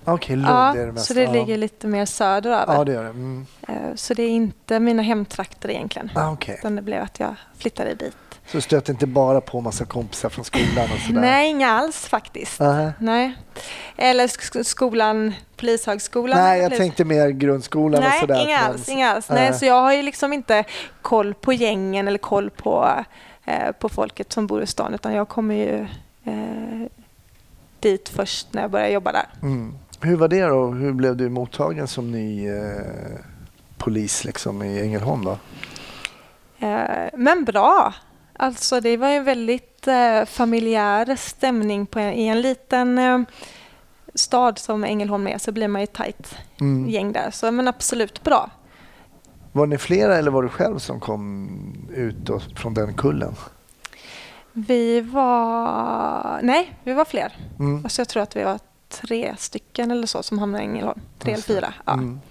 Okej, 0.06 0.36
Lund 0.36 0.48
ja, 0.50 0.76
är 0.76 0.86
det 0.86 0.92
mest. 0.92 1.06
så 1.06 1.14
det 1.14 1.24
ja. 1.24 1.32
ligger 1.32 1.58
lite 1.58 1.88
mer 1.88 2.06
söderöver. 2.06 2.74
Ja, 2.74 2.84
det 2.84 2.92
gör 2.94 3.04
det. 3.04 3.10
Mm. 3.10 3.46
Eh, 3.68 3.76
Så 3.96 4.14
det 4.14 4.24
är 4.24 4.30
inte 4.30 4.80
mina 4.80 5.02
hemtrakter 5.02 5.70
egentligen. 5.70 6.12
Ah, 6.16 6.32
okay. 6.32 6.56
Utan 6.56 6.76
det 6.76 6.82
blev 6.82 7.04
att 7.04 7.20
jag 7.20 7.36
flyttade 7.58 7.94
dit. 7.96 8.16
Så 8.46 8.58
du 8.58 8.62
stöter 8.62 8.94
inte 8.94 9.08
bara 9.08 9.42
på 9.42 9.62
massa 9.62 9.86
kompisar 9.86 10.30
från 10.30 10.46
skolan 10.46 10.90
och 10.94 11.00
sådär? 11.08 11.22
Nej, 11.22 11.50
inga 11.50 11.72
alls 11.72 12.06
faktiskt. 12.08 12.60
Nähä. 12.60 12.94
Nej. 13.00 13.36
Eller 13.98 14.28
sk- 14.28 14.64
skolan, 14.64 15.34
Polishögskolan. 15.58 16.38
Nej, 16.38 16.62
jag 16.62 16.76
tänkte 16.78 17.06
mer 17.06 17.30
grundskolan 17.30 18.04
och 18.04 18.10
Nej, 18.10 18.20
sådär. 18.20 18.36
inga 18.48 18.58
men- 18.62 18.72
alls. 18.72 18.90
Inga 18.90 19.12
alls. 19.12 19.30
Nej. 19.30 19.50
Nej, 19.50 19.60
så 19.60 19.66
jag 19.66 19.82
har 19.82 19.94
ju 19.94 20.02
liksom 20.02 20.34
inte 20.34 20.64
koll 21.02 21.34
på 21.34 21.54
gängen 21.54 22.08
eller 22.08 22.18
koll 22.18 22.50
på, 22.50 22.90
eh, 23.46 23.72
på 23.80 23.90
folket 23.90 24.34
som 24.34 24.48
bor 24.48 24.64
i 24.64 24.68
stan 24.68 24.94
utan 24.94 25.14
jag 25.14 25.28
kommer 25.28 25.56
ju 25.56 25.80
eh, 26.26 26.88
dit 27.80 28.10
först 28.10 28.48
när 28.54 28.62
jag 28.62 28.72
började 28.72 28.92
jobba 28.94 29.12
där. 29.12 29.26
Mm. 29.42 29.74
Hur 30.02 30.16
var 30.16 30.28
det 30.28 30.46
då? 30.46 30.66
Hur 30.68 30.94
blev 30.94 31.18
du 31.18 31.30
mottagen 31.30 31.88
som 31.88 32.12
ny 32.12 32.50
eh, 32.50 32.82
polis 33.78 34.24
liksom, 34.26 34.64
i 34.64 34.82
Ängelholm? 34.82 35.26
Då? 35.26 35.38
Eh, 36.68 37.10
men 37.14 37.46
bra. 37.46 37.94
Alltså 38.34 38.80
det 38.80 38.98
var 38.98 39.08
en 39.08 39.24
väldigt 39.24 39.88
eh, 39.88 40.26
familjär 40.26 41.16
stämning 41.16 41.86
på 41.86 42.00
en, 42.00 42.14
i 42.14 42.28
en 42.28 42.42
liten 42.42 42.98
eh, 42.98 43.20
stad 44.16 44.60
som 44.60 44.84
Ängelholm 44.84 45.28
är 45.28 45.38
så 45.38 45.52
blir 45.52 45.68
man 45.68 45.82
ju 45.82 45.84
ett 45.84 45.94
tajt 45.94 46.36
Mm. 46.62 46.90
gäng 46.90 47.12
där. 47.12 47.32
Så 47.32 47.52
men 47.52 47.68
absolut 47.68 48.24
bra. 48.24 48.50
Var 49.52 49.66
ni 49.68 49.78
flera 49.78 50.18
eller 50.18 50.32
var 50.32 50.44
du 50.44 50.50
själv 50.50 50.78
som 50.78 51.00
kom 51.00 51.50
ut 51.96 52.16
då, 52.18 52.40
från 52.40 52.74
den 52.74 52.94
kullen? 52.94 53.36
Vi 54.54 55.02
var... 55.02 56.40
Nej, 56.42 56.74
vi 56.84 56.94
var 56.94 57.06
fler. 57.06 57.38
Mm. 57.60 57.84
Alltså 57.86 58.02
jag 58.02 58.08
tror 58.10 58.24
att 58.24 58.36
vi 58.36 58.44
var 58.44 58.60
tre 58.92 59.36
stycken 59.38 59.92
eller 59.92 60.08
så 60.08 60.24
som 60.24 60.40
hamnade 60.40 60.64
i 60.64 60.68
Ängelholm. 60.68 61.02
Tre 61.20 61.34
eller 61.34 61.44
fyra. 61.44 61.74
Ja. 61.86 61.94
Mm. 61.94 62.22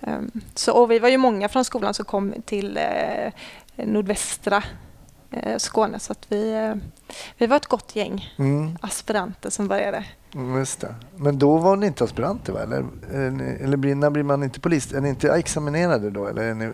Ehm, 0.00 0.30
Så, 0.54 0.72
och 0.72 0.90
vi 0.90 0.98
var 0.98 1.08
ju 1.08 1.16
många 1.18 1.48
från 1.48 1.64
skolan 1.64 1.94
som 1.94 2.04
kom 2.04 2.34
till 2.46 2.76
eh, 2.76 3.32
nordvästra 3.76 4.62
eh, 5.30 5.56
Skåne 5.58 5.98
så 5.98 6.12
att 6.12 6.26
vi, 6.28 6.52
eh, 6.52 6.74
vi 7.38 7.46
var 7.46 7.56
ett 7.56 7.66
gott 7.66 7.96
gäng 7.96 8.34
Mm. 8.38 8.78
aspiranter 8.82 9.50
som 9.50 9.68
började. 9.68 10.04
Just 10.32 10.80
det. 10.80 10.94
Men 11.16 11.38
då 11.38 11.56
var 11.56 11.76
ni 11.76 11.86
inte 11.86 12.04
aspiranter 12.04 12.52
va? 12.52 12.62
Eller, 12.62 12.84
eller, 13.64 13.94
när 13.94 14.10
blir 14.10 14.22
man 14.22 14.42
inte 14.42 14.60
polis? 14.60 14.92
Är 14.92 15.00
ni 15.00 15.08
inte 15.08 15.32
examinerade 15.32 16.10
då? 16.10 16.26
Eller 16.26 16.42
är 16.42 16.54
ni... 16.54 16.72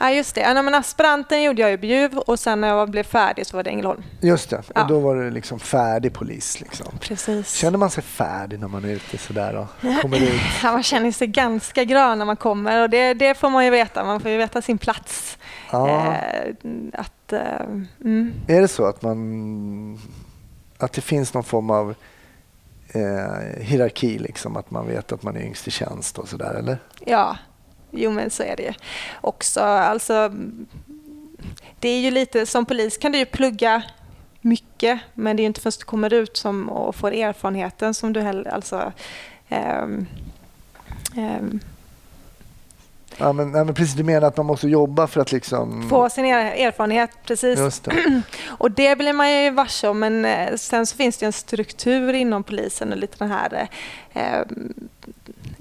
Ja 0.00 0.10
just 0.10 0.34
det, 0.34 0.40
ja, 0.40 0.62
men 0.62 0.74
aspiranten 0.74 1.42
gjorde 1.42 1.62
jag 1.62 1.72
i 1.72 1.76
Bjuv 1.78 2.18
och 2.18 2.38
sen 2.38 2.60
när 2.60 2.68
jag 2.68 2.90
blev 2.90 3.02
färdig 3.02 3.46
så 3.46 3.56
var 3.56 3.64
det 3.64 3.70
Ängelholm. 3.70 4.02
Just 4.20 4.50
det, 4.50 4.56
och 4.56 4.64
Ja. 4.74 4.86
då 4.88 5.00
var 5.00 5.16
du 5.16 5.30
liksom 5.30 5.58
färdig 5.58 6.12
polis. 6.12 6.60
Liksom. 6.60 6.86
Precis. 7.00 7.52
Känner 7.54 7.78
man 7.78 7.90
sig 7.90 8.02
färdig 8.02 8.60
när 8.60 8.68
man 8.68 8.84
är 8.84 8.88
ute 8.88 9.18
sådär 9.18 9.56
och 9.56 10.00
kommer 10.02 10.22
ut? 10.22 10.40
Ja, 10.62 10.72
man 10.72 10.82
känner 10.82 11.12
sig 11.12 11.26
ganska 11.26 11.84
grön 11.84 12.18
när 12.18 12.26
man 12.26 12.36
kommer 12.36 12.82
och 12.82 12.90
det, 12.90 13.14
det 13.14 13.34
får 13.34 13.50
man 13.50 13.64
ju 13.64 13.70
veta. 13.70 14.04
Man 14.04 14.20
får 14.20 14.30
ju 14.30 14.36
veta 14.36 14.62
sin 14.62 14.78
plats. 14.78 15.38
Ja. 15.70 15.88
Eh, 15.88 16.54
att, 16.92 17.32
eh, 17.32 17.40
mm. 18.04 18.32
Är 18.46 18.60
det 18.60 18.68
så 18.68 18.84
att 18.86 19.02
man 19.02 19.98
att 20.78 20.92
det 20.92 21.00
finns 21.00 21.34
någon 21.34 21.44
form 21.44 21.70
av 21.70 21.94
eh, 22.94 23.62
hierarki, 23.62 24.18
liksom, 24.18 24.56
att 24.56 24.70
man 24.70 24.88
vet 24.88 25.12
att 25.12 25.22
man 25.22 25.36
är 25.36 25.40
yngst 25.40 25.68
i 25.68 25.70
tjänst 25.70 26.18
och 26.18 26.28
sådär, 26.28 26.54
eller? 26.54 26.78
Ja, 27.06 27.36
jo 27.90 28.10
men 28.10 28.30
så 28.30 28.42
är 28.42 28.56
det 28.56 28.62
ju 28.62 28.72
också. 29.20 29.60
Alltså, 29.60 30.32
det 31.80 31.88
är 31.88 32.00
ju 32.00 32.10
lite, 32.10 32.46
som 32.46 32.66
polis 32.66 32.98
kan 32.98 33.12
du 33.12 33.18
ju 33.18 33.26
plugga 33.26 33.82
mycket 34.40 35.00
men 35.14 35.36
det 35.36 35.40
är 35.40 35.44
ju 35.44 35.46
inte 35.46 35.60
först 35.60 35.80
du 35.80 35.84
kommer 35.84 36.12
ut 36.12 36.36
som, 36.36 36.68
och 36.68 36.96
får 36.96 37.12
erfarenheten 37.12 37.94
som 37.94 38.12
du 38.12 38.20
heller, 38.20 38.50
alltså 38.50 38.92
ehm, 39.48 40.06
ehm, 41.16 41.60
Ja, 43.18 43.32
men, 43.32 43.52
nej, 43.52 43.64
men 43.64 43.74
precis, 43.74 43.94
du 43.94 44.04
menar 44.04 44.28
att 44.28 44.36
man 44.36 44.46
måste 44.46 44.68
jobba 44.68 45.06
för 45.06 45.20
att 45.20 45.32
liksom... 45.32 45.88
få 45.90 46.10
sin 46.10 46.24
er, 46.24 46.66
erfarenhet 46.66 47.10
precis. 47.26 47.58
Just 47.58 47.84
det. 47.84 48.22
Och 48.48 48.70
det 48.70 48.98
blir 48.98 49.12
man 49.12 49.32
ju 49.32 49.50
varse 49.50 49.88
om 49.88 49.98
men 49.98 50.24
eh, 50.24 50.56
sen 50.56 50.86
så 50.86 50.96
finns 50.96 51.16
det 51.16 51.26
en 51.26 51.32
struktur 51.32 52.12
inom 52.12 52.42
polisen 52.42 52.92
och 52.92 52.98
lite 52.98 53.16
den 53.18 53.30
här 53.30 53.68
eh, 54.12 54.40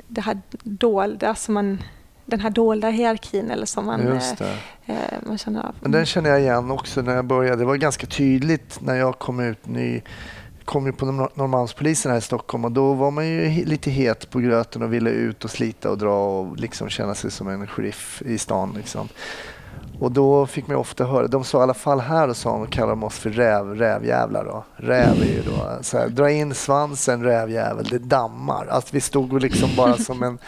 det 0.07 0.21
här 0.21 0.41
dolda 0.63 1.35
som 1.35 1.53
man 1.53 1.79
den 2.25 2.39
här 2.39 2.49
dolda 2.49 2.89
hierarkin 2.89 3.51
eller 3.51 3.65
som 3.65 3.85
man, 3.85 4.07
eh, 4.07 4.31
eh, 4.85 4.95
man 5.21 5.37
känner 5.37 5.65
av. 5.65 5.75
Men 5.79 5.91
den 5.91 6.05
känner 6.05 6.29
jag 6.29 6.41
igen 6.41 6.71
också 6.71 7.01
när 7.01 7.15
jag 7.15 7.25
började. 7.25 7.57
Det 7.57 7.65
var 7.65 7.75
ganska 7.75 8.07
tydligt 8.07 8.81
när 8.81 8.95
jag 8.95 9.19
kom 9.19 9.39
ut 9.39 9.67
ny 9.67 10.01
kom 10.65 10.85
ju 10.85 10.91
på 10.91 11.05
Norrmalmspolisen 11.05 12.11
här 12.11 12.17
i 12.17 12.21
Stockholm 12.21 12.65
och 12.65 12.71
då 12.71 12.93
var 12.93 13.11
man 13.11 13.27
ju 13.27 13.65
lite 13.65 13.91
het 13.91 14.29
på 14.29 14.39
gröten 14.39 14.81
och 14.81 14.93
ville 14.93 15.09
ut 15.09 15.43
och 15.43 15.51
slita 15.51 15.89
och 15.89 15.97
dra 15.97 16.39
och 16.39 16.57
liksom 16.57 16.89
känna 16.89 17.15
sig 17.15 17.31
som 17.31 17.47
en 17.47 17.67
sheriff 17.67 18.21
i 18.25 18.37
stan. 18.37 18.73
Liksom. 18.77 19.07
Och 19.99 20.11
då 20.11 20.45
fick 20.45 20.67
man 20.67 20.75
ju 20.75 20.79
ofta 20.79 21.05
höra, 21.05 21.27
de 21.27 21.43
sa 21.43 21.59
i 21.59 21.61
alla 21.61 21.73
fall 21.73 21.99
här 21.99 22.27
och 22.27 22.37
sa, 22.37 22.65
kallade 22.65 22.91
de 22.91 23.03
oss 23.03 23.19
för 23.19 23.29
räv, 23.29 23.75
rävjävlar 23.75 24.45
då. 24.45 24.63
Räv 24.75 25.21
är 25.21 25.25
ju 25.25 25.41
då, 25.41 25.77
så 25.81 25.97
här, 25.97 26.07
dra 26.07 26.31
in 26.31 26.53
svansen 26.53 27.23
rävjävel, 27.23 27.85
det 27.85 27.97
dammar. 27.97 28.67
Att 28.69 28.93
vi 28.93 29.01
stod 29.01 29.33
och 29.33 29.41
liksom 29.41 29.69
bara 29.77 29.97
som 29.97 30.23
en 30.23 30.39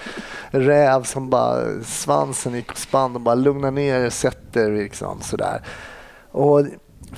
räv 0.52 1.04
som 1.04 1.30
bara, 1.30 1.84
svansen 1.84 2.54
gick 2.54 2.72
och 2.72 2.78
spann 2.78 3.16
och 3.16 3.22
bara 3.22 3.36
lugna 3.36 3.72
ner 3.72 4.00
er, 4.00 4.10
sätt 4.10 4.56
er 4.56 4.72
liksom 4.72 5.22
sådär. 5.22 5.62
Och 6.32 6.62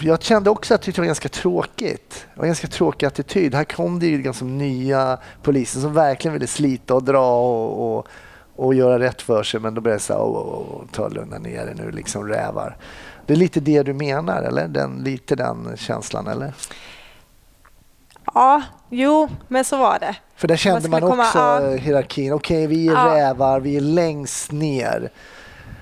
jag 0.02 0.22
kände 0.24 0.50
också 0.50 0.74
att 0.76 0.82
det 0.82 0.98
var 0.98 1.06
ganska 1.06 1.30
tråkigt. 1.30 2.10
Det 2.34 2.40
var 2.40 2.44
en 2.44 2.50
ganska 2.50 2.68
tråkig 2.68 3.06
attityd. 3.06 3.56
Här 3.56 3.64
kom 3.64 4.00
det 4.00 4.08
ju 4.08 4.22
ganska 4.22 4.46
nya 4.46 5.18
poliser 5.44 5.80
som 5.80 5.94
verkligen 5.94 6.34
ville 6.34 6.48
slita 6.48 6.96
och 6.96 7.04
dra 7.04 7.40
och, 7.42 7.98
och, 7.98 8.08
och 8.56 8.74
göra 8.74 9.00
rätt 9.00 9.22
för 9.22 9.44
sig. 9.44 9.60
Men 9.60 9.74
då 9.74 9.82
började 9.82 9.96
jag 9.96 10.02
säga, 10.02 10.20
oh, 10.20 10.38
oh, 10.38 10.60
oh, 10.60 10.82
ta 10.92 11.08
lugna 11.08 11.38
ner 11.38 11.68
er 11.68 11.74
nu, 11.78 11.92
liksom 11.92 12.28
rävar. 12.28 12.78
Det 13.26 13.34
är 13.34 13.38
lite 13.38 13.60
det 13.60 13.84
du 13.84 13.94
menar, 13.94 14.42
eller? 14.44 14.68
Den, 14.68 14.96
lite 15.04 15.36
den 15.36 15.78
känslan, 15.78 16.28
eller? 16.28 16.54
Ja, 18.34 18.62
jo, 18.90 19.30
men 19.48 19.66
så 19.66 19.78
var 19.78 20.00
det. 20.00 20.16
För 20.36 20.48
där 20.48 20.56
kände 20.58 20.90
man 20.90 21.02
man 21.02 21.10
komma- 21.10 21.24
också 21.24 21.40
ja. 21.40 21.76
hierarkin. 21.76 22.34
Okej, 22.34 22.68
vi 22.68 22.88
är 22.88 22.94
Ja. 22.94 23.16
rävar, 23.16 23.60
vi 23.60 23.78
är 23.78 23.82
längst 23.82 24.52
ner. 24.52 25.10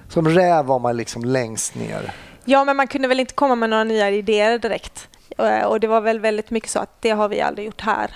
Som 0.10 0.28
räv 0.30 0.66
var 0.66 0.80
man 0.80 0.98
liksom 0.98 1.26
längst 1.26 1.76
ner. 1.76 2.14
Ja, 2.46 2.64
men 2.64 2.78
man 2.78 2.88
kunde 2.88 3.08
väl 3.08 3.20
inte 3.20 3.34
komma 3.34 3.56
med 3.56 3.70
några 3.70 3.84
nya 3.84 4.10
idéer 4.10 4.58
direkt. 4.60 5.08
Eh, 5.38 5.62
Och 5.64 5.80
det 5.80 5.88
var 5.88 6.02
väl 6.02 6.20
väldigt 6.20 6.50
mycket 6.52 6.70
så 6.70 6.80
att 6.80 7.02
det 7.02 7.10
har 7.10 7.28
vi 7.30 7.42
aldrig 7.42 7.66
gjort 7.66 7.82
här. 7.82 8.12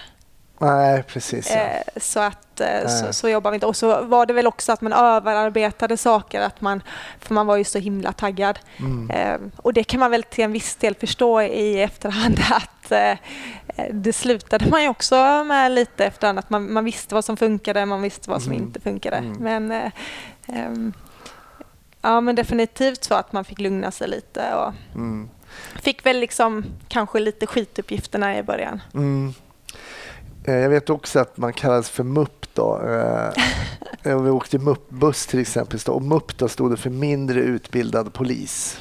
Nej, 0.62 1.04
precis. 1.04 1.50
Ja. 1.52 1.56
Eh, 1.60 1.82
Så 2.02 2.20
att 2.20 2.62
eh, 2.62 2.88
så, 2.88 3.14
så 3.14 3.30
jobbar 3.30 3.52
vi 3.52 3.56
inte. 3.56 3.66
Och 3.68 3.76
så 3.76 4.02
var 4.02 4.26
det 4.26 4.34
väl 4.34 4.48
också 4.48 4.72
att 4.72 4.82
man 4.82 4.94
överarbetade 4.94 5.98
saker, 5.98 6.42
att 6.42 6.62
man, 6.62 6.84
för 7.20 7.34
man 7.34 7.48
var 7.48 7.56
ju 7.58 7.64
så 7.64 7.80
himla 7.80 8.12
taggad. 8.14 8.60
Mm. 8.80 9.52
Och 9.58 9.74
det 9.74 9.84
kan 9.84 10.00
man 10.00 10.12
väl 10.12 10.24
till 10.24 10.44
en 10.44 10.52
viss 10.52 10.76
del 10.76 10.96
förstå 10.96 11.42
i 11.42 11.82
efterhand 11.82 12.40
att 12.52 12.92
det 13.92 14.14
slutade 14.14 14.70
man 14.70 14.82
ju 14.84 14.90
också 14.90 15.44
med 15.44 15.72
lite 15.72 16.06
efterhand, 16.06 16.40
att 16.40 16.50
man, 16.50 16.74
man 16.74 16.86
visste 16.86 17.16
vad 17.16 17.26
som 17.26 17.38
funkade, 17.38 17.86
man 17.86 18.02
visste 18.02 18.30
vad 18.30 18.42
som 18.42 18.52
Mm. 18.52 18.64
inte 18.64 18.80
funkade. 18.80 19.18
Mm. 19.18 19.38
Men, 19.68 19.72
eh, 19.72 19.92
ehm, 20.48 20.94
ja, 22.02 22.22
men 22.22 22.36
definitivt 22.36 23.04
så 23.04 23.14
att 23.16 23.34
man 23.34 23.46
fick 23.46 23.60
lugna 23.60 23.92
sig 23.92 24.08
lite 24.08 24.54
och 24.56 24.74
Mm. 24.96 25.30
fick 25.82 26.06
väl 26.06 26.20
liksom 26.20 26.66
kanske 26.88 27.20
lite 27.20 27.48
skituppgifterna 27.48 28.38
i 28.38 28.44
början. 28.44 28.82
Mm. 28.94 29.34
Eh, 30.46 30.54
Jag 30.56 30.70
vet 30.70 30.90
också 30.90 31.20
att 31.20 31.38
man 31.38 31.54
kallas 31.54 31.90
för 31.90 32.04
MUP. 32.04 32.46
Då. 32.54 32.82
Eh, 34.04 34.22
Vi 34.24 34.30
åkte 34.30 34.58
MUP-buss 34.60 35.28
till 35.28 35.40
exempel 35.40 35.80
och 35.88 36.02
MUP 36.02 36.38
då 36.38 36.48
stod 36.48 36.72
det 36.72 36.78
för 36.78 36.90
mindre 36.90 37.40
utbildad 37.40 38.14
polis. 38.14 38.80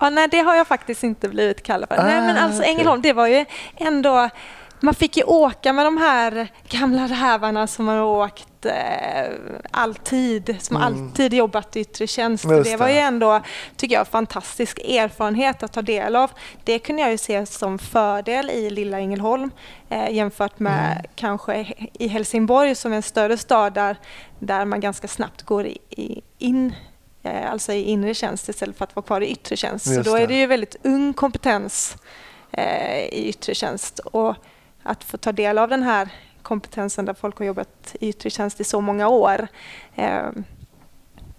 Ja, 0.00 0.10
nej, 0.10 0.28
det 0.28 0.38
har 0.40 0.54
jag 0.54 0.66
faktiskt 0.66 1.02
inte 1.02 1.28
blivit 1.28 1.62
kallad 1.62 1.88
för. 1.88 1.96
nej, 2.02 2.20
men 2.20 2.36
Ah, 2.36 2.40
alltså. 2.40 2.62
Ängelholm, 2.62 3.02
det 3.02 3.12
var 3.12 3.26
ju 3.26 3.44
ändå... 3.76 4.28
Man 4.84 4.94
fick 4.94 5.16
ju 5.16 5.22
åka 5.22 5.72
med 5.72 5.86
de 5.86 5.96
här 5.96 6.48
gamla 6.68 7.06
rävarna 7.06 7.66
som 7.66 7.88
har 7.88 8.02
åkt 8.02 8.66
eh, 8.66 9.32
alltid, 9.70 10.56
som 10.60 10.76
Mm. 10.76 10.86
alltid 10.86 11.34
jobbat 11.34 11.76
i 11.76 11.80
yttre 11.80 12.06
tjänst. 12.06 12.44
Just 12.44 12.70
Det 12.70 12.76
var 12.76 12.88
ju 12.88 12.94
ändå, 12.98 13.40
tycker 13.76 13.94
jag, 13.96 14.08
fantastisk 14.08 14.78
erfarenhet 14.78 15.62
att 15.62 15.72
ta 15.72 15.82
del 15.82 16.16
av. 16.16 16.30
Det 16.64 16.78
kunde 16.78 17.02
jag 17.02 17.10
ju 17.10 17.18
se 17.18 17.46
som 17.46 17.78
fördel 17.78 18.50
i 18.50 18.70
lilla 18.70 18.98
Ängelholm 18.98 19.50
eh, 19.88 20.10
jämfört 20.10 20.58
med 20.58 20.92
Mm. 20.92 21.04
kanske 21.14 21.72
i 21.92 22.08
Helsingborg 22.08 22.74
som 22.74 22.92
är 22.92 22.96
en 22.96 23.02
större 23.02 23.36
stad 23.38 23.72
där, 23.74 23.96
där 24.38 24.64
man 24.64 24.80
ganska 24.80 25.08
snabbt 25.08 25.42
går 25.42 25.66
i, 25.66 25.78
i, 25.90 26.22
in 26.38 26.74
eh, 27.22 27.50
alltså 27.52 27.72
i 27.72 27.82
inre 27.82 28.14
tjänst 28.14 28.48
istället 28.48 28.76
för 28.78 28.84
att 28.84 28.96
vara 28.96 29.06
kvar 29.06 29.20
i 29.20 29.26
yttre 29.26 29.56
tjänst. 29.56 29.84
Så 29.86 29.92
Just 29.92 30.04
då 30.10 30.16
är 30.16 30.20
det. 30.20 30.26
det 30.26 30.34
ju 30.40 30.46
väldigt 30.46 30.76
ung 30.82 31.12
kompetens 31.14 31.96
eh, 32.52 33.04
i 33.04 33.26
yttre 33.28 33.54
tjänst. 33.54 33.98
Och 33.98 34.34
att 34.84 35.04
få 35.04 35.16
ta 35.16 35.32
del 35.32 35.58
av 35.58 35.68
den 35.68 35.82
här 35.82 36.08
kompetensen 36.42 37.04
där 37.04 37.14
folk 37.14 37.38
har 37.38 37.46
jobbat 37.46 37.96
i 38.00 38.08
yttre 38.08 38.30
tjänst 38.30 38.60
i 38.60 38.64
så 38.64 38.80
många 38.80 39.08
år. 39.08 39.48
Eh, 39.94 40.22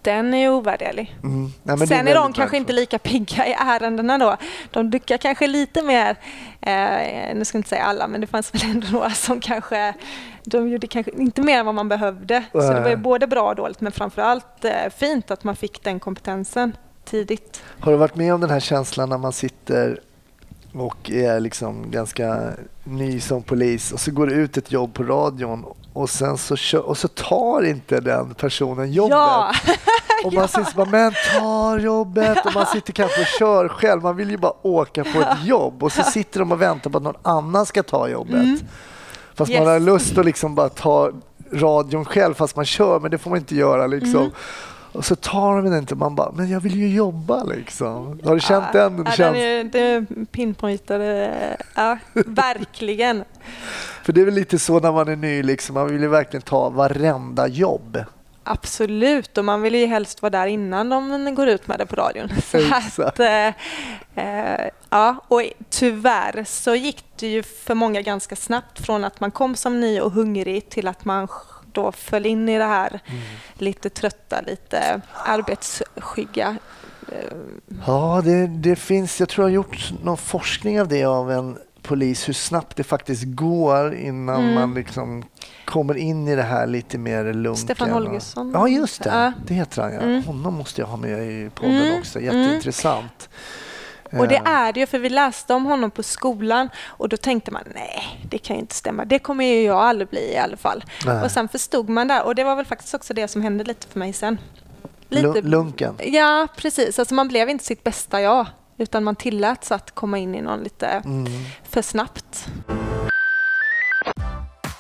Den 0.02 0.34
är 0.34 0.50
ovärderlig. 0.50 1.16
Mm. 1.24 1.52
Det 1.64 1.78
Sen 1.88 2.08
är, 2.08 2.14
de 2.14 2.14
väldigt 2.14 2.36
kanske 2.36 2.58
inte 2.58 2.74
värdefullt. 2.74 2.92
lika 2.92 3.00
pigga 3.00 3.48
i 3.48 3.54
ärendena 3.60 4.18
då. 4.18 4.38
De 4.72 4.90
duckar 4.92 5.18
kanske 5.18 5.48
lite 5.48 5.82
mer, 5.84 6.16
eh, 6.62 7.36
nu 7.36 7.46
ska 7.46 7.56
jag 7.56 7.60
inte 7.60 7.70
säga 7.70 7.84
alla, 7.84 8.08
men 8.08 8.22
det 8.22 8.28
fanns 8.28 8.54
väl 8.54 8.62
ändå 8.72 8.88
några 8.92 9.10
som 9.10 9.40
kanske, 9.40 9.94
de 10.44 10.70
gjorde 10.70 10.88
kanske 10.88 11.12
inte 11.12 11.42
mer 11.42 11.60
än 11.60 11.66
vad 11.66 11.76
man 11.76 11.90
behövde. 11.90 12.44
Så 12.52 12.60
det 12.74 12.80
var 12.80 12.96
både 12.96 13.28
bra 13.28 13.50
och 13.50 13.56
dåligt, 13.56 13.82
men 13.82 13.92
framförallt 13.92 14.66
eh, 14.66 14.90
fint 14.98 15.32
att 15.32 15.44
man 15.44 15.56
fick 15.56 15.84
den 15.84 16.00
kompetensen 16.00 16.78
tidigt. 17.06 17.64
Har 17.80 17.92
du 17.92 17.98
varit 17.98 18.16
med 18.16 18.34
om 18.34 18.42
den 18.42 18.50
här 18.50 18.60
känslan 18.60 19.10
när 19.10 19.18
man 19.18 19.34
sitter 19.34 20.00
och 20.78 21.12
är 21.12 21.40
liksom 21.40 21.92
ganska 21.92 22.52
ny 22.84 23.20
som 23.20 23.44
polis 23.44 23.92
och 23.92 24.00
så 24.00 24.12
går 24.12 24.28
det 24.28 24.34
ut 24.34 24.58
ett 24.58 24.72
jobb 24.72 24.94
på 24.94 25.04
radion 25.04 25.66
och 25.94 26.10
sen 26.10 26.38
så, 26.38 26.56
kö- 26.56 26.78
och 26.80 26.98
så 26.98 27.08
tar 27.08 27.66
inte 27.66 28.00
den 28.00 28.34
personen 28.34 28.92
jobbet. 28.92 29.12
Ja, 29.12 29.52
Och 30.26 30.34
man 30.34 30.48
sitter 30.48 30.64
så 30.64 30.76
bara, 30.78 30.90
men 30.90 31.14
ta 31.40 31.78
jobbet. 31.80 32.46
Och 32.46 32.54
man 32.54 32.66
sitter 32.66 32.94
kanske 32.94 33.22
och 33.22 33.28
kör 33.40 33.68
själv. 33.68 34.02
Man 34.04 34.16
vill 34.16 34.30
ju 34.32 34.38
bara 34.38 34.54
åka 34.62 35.04
på 35.04 35.20
ett 35.22 35.46
jobb. 35.46 35.84
Och 35.84 35.92
så 35.92 36.04
sitter 36.04 36.40
de 36.40 36.52
och 36.52 36.62
väntar 36.62 36.90
på 36.90 36.98
att 36.98 37.04
någon 37.04 37.16
annan 37.22 37.66
ska 37.66 37.84
ta 37.84 38.08
jobbet. 38.08 38.60
Fast 39.36 39.52
man 39.52 39.62
Mm. 39.62 39.64
Yes. 39.64 39.68
har 39.74 39.80
lust 39.80 40.18
att 40.18 40.26
liksom 40.26 40.56
bara 40.56 40.70
ta 40.70 41.12
radion 41.54 42.06
själv 42.06 42.34
fast 42.34 42.56
man 42.56 42.66
kör. 42.66 43.00
Men 43.00 43.12
det 43.12 43.18
får 43.18 43.30
man 43.30 43.40
inte 43.40 43.56
göra 43.56 43.88
liksom. 43.88 44.20
Mm. 44.20 44.32
Och 44.96 45.06
så 45.06 45.16
tar 45.16 45.56
de 45.56 45.66
den 45.66 45.80
inte. 45.80 45.96
Man 45.96 46.16
bara, 46.16 46.32
men 46.32 46.50
jag 46.50 46.60
vill 46.60 46.76
ju 46.76 46.90
jobba 46.96 47.44
liksom. 47.44 48.20
Har 48.24 48.34
du 48.34 48.40
känt 48.40 48.66
ja, 48.74 48.80
den? 48.80 48.98
ja, 48.98 49.04
den 49.04 49.14
käns- 49.14 49.76
är, 49.76 50.26
pinpointade, 50.26 51.58
ja, 51.76 51.98
verkligen. 52.14 53.24
För 54.04 54.14
det 54.14 54.22
är 54.22 54.26
väl 54.26 54.34
lite 54.34 54.60
så 54.60 54.80
när 54.80 54.92
man 54.92 55.08
är 55.08 55.16
ny. 55.16 55.44
Liksom. 55.44 55.74
Man 55.74 55.88
vill 55.88 56.02
ju 56.02 56.08
verkligen 56.08 56.42
ta 56.42 56.70
varenda 56.70 57.48
jobb. 57.48 57.98
Absolut, 58.48 59.38
och 59.38 59.46
man 59.46 59.62
vill 59.62 59.76
ju 59.76 59.86
helst 59.86 60.22
vara 60.22 60.30
där 60.30 60.48
innan 60.48 60.90
de 60.90 61.36
går 61.36 61.48
ut 61.48 61.68
med 61.68 61.80
det 61.80 61.86
på 61.86 61.96
radion. 61.96 62.30
Så 62.92 63.04
att, 63.04 63.20
eh, 63.20 63.48
eh, 64.16 64.70
ja, 64.90 65.16
och 65.28 65.42
tyvärr 65.70 66.44
så 66.44 66.76
gick 66.76 67.04
det 67.20 67.28
ju 67.28 67.44
för 67.44 67.74
många 67.74 68.02
ganska 68.02 68.36
snabbt 68.36 68.86
från 68.86 69.04
att 69.04 69.20
man 69.20 69.32
kom 69.32 69.56
som 69.56 69.80
ny 69.80 70.02
och 70.02 70.12
hungrig 70.12 70.70
till 70.70 70.88
att 70.88 71.06
man 71.06 71.28
då 71.76 71.92
föll 71.92 72.26
in 72.26 72.50
i 72.50 72.58
det 72.58 72.64
här 72.66 73.00
lite 73.54 73.90
trötta, 73.90 74.42
lite 74.42 75.02
arbetsskygga. 75.26 76.58
Eh, 77.12 77.38
Ja, 77.88 78.22
det, 78.26 78.48
det 78.48 78.76
finns. 78.76 79.20
Jag 79.20 79.30
tror 79.30 79.44
jag 79.44 79.50
har 79.50 79.56
gjort 79.56 79.94
någon 80.04 80.18
forskning 80.18 80.82
av 80.82 80.88
det 80.88 81.04
av 81.06 81.32
en 81.32 81.58
polis, 81.82 82.30
hur 82.30 82.34
snabbt 82.34 82.78
det 82.78 82.84
faktiskt 82.84 83.24
går 83.26 83.96
innan 83.96 84.42
Mm. 84.44 84.54
man 84.56 84.74
liksom 84.74 85.24
kommer 85.66 85.98
in 85.98 86.28
i 86.28 86.36
det 86.36 86.44
här 86.44 86.68
lite 86.68 86.98
mer 86.98 87.34
lunken. 87.34 87.64
Stefan 87.64 87.90
Holgersson. 87.90 88.52
Ja, 88.54 88.68
just 88.68 89.04
det. 89.04 89.10
Ja. 89.10 89.34
Det 89.48 89.54
heter 89.54 89.82
han, 89.82 89.94
ja. 89.94 90.00
Mm. 90.00 90.24
Honom 90.24 90.54
måste 90.54 90.82
jag 90.82 90.88
ha 90.88 90.98
med 90.98 91.24
i 91.32 91.50
podden 91.56 91.82
Mm, 91.82 92.00
också. 92.00 92.20
mm. 92.20 92.62
Och 94.12 94.28
det 94.28 94.36
Eh, 94.36 94.48
är 94.50 94.74
det 94.74 94.80
ju, 94.80 94.86
för 94.86 95.00
vi 95.00 95.10
läste 95.10 95.54
om 95.54 95.66
honom 95.66 95.92
på 95.92 96.04
skolan 96.04 96.70
och 96.88 97.10
då 97.10 97.18
tänkte 97.18 97.52
man 97.52 97.64
nej, 97.76 98.26
det 98.30 98.38
kan 98.38 98.56
ju 98.56 98.60
inte 98.62 98.76
stämma. 98.76 99.06
Det 99.06 99.20
kommer 99.20 99.46
ju 99.46 99.62
jag 99.62 99.78
aldrig 99.78 100.10
bli 100.10 100.34
i 100.34 100.38
alla 100.38 100.58
fall. 100.58 100.84
nej. 101.06 101.24
Och 101.24 101.32
sen 101.32 101.48
förstod 101.50 101.90
man 101.90 102.08
där 102.08 102.24
och 102.26 102.36
det 102.36 102.44
var 102.44 102.56
väl 102.56 102.66
faktiskt 102.66 102.94
också 102.94 103.14
det 103.14 103.28
som 103.28 103.42
hände 103.42 103.64
lite 103.64 103.88
för 103.88 104.00
mig 104.00 104.14
sen. 104.14 104.38
Lu- 105.10 105.42
lunken. 105.42 105.96
Ja, 106.04 106.48
precis. 106.58 107.00
Alltså 107.00 107.16
man 107.16 107.28
blev 107.28 107.50
inte 107.50 107.64
sitt 107.66 107.84
bästa 107.84 108.22
jag 108.22 108.48
utan 108.78 109.04
man 109.04 109.16
tilläts 109.16 109.72
att 109.72 109.92
komma 109.92 110.18
in 110.18 110.36
i 110.36 110.42
någon 110.42 110.64
lite 110.64 110.88
Mm. 110.88 111.26
för 111.70 111.82
snabbt. 111.82 112.46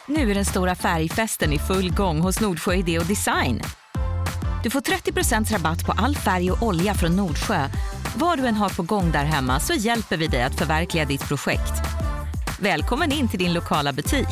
Nu 0.08 0.32
är 0.32 0.36
den 0.36 0.46
stora 0.46 0.76
färgfesten 0.76 1.54
i 1.54 1.60
full 1.60 1.92
gång 1.96 2.20
hos 2.22 2.42
Nordsjö 2.42 2.74
Idé 2.74 3.00
och 3.00 3.06
Design. 3.06 3.62
Du 4.64 4.70
får 4.70 4.82
30 4.82 5.54
rabatt 5.56 5.86
på 5.86 5.92
all 5.98 6.16
färg 6.16 6.52
och 6.52 6.64
olja 6.64 6.94
från 6.94 7.16
Nordsjö. 7.16 7.68
Vad 8.18 8.38
du 8.38 8.48
än 8.48 8.56
har 8.56 8.70
på 8.70 8.84
gång 8.84 9.12
där 9.12 9.24
hemma 9.24 9.60
så 9.60 9.74
hjälper 9.74 10.18
vi 10.18 10.28
dig 10.28 10.44
att 10.44 10.56
förverkliga 10.56 11.06
ditt 11.06 11.28
projekt. 11.28 11.74
Välkommen 12.62 13.12
in 13.12 13.28
till 13.28 13.40
din 13.40 13.54
lokala 13.54 13.94
butik. 13.94 14.28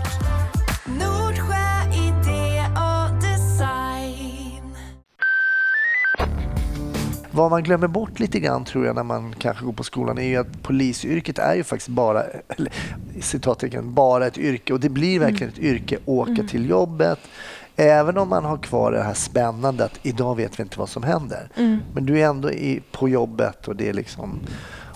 Nordsjö 0.86 1.93
idé 1.93 2.65
och 2.76 3.22
design. 3.22 4.76
Vad 7.32 7.52
man 7.52 7.63
glömmer 7.63 7.88
bort 7.88 8.19
lite 8.19 8.39
grann 8.39 8.65
tror 8.65 8.86
jag 8.86 8.96
när 8.96 9.04
man 9.04 9.36
kanske 9.39 9.65
går 9.65 9.74
på 9.74 9.84
skolan 9.84 10.17
är 10.17 10.28
ju 10.28 10.38
att 10.38 10.63
polisyrket 10.63 11.39
är 11.39 11.56
ju 11.56 11.63
faktiskt 11.63 11.89
bara, 11.89 12.24
eller, 12.24 12.74
citattecken, 13.22 13.93
bara 13.93 14.28
ett 14.28 14.38
yrke 14.38 14.74
och 14.74 14.80
det 14.80 14.89
blir 14.89 15.19
verkligen 15.19 15.54
ett 15.54 15.60
yrke, 15.60 15.98
åka 16.06 16.43
till 16.43 16.69
jobbet. 16.69 17.19
Även 17.75 18.17
om 18.17 18.29
man 18.29 18.45
har 18.45 18.57
kvar 18.57 18.91
det 18.91 19.03
här 19.03 19.13
spännande 19.13 19.86
att 19.86 19.99
idag 20.03 20.36
vet 20.36 20.59
vi 20.59 20.63
inte 20.63 20.79
vad 20.79 20.89
som 20.89 21.03
händer. 21.03 21.49
Men 21.93 22.05
du 22.05 22.19
är 22.19 22.25
ändå 22.25 22.51
i, 22.51 22.83
på 22.91 23.09
jobbet 23.09 23.67
och 23.67 23.75
det 23.75 23.89
är 23.89 23.93
liksom 23.93 24.39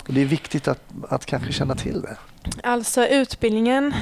och 0.08 0.14
det 0.14 0.20
är 0.20 0.26
viktigt 0.26 0.68
att, 0.68 0.82
att 1.08 1.26
kanske 1.26 1.52
känna 1.52 1.74
till 1.74 2.00
det. 2.02 2.16
Alltså 2.62 3.06
utbildningen 3.06 3.94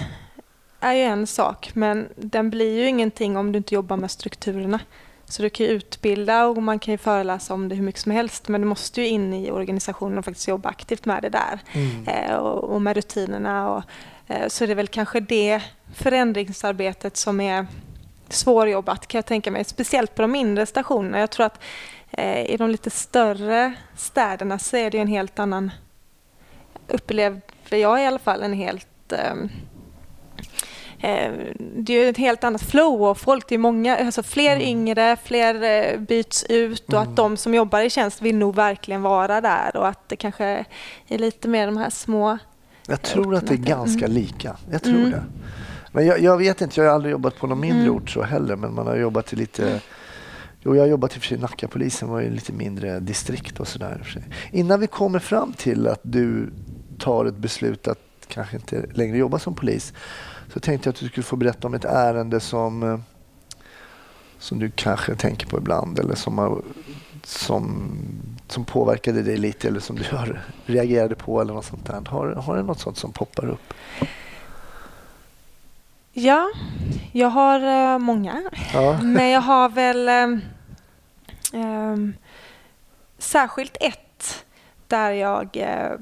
är 0.81 0.93
ju 0.93 1.03
en 1.03 1.27
sak 1.27 1.71
men 1.75 2.09
den 2.17 2.51
blir 2.51 2.79
ju 2.79 2.89
ingenting 2.89 3.37
om 3.37 3.53
du 3.53 3.57
inte 3.57 3.75
jobbar 3.75 3.97
med 3.97 4.11
strukturerna. 4.11 4.81
Så 5.25 5.43
du 5.43 5.51
kan 5.51 5.67
ju 5.67 5.73
utbilda 5.73 6.47
och 6.47 6.63
man 6.63 6.79
kan 6.79 6.93
ju 6.93 6.99
föreläsa 6.99 7.55
om 7.55 7.69
det 7.69 7.75
hur 7.75 7.83
mycket 7.83 8.01
som 8.01 8.13
helst 8.13 8.49
men 8.49 8.61
du 8.61 8.67
måste 8.67 9.01
ju 9.01 9.09
in 9.09 9.35
i 9.35 9.51
organisationen 9.51 10.19
och 10.19 10.25
faktiskt 10.25 10.49
jobba 10.49 10.69
aktivt 10.69 11.05
med 11.05 11.23
det 11.23 11.29
där. 11.29 11.61
eh, 12.07 12.37
och, 12.37 12.65
och 12.65 12.83
med 12.83 12.97
rutinerna. 12.97 13.71
Och, 13.71 13.83
eh, 14.27 14.49
så 14.49 14.67
det 14.67 14.73
är 14.73 14.77
väl 14.77 14.89
kanske 14.89 15.21
det 15.21 15.63
förändringsarbetet 15.95 17.17
som 17.17 17.41
är 17.41 17.67
svårjobbat 18.29 19.07
kan 19.07 19.19
jag 19.19 19.27
tänka 19.27 19.51
mig. 19.51 19.65
Speciellt 19.65 20.15
på 20.15 20.23
de 20.23 20.31
mindre 20.33 20.67
stationerna. 20.67 21.19
Jag 21.19 21.31
tror 21.31 21.47
att 21.47 21.61
eh, 22.11 22.51
i 22.51 22.57
de 22.57 22.71
lite 22.71 22.91
större 22.91 23.75
städerna 23.97 24.59
så 24.59 24.77
är 24.77 24.91
det 24.91 24.99
en 24.99 25.09
helt 25.09 25.39
annan, 25.39 25.71
upplever 26.89 27.41
jag 27.71 28.03
i 28.03 28.07
alla 28.07 28.19
fall, 28.19 28.43
en 28.43 28.53
helt 28.53 29.13
ehm, 29.13 29.49
eh, 31.01 31.33
det 31.77 31.93
är 31.95 32.05
ju 32.05 32.09
ett 32.09 32.17
helt 32.17 32.45
annat 32.45 32.63
flow 32.63 33.03
och 33.03 33.19
folk, 33.19 33.49
det 33.49 33.55
är 33.55 33.59
många, 33.59 33.97
alltså 33.97 34.23
fler 34.23 34.61
yngre, 34.61 35.17
fler 35.25 35.63
eh, 35.63 35.99
byts 36.01 36.45
ut 36.49 36.93
och 36.93 37.01
att 37.01 37.17
de 37.17 37.37
som 37.37 37.55
jobbar 37.55 37.81
i 37.81 37.91
tjänst 37.91 38.23
vill 38.23 38.37
nog 38.37 38.55
verkligen 38.55 39.03
vara 39.03 39.41
där 39.41 39.77
och 39.77 39.89
att 39.89 40.09
det 40.09 40.17
kanske 40.17 40.65
är 41.09 41.19
lite 41.19 41.49
mer 41.49 41.67
de 41.67 41.77
här 41.77 41.91
små 41.91 42.39
Jag 42.87 43.03
tror 43.03 43.35
att 43.35 43.47
det 43.47 43.55
är 43.55 43.59
ganska 43.59 44.05
Mm. 44.05 44.17
lika. 44.17 44.57
Jag 44.71 44.83
tror 44.83 44.95
Mm. 44.97 45.11
det. 45.11 45.23
Men 45.97 46.07
jag, 46.07 46.21
jag 46.21 46.37
vet 46.37 46.61
inte, 46.61 46.81
jag 46.81 46.89
har 46.89 46.95
aldrig 46.95 47.13
jobbat 47.13 47.37
på 47.37 47.47
någon 47.47 47.61
mindre 47.61 47.83
Mm. 47.83 47.95
ort 47.95 48.11
så 48.11 48.23
heller, 48.23 48.57
men 48.57 48.75
man 48.75 48.87
har 48.87 48.97
jobbat 48.97 49.33
i 49.33 49.37
lite 49.37 49.81
Jo, 50.63 50.75
jag 50.75 50.83
har 50.83 50.89
jobbat 50.89 51.15
i 51.15 51.19
och 51.19 51.23
för 51.23 51.29
sig, 51.29 51.39
Nackapolisen 51.39 52.09
var 52.09 52.21
ju 52.21 52.31
lite 52.31 52.53
mindre 52.53 53.01
distrikt 53.01 53.61
och 53.61 53.69
sådär. 53.69 54.19
Innan 54.53 54.81
vi 54.81 54.87
kommer 54.87 55.19
fram 55.19 55.53
till 55.53 55.87
att 55.87 56.01
du 56.03 56.51
tar 56.99 57.25
ett 57.27 57.37
beslut 57.37 57.89
att 57.89 57.99
kanske 58.29 58.57
inte 58.57 58.87
längre 58.93 59.17
jobba 59.17 59.39
som 59.39 59.55
polis 59.55 59.93
så 60.53 60.61
tänkte 60.61 60.89
jag 60.89 60.93
att 60.93 61.01
du 61.01 61.09
skulle 61.09 61.25
få 61.25 61.37
berätta 61.37 61.67
om 61.67 61.75
ett 61.75 61.85
ärende 61.85 62.41
som, 62.41 62.83
eh, 62.83 62.99
som 64.39 64.59
du 64.59 64.71
kanske 64.71 65.15
tänker 65.15 65.47
på 65.47 65.59
ibland 65.59 65.99
eller 65.99 66.15
som, 66.15 66.39
har, 66.39 66.63
som, 67.25 67.91
som 68.49 68.65
påverkade 68.65 69.23
dig 69.23 69.37
lite 69.37 69.69
eller 69.69 69.81
som 69.81 69.97
du 69.97 70.17
har, 70.17 70.41
reagerade 70.67 71.15
på 71.15 71.41
eller 71.41 71.55
något 71.55 71.65
sånt 71.65 71.87
där. 71.87 72.03
Har, 72.11 72.27
har 72.27 72.57
du 72.57 72.63
något 72.63 72.81
sånt 72.81 72.99
som 72.99 73.13
poppar 73.13 73.47
upp? 73.49 73.75
Ja, 76.19 76.49
jag 77.13 77.29
har 77.29 77.61
eh, 77.95 77.99
många. 77.99 78.43
Ja. 78.73 78.99
Men 79.03 79.29
jag 79.29 79.41
har 79.41 79.69
väl 79.69 80.09
ehm, 81.53 82.15
särskilt 83.19 83.77
ett 83.81 84.45
där 84.89 85.11
jag 85.11 85.57
eh, 85.57 85.93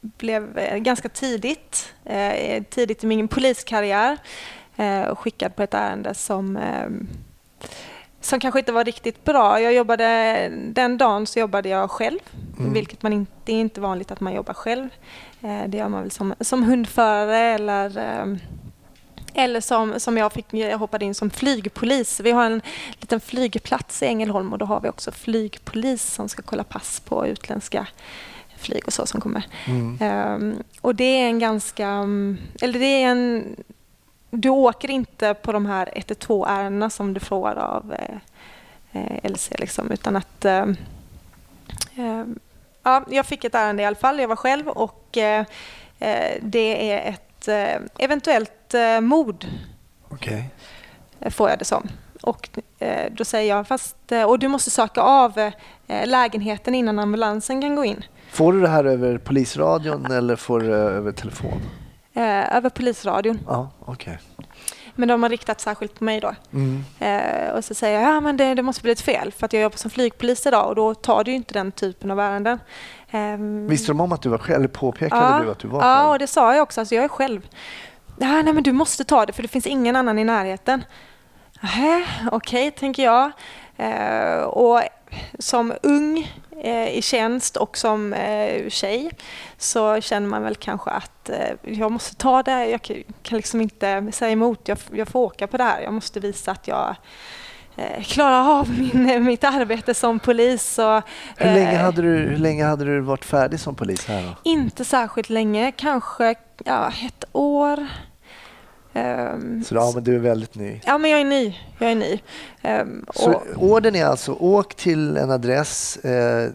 blev 0.00 0.58
eh, 0.58 0.78
ganska 0.78 1.08
tidigt, 1.08 1.94
eh, 2.04 2.62
tidigt 2.62 3.04
i 3.04 3.06
min 3.06 3.28
poliskarriär 3.28 4.16
eh, 4.76 5.14
skickad 5.16 5.56
på 5.56 5.62
ett 5.62 5.74
ärende 5.74 6.14
som 6.14 6.56
ehm, 6.56 7.08
som 8.20 8.40
kanske 8.40 8.58
inte 8.58 8.72
var 8.72 8.84
riktigt 8.84 9.24
bra. 9.24 9.60
Jag 9.60 9.72
jobbade, 9.72 10.48
den 10.72 10.98
dagen 10.98 11.26
så 11.26 11.38
jobbade 11.38 11.68
jag 11.68 11.90
själv, 11.90 12.18
Mm. 12.58 12.72
vilket 12.72 13.02
man 13.02 13.12
inte, 13.12 13.32
det 13.44 13.52
är 13.52 13.60
inte 13.60 13.80
vanligt 13.80 14.10
att 14.10 14.20
man 14.20 14.32
jobbar 14.34 14.54
själv. 14.54 14.88
Eh, 15.42 15.62
det 15.68 15.78
gör 15.78 15.88
man 15.88 16.02
väl 16.02 16.10
som, 16.10 16.34
som 16.40 16.62
hundförare 16.62 17.38
eller 17.38 17.98
ehm, 17.98 18.38
eller 19.36 19.60
som, 19.60 20.00
som 20.00 20.16
jag, 20.16 20.32
fick, 20.32 20.46
jag 20.50 20.78
hoppade 20.78 21.04
in 21.04 21.14
som 21.14 21.30
flygpolis. 21.30 22.20
Vi 22.20 22.30
har 22.30 22.44
en 22.44 22.62
liten 23.00 23.20
flygplats 23.20 24.02
i 24.02 24.06
Ängelholm 24.06 24.52
och 24.52 24.58
då 24.58 24.66
har 24.66 24.80
vi 24.80 24.88
också 24.88 25.12
flygpolis 25.12 26.12
som 26.12 26.28
ska 26.28 26.42
kolla 26.42 26.64
pass 26.64 27.00
på 27.00 27.26
utländska 27.26 27.86
flyg 28.56 28.86
och 28.86 28.92
så 28.92 29.06
som 29.06 29.20
kommer. 29.20 29.46
Mm. 29.66 29.98
Ehm, 30.00 30.62
och 30.80 30.94
det 30.94 31.04
är 31.04 31.26
en 31.26 31.38
ganska... 31.38 31.86
mm, 31.86 32.38
Eller 32.60 32.78
det 32.78 33.02
är 33.02 33.08
en... 33.08 33.56
Du 34.30 34.48
åker 34.48 34.90
inte 34.90 35.34
på 35.34 35.52
de 35.52 35.66
här 35.66 35.88
112 35.94 36.44
ärendena 36.48 36.90
som 36.90 37.14
du 37.14 37.20
får 37.20 37.58
av 37.58 37.94
eh, 37.94 38.16
eh, 38.92 39.30
LC 39.30 39.50
liksom, 39.58 39.90
utan 39.90 40.16
att... 40.16 40.44
Eh, 40.44 40.66
eh, 41.96 42.24
ja, 42.82 43.04
jag 43.10 43.26
fick 43.26 43.44
ett 43.44 43.54
ärende 43.54 43.82
i 43.82 43.86
alla 43.86 43.96
fall, 43.96 44.20
jag 44.20 44.28
var 44.28 44.36
själv 44.36 44.68
och 44.68 45.16
eh, 45.16 45.44
eh, 45.98 46.38
det 46.42 46.92
är 46.92 47.10
ett 47.10 47.25
eh, 47.48 47.76
eventuellt 47.98 48.74
eh, 48.74 49.00
mord 49.00 49.46
Okej. 50.08 50.50
eh, 51.20 51.30
får 51.30 51.50
jag 51.50 51.58
det 51.58 51.64
som. 51.64 51.88
Och 52.22 52.48
då 53.10 53.24
säger 53.24 53.56
jag, 53.56 53.68
fast, 53.68 53.96
och 54.26 54.38
du 54.38 54.48
måste 54.48 54.70
söka 54.70 55.00
av 55.00 55.50
lägenheten 56.04 56.74
innan 56.74 56.98
ambulansen 56.98 57.60
kan 57.60 57.76
gå 57.76 57.84
in. 57.84 58.04
Får 58.30 58.52
du 58.52 58.60
det 58.60 58.68
här 58.68 58.84
över 58.84 59.18
polisradion 59.18 60.06
eller 60.12 60.36
får 60.36 60.60
du 60.60 60.74
över 60.74 61.12
telefon? 61.12 61.60
Över 62.14 62.70
polisradion. 62.70 63.38
Ja, 63.46 63.70
okej. 63.84 64.18
Men 64.96 65.08
de 65.08 65.22
har 65.22 65.30
riktat 65.30 65.60
särskilt 65.60 65.98
på 65.98 66.04
mig 66.04 66.20
då. 66.20 66.34
Mm. 66.52 66.84
Eh, 66.98 67.50
och 67.50 67.64
så 67.64 67.74
säger 67.74 68.00
jag, 68.00 68.14
ja 68.14 68.20
men 68.20 68.36
det, 68.36 68.54
det 68.54 68.62
måste 68.62 68.82
bli 68.82 68.92
ett 68.92 69.00
fel 69.00 69.32
för 69.32 69.46
att 69.46 69.52
jag 69.52 69.62
jobbar 69.62 69.76
som 69.76 69.90
flygpolis 69.90 70.46
idag 70.46 70.68
och 70.68 70.74
då 70.74 70.94
tar 70.94 71.24
du 71.24 71.30
ju 71.30 71.36
inte 71.36 71.54
den 71.54 71.72
typen 71.72 72.10
av 72.10 72.20
ärenden. 72.20 72.60
Ehm, 73.10 73.68
Visste 73.68 73.90
de 73.90 74.00
om 74.00 74.12
att 74.12 74.22
du 74.22 74.28
var 74.28 74.38
själv? 74.38 74.56
Eller 74.56 74.68
påpekade 74.68 75.24
ja, 75.24 75.40
du 75.44 75.50
att 75.50 75.58
du 75.58 75.68
var 75.68 75.82
Ja, 75.82 75.96
själv? 75.96 76.10
och 76.10 76.18
det 76.18 76.26
sa 76.26 76.54
jag 76.54 76.62
också. 76.62 76.80
Alltså 76.80 76.94
jag 76.94 77.04
är 77.04 77.08
själv. 77.08 77.48
Ja, 78.18 78.42
nej, 78.42 78.52
men 78.52 78.62
du 78.62 78.72
måste 78.72 79.04
ta 79.04 79.26
det 79.26 79.32
för 79.32 79.42
det 79.42 79.48
finns 79.48 79.66
ingen 79.66 79.96
annan 79.96 80.18
i 80.18 80.24
närheten. 80.24 80.84
Okej, 82.32 82.70
tänker 82.70 83.04
jag. 83.04 83.30
Eh, 83.76 84.38
och 84.42 84.82
som 85.38 85.72
ung 85.82 86.32
eh, 86.62 86.88
i 86.88 87.02
tjänst 87.02 87.56
och 87.56 87.78
som 87.78 88.12
eh, 88.12 88.68
tjej 88.68 89.10
så 89.58 90.00
känner 90.00 90.28
man 90.28 90.42
väl 90.42 90.54
kanske 90.54 90.90
att 90.90 91.28
eh, 91.28 91.72
jag 91.72 91.92
måste 91.92 92.14
ta 92.14 92.42
det. 92.42 92.66
Jag 92.66 92.82
kan, 93.22 93.36
liksom 93.36 93.60
inte 93.60 94.12
säga 94.12 94.30
emot. 94.32 94.68
Jag, 94.68 94.78
jag 94.92 95.08
får 95.08 95.20
åka 95.20 95.46
på 95.46 95.56
det 95.56 95.64
här. 95.64 95.80
Jag 95.80 95.92
måste 95.92 96.20
visa 96.20 96.50
att 96.50 96.68
jag 96.68 96.96
eh, 97.76 98.02
klarar 98.02 98.58
av 98.58 98.70
min, 98.70 99.24
mitt 99.24 99.44
arbete 99.44 99.94
som 99.94 100.18
polis. 100.18 100.78
Och, 100.78 101.02
Hur, 101.36 101.54
länge 101.54 101.72
eh, 101.72 101.84
hade 101.84 102.02
du, 102.02 102.08
hur 102.08 102.36
länge 102.36 102.64
hade 102.64 102.84
du 102.84 103.00
varit 103.00 103.24
färdig 103.24 103.60
som 103.60 103.74
polis 103.74 104.06
här 104.06 104.22
då? 104.22 104.50
inte 104.50 104.84
särskilt 104.84 105.30
länge, 105.30 105.72
kanske 105.72 106.34
ja, 106.64 106.92
ett 107.06 107.24
år. 107.32 107.86
Ehm, 108.96 109.64
Så 109.64 109.74
ja, 109.74 109.90
men 109.94 110.04
du 110.04 110.14
är 110.14 110.18
väldigt 110.18 110.54
ny. 110.54 110.80
ja, 110.86 110.98
men 110.98 111.10
jag 111.10 111.20
är 111.20 111.24
ny. 111.24 111.56
Jag 111.78 111.90
är 111.90 111.94
ny. 111.94 112.20
Ehm, 112.62 113.06
Så 113.14 113.32
och, 113.34 113.42
ordern 113.56 113.94
är 113.94 114.04
alltså 114.06 114.32
åk 114.32 114.74
till 114.74 115.16
en 115.16 115.30
adress, 115.30 115.96
eh, 115.96 116.50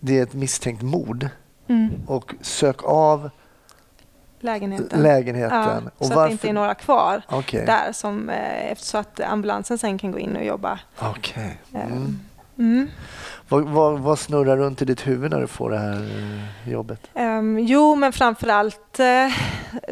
det 0.00 0.18
är 0.18 0.22
ett 0.22 0.34
misstänkt 0.34 0.82
mord 0.82 1.28
mm, 1.68 1.90
och 2.06 2.34
sök 2.40 2.84
av 2.84 3.30
lägenheten. 4.40 5.02
lägenheten. 5.02 5.58
Ja, 5.84 5.90
och 5.98 6.06
så 6.06 6.20
att 6.20 6.28
det 6.28 6.32
inte 6.32 6.48
är 6.48 6.52
några 6.52 6.74
kvar 6.74 7.22
Okej, 7.28 7.66
där 7.66 7.92
som, 7.92 8.30
eh, 8.30 8.74
så 8.76 8.98
att 8.98 9.20
ambulansen 9.20 9.78
sen 9.78 9.98
kan 9.98 10.12
gå 10.12 10.18
in 10.18 10.36
och 10.36 10.44
jobba. 10.44 10.78
okej. 10.98 11.58
Ehm, 11.74 11.80
Mm. 11.92 12.18
Mm. 12.58 12.88
Vad, 13.48 13.64
vad, 13.64 13.98
vad 13.98 14.18
snurrar 14.18 14.56
runt 14.56 14.82
i 14.82 14.84
ditt 14.84 15.06
huvud 15.06 15.30
när 15.30 15.40
du 15.40 15.46
får 15.46 15.70
det 15.70 15.78
här 15.78 15.92
eh, 16.66 16.72
jobbet? 16.72 17.10
Ehm, 17.14 17.58
jo, 17.58 17.94
men 17.94 18.12
framför 18.12 18.48
allt 18.48 19.00
eh, 19.00 19.28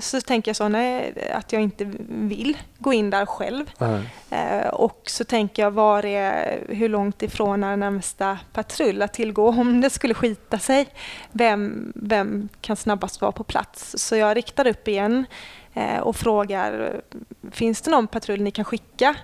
så 0.01 0.21
tänker 0.21 0.49
jag 0.49 0.57
så 0.57 0.69
nej, 0.69 1.15
att 1.35 1.53
jag 1.53 1.63
inte 1.63 1.93
vill 2.09 2.57
gå 2.79 2.93
in 2.93 3.11
där 3.11 3.27
själv. 3.27 3.71
Ja. 3.79 4.01
Eh, 4.31 4.69
och 4.69 5.03
så 5.07 5.25
tänker 5.25 5.63
jag 5.63 5.71
var 5.71 6.05
är, 6.05 6.65
hur 6.69 6.89
långt 6.89 7.23
ifrån 7.23 7.65
är 7.65 7.77
närmsta 7.77 8.39
patrull 8.53 9.03
att 9.03 9.13
tillgå 9.13 9.49
om 9.49 9.81
det 9.81 9.91
skulle 9.91 10.15
skita 10.15 10.59
sig. 10.59 10.87
Vem, 11.33 11.93
vem 11.95 12.49
kan 12.61 12.77
snabbast 12.77 13.21
vara 13.21 13.33
på 13.33 13.45
plats? 13.45 13.95
Så 13.99 14.17
jag 14.17 14.37
riktar 14.37 14.67
upp 14.67 14.89
igen 14.89 15.25
eh, 15.75 15.99
och 15.99 16.17
frågar 16.17 17.01
finns 17.51 17.83
det 17.83 17.91
någon 17.91 18.07
patrull 18.07 18.41
ni 18.41 18.51
kan 18.51 18.65
skicka? 18.65 19.17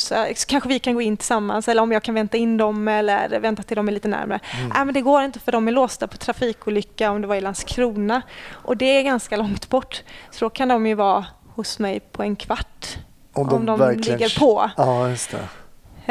Så, 0.00 0.26
kanske 0.46 0.68
vi 0.68 0.78
kan 0.78 0.94
gå 0.94 1.00
in 1.00 1.16
tillsammans 1.16 1.68
eller 1.68 1.82
om 1.82 1.92
jag 1.92 2.02
kan 2.02 2.14
vänta 2.14 2.36
in 2.36 2.56
dem 2.56 2.88
eller 2.88 3.40
vänta 3.40 3.62
till 3.62 3.76
de 3.76 3.88
är 3.88 3.92
lite 3.92 4.08
närmare. 4.08 4.40
Nej, 4.74 4.84
men 4.84 4.94
det 4.94 5.00
går 5.00 5.22
inte 5.22 5.38
för 5.38 5.52
de 5.52 5.68
är 5.68 5.72
låsta 5.72 6.06
på 6.06 6.16
trafikolycka 6.16 7.10
om 7.10 7.20
det 7.20 7.26
var 7.26 7.34
i 7.36 7.40
Landskrona 7.40 8.22
och 8.50 8.76
det 8.76 8.84
är 8.98 9.02
ganska 9.02 9.36
långt 9.36 9.68
bort. 9.68 10.02
Så 10.30 10.44
då 10.44 10.50
kan 10.50 10.68
de 10.68 10.86
ju 10.86 10.94
vara 10.94 11.26
hos 11.54 11.78
mig 11.78 12.00
på 12.00 12.22
en 12.22 12.36
kvart 12.36 12.98
om 13.32 13.66
de 13.66 13.78
verkligen- 13.78 14.18
ligger 14.18 14.38
på. 14.38 14.70
Ja, 14.76 15.08
just 15.08 15.30
det. 15.30 15.48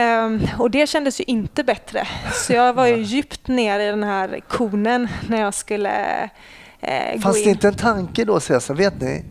Ehm, 0.01 0.41
och 0.59 0.71
det 0.71 0.87
kändes 0.89 1.19
ju 1.19 1.23
inte 1.27 1.63
bättre. 1.63 2.07
Så 2.33 2.53
jag 2.53 2.73
var 2.73 2.85
ju 2.87 2.95
djupt 2.97 3.47
ner 3.47 3.79
i 3.79 3.85
den 3.85 4.03
här 4.03 4.39
konen 4.47 5.07
när 5.29 5.41
jag 5.41 5.53
skulle 5.53 6.23
eh, 6.79 7.13
gå 7.15 7.21
Fanns 7.21 7.37
in. 7.37 7.43
det 7.43 7.49
inte 7.49 7.67
en 7.67 7.73
tanke 7.75 8.25
då 8.25 8.35
att 8.35 8.43
säga 8.43 8.59
här, 8.67 8.75
vet 8.75 9.01
ni? 9.01 9.25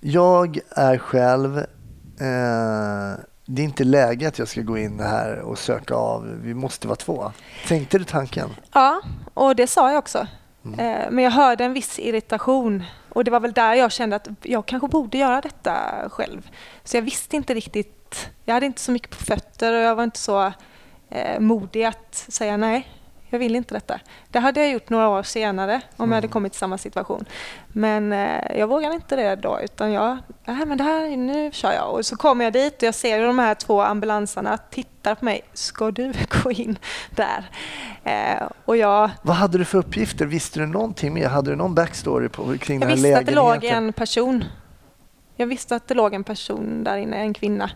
Jag 0.00 0.58
är 0.76 0.98
själv, 0.98 1.58
eh, 1.58 3.20
det 3.44 3.62
är 3.62 3.64
inte 3.64 3.84
läge 3.84 4.28
att 4.28 4.38
jag 4.38 4.48
ska 4.48 4.60
gå 4.60 4.78
in 4.78 5.00
här 5.00 5.38
och 5.38 5.58
söka 5.58 5.94
av, 5.94 6.38
vi 6.42 6.54
måste 6.54 6.88
vara 6.88 6.96
två. 6.96 7.32
Tänkte 7.68 7.98
du 7.98 8.04
tanken? 8.04 8.50
Ja, 8.72 9.00
och 9.34 9.56
det 9.56 9.66
sa 9.66 9.90
jag 9.90 9.98
också. 9.98 10.26
Mm. 10.64 10.80
Eh, 10.80 11.10
men 11.10 11.24
jag 11.24 11.30
hörde 11.30 11.64
en 11.64 11.72
viss 11.72 11.98
irritation 11.98 12.84
och 13.08 13.24
det 13.24 13.30
var 13.30 13.40
väl 13.40 13.52
där 13.52 13.74
jag 13.74 13.92
kände 13.92 14.16
att 14.16 14.28
jag 14.42 14.66
kanske 14.66 14.88
borde 14.88 15.18
göra 15.18 15.40
detta 15.40 15.74
själv. 16.10 16.50
Så 16.84 16.96
jag 16.96 17.02
visste 17.02 17.36
inte 17.36 17.54
riktigt, 17.54 18.30
jag 18.44 18.54
hade 18.54 18.66
inte 18.66 18.80
så 18.80 18.92
mycket 18.92 19.10
på 19.10 19.24
fötter 19.24 19.72
och 19.72 19.82
jag 19.82 19.94
var 19.94 20.04
inte 20.04 20.18
så 20.18 20.52
eh, 21.10 21.40
modig 21.40 21.84
att 21.84 22.14
säga 22.28 22.56
nej, 22.56 22.88
jag 23.32 23.38
vill 23.38 23.56
inte 23.56 23.74
detta. 23.74 24.00
Det 24.30 24.38
hade 24.38 24.60
jag 24.60 24.70
gjort 24.70 24.90
några 24.90 25.08
år 25.08 25.22
senare 25.22 25.80
om 25.96 26.10
jag 26.10 26.14
hade 26.16 26.28
kommit 26.28 26.54
i 26.54 26.58
samma 26.58 26.78
situation. 26.78 27.24
Men 27.68 28.12
eh, 28.12 28.58
jag 28.58 28.66
vågade 28.66 28.94
inte 28.94 29.16
det 29.16 29.36
då 29.36 29.60
utan 29.60 29.92
jag, 29.92 30.18
nej 30.44 30.66
men 30.66 30.78
det 30.78 30.84
här, 30.84 31.16
nu 31.16 31.50
kör 31.52 31.72
jag. 31.72 31.92
Och 31.92 32.06
så 32.06 32.16
kommer 32.16 32.44
jag 32.44 32.52
dit 32.52 32.76
och 32.76 32.82
jag 32.82 32.94
ser 32.94 33.22
de 33.22 33.38
här 33.38 33.54
två 33.54 33.82
ambulansarna 33.82 34.58
tittar 34.58 35.14
på 35.14 35.24
mig. 35.24 35.42
Ska 35.52 35.90
du 35.90 36.12
gå 36.42 36.50
in 36.50 36.78
där? 37.10 37.44
Eh, 38.04 38.48
och 38.64 38.76
jag, 38.76 39.10
Vad 39.22 39.36
hade 39.36 39.58
du 39.58 39.64
för 39.64 39.78
uppgifter? 39.78 40.26
Visste 40.26 40.60
du 40.60 40.66
någonting 40.66 41.14
mer? 41.14 41.28
Hade 41.28 41.50
du 41.50 41.56
någon 41.56 41.74
backstory 41.74 42.28
på, 42.28 42.58
kring 42.58 42.80
jag 42.80 42.88
den 42.88 42.98
här 42.98 43.04
visste 43.04 43.18
att 43.18 43.26
det 43.26 43.34
låg 43.34 43.54
lägenheten? 43.54 43.84
en 43.86 43.92
person. 43.92 44.44
Jag 45.36 45.46
visste 45.46 45.76
att 45.76 45.88
det 45.88 45.94
låg 45.94 46.14
en 46.14 46.24
person 46.24 46.84
där 46.84 46.96
inne, 46.96 47.16
en 47.16 47.34
kvinna. 47.34 47.70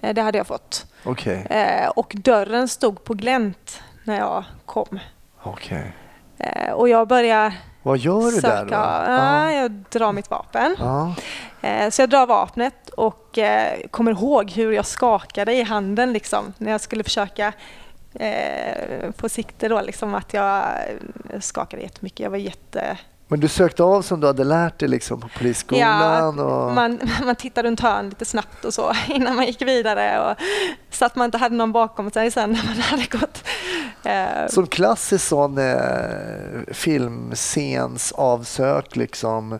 Eh, 0.00 0.14
det 0.14 0.22
hade 0.22 0.38
jag 0.38 0.46
fått. 0.46 0.86
Okej, 1.04 1.46
Eh, 1.50 1.88
och 1.88 2.12
dörren 2.16 2.68
stod 2.68 3.04
på 3.04 3.14
glänt 3.14 3.82
när 4.04 4.18
jag 4.18 4.44
kom. 4.66 4.98
okej. 5.42 5.92
Eh, 6.38 6.72
och 6.72 6.88
jag 6.88 7.08
började 7.08 7.54
Vad 7.82 7.98
gör 7.98 8.20
du 8.30 8.40
söka. 8.40 8.48
där 8.48 8.64
då? 8.64 8.72
Ja, 9.12 9.52
jag 9.52 9.70
drar 9.70 10.12
mitt 10.12 10.30
vapen. 10.30 10.76
Ja. 10.78 11.14
Eh, 11.62 11.90
Så 11.90 12.02
jag 12.02 12.10
drar 12.10 12.26
vapnet 12.26 12.88
och 12.88 13.38
eh, 13.38 13.80
kommer 13.90 14.10
ihåg 14.10 14.50
hur 14.50 14.72
jag 14.72 14.86
skakade 14.86 15.52
i 15.52 15.62
handen 15.62 16.12
liksom, 16.12 16.52
när 16.58 16.70
jag 16.70 16.80
skulle 16.80 17.04
försöka 17.04 17.52
få 19.16 19.28
sikte 19.28 19.68
då, 19.68 19.80
liksom, 19.80 20.14
att 20.14 20.34
jag 20.34 20.64
skakade 21.40 21.82
jättemycket. 21.82 22.20
Jag 22.20 22.30
var 22.30 22.36
jätte... 22.36 22.98
Men 23.28 23.40
du 23.40 23.48
sökte 23.48 23.82
av 23.82 24.02
som 24.02 24.20
du 24.20 24.26
hade 24.26 24.44
lärt 24.44 24.78
dig 24.78 24.88
liksom 24.88 25.20
på 25.20 25.28
polisskolan? 25.38 26.38
och... 26.38 26.72
man, 26.74 27.00
man 27.24 27.36
tittade 27.36 27.68
runt 27.68 27.80
hörn 27.80 28.08
lite 28.08 28.24
snabbt 28.24 28.64
och 28.64 28.74
så 28.74 28.92
innan 29.08 29.36
man 29.36 29.46
gick 29.46 29.62
vidare 29.62 30.30
och 30.30 30.36
så 30.90 31.04
att 31.04 31.16
man 31.16 31.24
inte 31.24 31.38
hade 31.38 31.56
någon 31.56 31.72
bakom 31.72 32.10
sig 32.10 32.30
sen 32.30 32.50
när 32.50 32.64
man 32.66 32.76
hade 32.80 33.06
gått. 33.06 33.44
Eh, 34.04 34.48
Som 34.48 34.66
klassisk 34.66 35.24
sån 35.26 35.58
eh, 35.58 35.74
filmscens 36.72 38.12
avsök 38.12 38.96
liksom. 38.96 39.58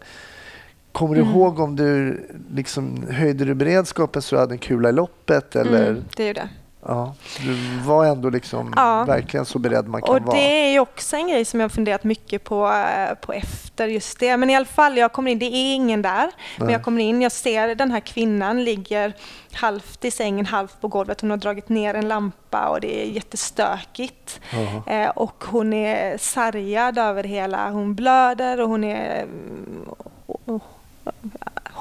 Kommer 0.93 1.15
du 1.15 1.21
Mm. 1.21 1.33
ihåg 1.35 1.59
om 1.61 1.77
du 1.77 2.21
liksom 2.51 3.07
höjde 3.11 3.45
du 3.45 3.55
beredskapen 3.55 4.23
så 4.23 4.35
du 4.35 4.41
hade 4.41 4.55
en 4.55 4.59
kula 4.59 4.89
i 4.89 4.93
loppet 4.93 5.57
eller? 5.57 5.89
mm, 5.91 6.05
det 6.17 6.23
är 6.23 6.27
ju 6.27 6.33
det. 6.33 6.49
Ja, 6.87 7.15
du 7.43 7.79
var 7.87 8.05
ändå 8.05 8.31
liksom 8.31 8.73
Ja. 8.77 9.05
verkligen 9.05 9.47
så 9.47 9.59
beredd 9.59 9.89
man 9.89 10.03
kan 10.03 10.15
Och 10.17 10.23
vara. 10.23 10.37
det 10.37 10.43
är 10.67 10.73
ju 10.73 10.79
också 10.81 11.17
en 11.17 11.29
grej 11.29 11.45
som 11.45 11.61
jag 11.61 11.65
har 11.65 11.71
funderat 11.71 12.05
mycket 12.05 12.45
på, 12.45 12.67
eh, 12.69 13.15
på 13.15 13.33
efter 13.33 13.87
just 13.89 14.19
det. 14.19 14.37
Men 14.37 14.51
i 14.51 14.57
alla 14.57 14.67
fall, 14.67 14.97
jag 14.97 15.13
kommer 15.13 15.31
in, 15.31 15.39
det 15.39 15.47
är 15.47 15.75
ingen 15.75 16.03
där. 16.03 16.31
Men 16.59 16.67
Nej. 16.67 16.73
jag 16.73 16.83
kommer 16.83 17.03
in, 17.03 17.23
jag 17.23 17.33
ser 17.33 17.75
den 17.75 17.91
här 17.91 18.01
kvinnan 18.01 18.65
ligger 18.65 19.13
halvt 19.53 20.05
i 20.05 20.11
sängen, 20.11 20.47
halvt 20.47 20.81
på 20.81 20.89
golvet. 20.89 21.21
Hon 21.21 21.31
har 21.31 21.37
dragit 21.37 21.69
ner 21.69 21.95
en 21.95 22.09
lampa 22.09 22.69
och 22.69 22.81
det 22.81 23.03
är 23.03 23.07
jättestökigt. 23.11 24.41
Eh, 24.87 25.09
och 25.09 25.45
hon 25.47 25.73
är 25.73 26.19
sargad 26.19 26.99
över 26.99 27.25
hela, 27.25 27.71
hon 27.71 27.95
blöder 27.95 28.61
och 28.61 28.69
hon 28.69 28.85
är 28.85 29.23
mm, 29.23 29.89
o- 30.27 30.39
o- 30.47 30.61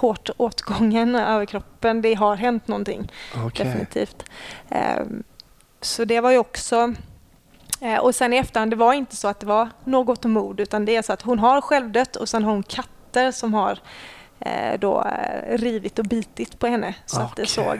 hårt 0.03 0.29
åtgången 0.37 1.15
över 1.15 1.45
kroppen. 1.45 2.01
Det 2.01 2.13
har 2.13 2.35
hänt 2.35 2.67
någonting 2.67 3.11
Okej. 3.45 3.65
definitivt. 3.65 4.23
Ehm, 4.69 5.23
Så 5.81 6.05
det 6.05 6.19
var 6.21 6.31
ju 6.31 6.37
också... 6.37 6.93
eh, 7.81 7.97
Och 7.97 8.15
sen 8.15 8.33
i 8.33 8.37
efterhand, 8.37 8.71
det 8.71 8.75
var 8.75 8.93
inte 8.93 9.15
så 9.15 9.27
att 9.27 9.39
det 9.39 9.45
var 9.45 9.69
något 9.83 10.23
mord 10.25 10.59
utan 10.59 10.85
det 10.85 10.95
är 10.95 11.01
så 11.01 11.13
att 11.13 11.21
hon 11.21 11.39
har 11.39 11.61
självdött 11.61 12.15
och 12.15 12.29
sen 12.29 12.43
har 12.43 12.51
hon 12.51 12.63
katter 12.63 13.31
som 13.31 13.53
har 13.53 13.79
eh, 14.39 14.79
då 14.79 15.01
eh, 15.05 15.57
rivit 15.57 15.99
och 15.99 16.05
bitit 16.05 16.59
på 16.59 16.67
henne 16.67 16.95
så 17.05 17.21
att 17.21 17.35
det 17.35 17.45
såg 17.45 17.79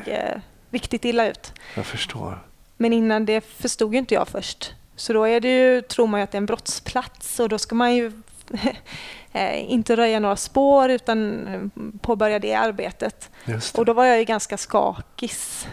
riktigt 0.69 1.05
illa 1.05 1.27
ut. 1.27 1.53
Jag 1.75 1.86
förstår. 1.86 2.39
Men 2.77 2.93
innan 2.93 3.25
det 3.25 3.41
förstod 3.41 3.93
ju 3.93 3.99
inte 3.99 4.13
jag 4.13 4.27
först. 4.27 4.73
Så 4.95 5.13
då 5.13 5.23
är 5.27 5.39
det 5.41 5.57
ju, 5.57 5.81
tror 5.81 6.07
man 6.07 6.19
ju 6.19 6.23
att 6.23 6.31
det 6.31 6.36
är 6.36 6.41
en 6.41 6.45
brottsplats 6.45 7.39
och 7.39 7.49
då 7.49 7.57
ska 7.57 7.75
man 7.75 7.95
ju 7.95 8.12
inte 9.67 9.96
röja 9.96 10.19
några 10.19 10.36
spår 10.36 10.89
utan 10.89 11.48
eh, 11.48 11.62
påbörja 12.02 12.39
det 12.39 12.54
arbetet. 12.54 13.30
Det. 13.46 13.74
Och 13.78 13.86
då 13.86 13.93
var 13.93 14.06
jag 14.06 14.17
ju 14.19 14.24
ganska 14.24 14.58
skakis 14.58 15.67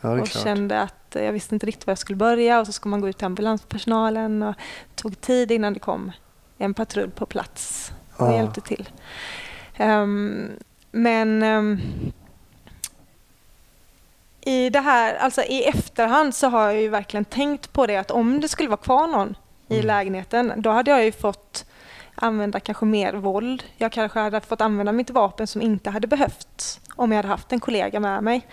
ja, 0.00 0.10
och 0.20 0.28
klart. 0.28 0.44
kände 0.44 0.80
att 0.80 0.94
jag 1.12 1.32
visste 1.32 1.54
inte 1.54 1.66
riktigt 1.66 1.86
var 1.86 1.90
jag 1.90 1.98
skulle 1.98 2.16
börja 2.16 2.60
och 2.60 2.66
så 2.66 2.72
ska 2.72 2.88
man 2.88 3.00
gå 3.00 3.08
ut 3.08 3.16
till 3.18 3.26
ambulanspersonalen 3.26 4.42
och 4.42 4.54
tog 4.94 5.20
tid 5.20 5.50
innan 5.52 5.72
det 5.74 5.80
kom 5.80 6.12
en 6.58 6.74
patrull 6.74 7.10
på 7.10 7.26
plats 7.26 7.92
och 8.16 8.26
Ja. 8.26 8.36
hjälpte 8.36 8.60
till. 8.60 8.88
Ehm, 9.76 10.50
men 10.90 11.42
ehm, 11.42 11.80
i 14.40 14.70
det 14.70 14.80
här, 14.80 15.14
alltså 15.14 15.42
i 15.42 15.64
efterhand 15.64 16.34
så 16.34 16.48
har 16.48 16.62
jag 16.64 16.80
ju 16.80 16.88
verkligen 16.88 17.24
tänkt 17.24 17.72
på 17.72 17.86
det 17.86 17.96
att 17.96 18.10
om 18.10 18.40
det 18.40 18.48
skulle 18.48 18.68
vara 18.68 18.76
kvar 18.80 19.06
någon 19.06 19.34
i 19.68 19.74
Mm. 19.74 19.86
lägenheten, 19.86 20.52
då 20.56 20.70
hade 20.70 20.90
jag 20.90 21.04
ju 21.04 21.12
fått 21.12 21.64
använda 22.14 22.60
kanske 22.60 22.84
mer 22.84 23.12
våld. 23.12 23.64
Jag 23.76 23.92
kanske 23.92 24.20
hade 24.20 24.40
fått 24.40 24.60
använda 24.60 24.92
mitt 24.92 25.10
vapen 25.10 25.46
som 25.46 25.62
inte 25.62 25.90
hade 25.90 26.06
behövts 26.06 26.80
om 26.96 27.12
jag 27.12 27.16
hade 27.16 27.28
haft 27.28 27.52
en 27.52 27.60
kollega 27.60 28.00
med 28.00 28.22
mig. 28.22 28.46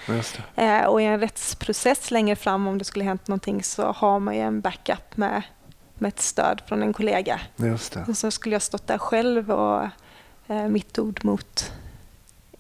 Eh, 0.56 0.84
och 0.84 1.02
i 1.02 1.06
en 1.06 1.20
rättsprocess 1.20 2.12
längre 2.12 2.36
fram 2.36 2.68
om 2.68 2.78
det 2.78 2.86
skulle 2.86 3.06
hänt 3.06 3.28
någonting 3.28 3.64
så 3.64 3.92
har 3.92 4.20
man 4.20 4.36
ju 4.36 4.42
en 4.42 4.62
backup 4.62 5.18
med, 5.18 5.42
med 5.94 6.10
ett 6.10 6.22
stöd 6.22 6.62
från 6.68 6.82
en 6.84 6.94
kollega. 6.94 7.40
Just 7.56 7.94
det. 7.94 8.06
Och 8.08 8.18
så 8.18 8.32
skulle 8.32 8.56
jag 8.56 8.62
stått 8.62 8.88
där 8.88 8.98
själv 8.98 9.52
och 9.52 9.84
eh, 10.48 10.68
mitt 10.68 11.00
ord 11.00 11.20
mot 11.24 11.72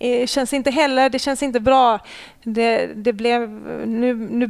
det 0.01 0.29
känns 0.29 0.53
inte 0.53 0.71
heller, 0.71 1.09
det 1.09 1.19
känns 1.19 1.43
inte 1.43 1.59
bra. 1.59 1.99
Det, 2.43 2.85
det 2.95 3.13
blev, 3.13 3.49
nu, 3.87 4.13
nu 4.13 4.47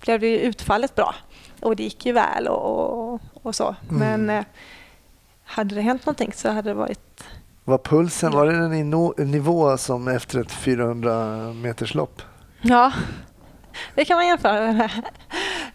blev 0.00 0.20
det 0.20 0.38
utfallet 0.38 0.94
bra 0.94 1.14
och 1.60 1.76
det 1.76 1.82
gick 1.82 2.06
ju 2.06 2.12
väl 2.12 2.48
och, 2.48 3.14
och, 3.14 3.20
och 3.42 3.54
så. 3.54 3.76
Mm. 3.90 3.98
Men 3.98 4.38
eh, 4.38 4.44
hade 5.44 5.74
det 5.74 5.80
hänt 5.80 6.06
någonting 6.06 6.32
så 6.32 6.50
hade 6.50 6.70
det 6.70 6.74
varit... 6.74 7.24
Var 7.64 7.78
pulsen, 7.78 8.32
var 8.32 8.46
det 8.46 9.22
en 9.22 9.30
nivå 9.30 9.76
som 9.78 10.08
efter 10.08 10.40
ett 10.40 10.52
400 10.52 11.36
meters 11.52 11.94
lopp? 11.94 12.22
Ja, 12.62 12.92
det 13.94 14.04
kan 14.04 14.16
man 14.16 14.26
jämföra 14.26 14.72
med. 14.72 14.90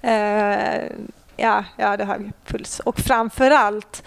Eh, 0.01 0.91
ja, 1.37 1.63
jag 1.77 1.87
hade 1.87 2.05
hög 2.05 2.31
puls. 2.45 2.79
Och 2.79 2.99
framför 2.99 3.51
allt 3.51 4.03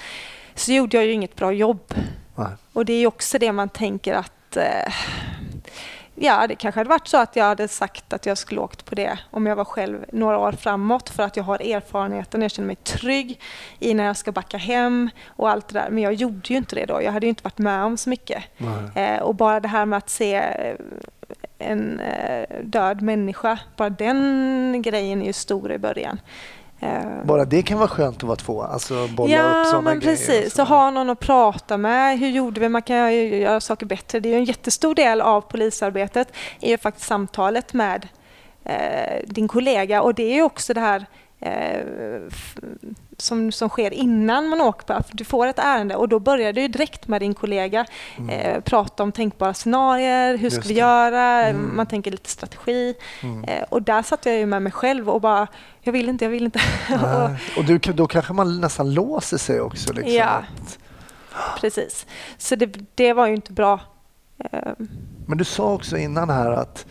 så 0.55 0.73
gjorde 0.73 0.97
jag 0.97 1.07
ju 1.07 1.13
inget 1.13 1.37
bra 1.37 1.53
jobb. 1.53 1.95
Nej. 2.35 2.53
Och 2.73 2.85
det 2.85 2.93
är 2.93 2.99
ju 2.99 3.07
också 3.07 3.39
det 3.39 3.53
man 3.53 3.69
tänker 3.69 4.15
att 4.15 4.57
eh, 4.57 4.93
Ja, 6.25 6.47
det 6.47 6.55
kanske 6.55 6.81
hade 6.81 6.91
varit 6.91 7.09
så 7.09 7.17
att 7.17 7.37
jag 7.37 7.45
hade 7.45 7.69
sagt 7.69 8.13
att 8.13 8.27
jag 8.27 8.39
skulle 8.39 8.61
åkt 8.61 8.85
på 8.85 8.95
det 8.95 9.19
om 9.31 9.47
jag 9.47 9.57
var 9.57 9.65
själv 9.65 10.05
några 10.13 10.39
år 10.39 10.53
framåt 10.53 11.09
för 11.09 11.23
att 11.23 11.37
jag 11.37 11.45
har 11.45 11.75
erfarenheten, 11.75 12.43
jag 12.43 12.51
känner 12.51 12.67
mig 12.67 12.77
trygg 12.77 13.41
i 13.79 13.95
när 13.95 14.05
jag 14.05 14.17
ska 14.17 14.33
backa 14.33 14.57
hem 14.57 15.11
och 15.27 15.51
allt 15.51 15.69
det 15.69 15.79
där. 15.79 15.91
Men 15.91 16.03
jag 16.03 16.15
gjorde 16.15 16.53
ju 16.53 16.57
inte 16.57 16.75
det 16.75 16.87
då. 16.87 17.03
Jag 17.03 17.13
hade 17.13 17.27
ju 17.27 17.31
inte 17.31 17.45
varit 17.45 17.59
med 17.59 17.85
om 17.85 17.97
så 17.97 18.11
mycket. 18.11 18.45
Eh, 18.95 19.19
och 19.19 19.35
bara 19.35 19.61
det 19.61 19.69
här 19.69 19.87
med 19.87 19.97
att 19.97 20.11
se 20.11 20.35
eh, 20.35 20.77
en 21.59 22.01
eh, 22.01 22.47
död 22.63 23.03
människa, 23.03 23.59
bara 23.77 23.91
den 23.91 24.83
grejen 24.83 25.23
är 25.23 25.27
ju 25.27 25.33
stor 25.33 25.73
i 25.73 25.79
början. 25.79 26.21
Eh, 26.83 27.25
Bara 27.25 27.45
det 27.45 27.63
kan 27.63 27.79
vara 27.79 27.89
skönt 27.89 28.17
att 28.17 28.23
vara 28.23 28.37
två, 28.37 28.63
alltså 28.63 29.09
bolla 29.09 29.35
upp 29.35 29.57
Ja, 29.57 29.65
sådana 29.65 29.81
men 29.91 30.01
grejer. 30.01 30.17
precis. 30.17 30.55
Så 30.55 30.63
ha 30.63 30.91
någon 30.91 31.11
att 31.11 31.21
prata 31.21 31.77
med. 31.77 32.19
Hur 32.19 32.29
gjorde 32.29 32.61
vi? 32.61 32.69
Man 32.69 32.83
kan 32.83 33.15
göra 33.15 33.61
saker 33.61 33.87
bättre. 33.87 34.21
Det 34.21 34.33
är 34.35 34.37
en 34.39 34.45
jättestor 34.45 34.95
del 34.95 35.21
av 35.21 35.41
polisarbetet 35.41 36.33
är 36.61 36.69
ju 36.71 36.79
faktiskt 36.79 37.07
samtalet 37.07 37.73
med 37.73 38.09
eh, 38.65 39.19
din 39.27 39.49
kollega 39.49 40.03
och 40.03 40.15
det 40.15 40.39
är 40.39 40.43
också 40.43 40.75
det 40.75 40.81
här 40.81 41.07
som, 43.17 43.53
som 43.53 43.69
sker 43.69 43.91
innan 43.91 44.49
man 44.49 44.61
åker 44.61 44.87
på. 44.87 45.03
Du 45.13 45.25
får 45.25 45.47
ett 45.47 45.59
ärende 45.59 45.97
och 45.97 46.09
då 46.09 46.19
börjar 46.19 46.53
du 46.53 46.69
direkt 46.69 47.09
med 47.09 47.21
din 47.21 47.35
kollega. 47.35 47.87
Eh, 48.31 48.61
prata 48.61 49.03
om 49.03 49.13
tänkbara 49.13 49.55
scenarier, 49.55 50.37
hur 50.37 50.51
ska 50.51 50.69
vi 50.69 50.75
göra? 50.75 51.49
Mm. 51.49 51.77
Man 51.77 51.87
tänker 51.87 52.11
lite 52.11 52.31
strategi. 52.31 52.95
Mm. 53.23 53.45
Eh, 53.45 53.63
och 53.69 53.83
där 53.83 54.03
satt 54.03 54.27
jag 54.27 54.37
ju 54.37 54.47
med 54.47 54.63
mig 54.63 54.73
själv 54.73 55.11
och 55.11 55.21
bara, 55.21 55.47
jag 55.81 55.93
vill 55.93 56.09
inte, 56.09 56.25
jag 56.25 56.31
vill 56.31 56.45
inte. 56.45 56.61
och. 56.91 57.59
Och 57.59 57.65
du, 57.65 57.79
då 57.79 58.07
kanske 58.07 58.33
man 58.33 58.61
nästan 58.61 58.95
låser 58.95 59.39
sig 59.39 59.61
också. 59.61 59.93
Liksom. 59.93 60.15
Ja. 60.15 60.45
Precis. 61.61 62.07
Så 62.39 62.57
det, 62.57 62.75
det 62.95 63.13
var 63.13 63.27
ju 63.27 63.35
inte 63.35 63.53
bra. 63.53 63.81
Eh, 64.39 64.73
Men 65.27 65.39
du 65.39 65.45
sa 65.45 65.73
också 65.73 65.97
innan 65.97 66.31
här 66.31 66.53
att 66.53 66.87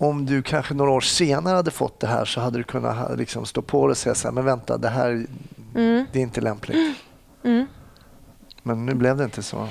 om 0.00 0.26
du 0.26 0.42
kanske 0.42 0.74
några 0.74 0.90
år 0.90 1.00
senare 1.00 1.56
hade 1.56 1.70
fått 1.70 2.00
det 2.00 2.06
här 2.06 2.24
så 2.24 2.40
hade 2.40 2.58
du 2.58 2.64
kunnat 2.64 3.18
liksom 3.18 3.46
stå 3.46 3.62
på 3.62 3.86
dig 3.86 3.90
och 3.90 3.96
säga 3.96 4.14
så 4.14 4.28
här, 4.28 4.32
men 4.32 4.44
vänta, 4.44 4.78
det 4.78 4.88
här 4.88 5.26
Mm, 5.74 6.06
det 6.12 6.18
är 6.18 6.22
inte 6.22 6.40
lämpligt. 6.40 6.96
mm. 7.44 7.66
Men 8.62 8.86
nu 8.86 8.94
blev 8.94 9.16
det 9.16 9.24
inte 9.24 9.42
så. 9.42 9.68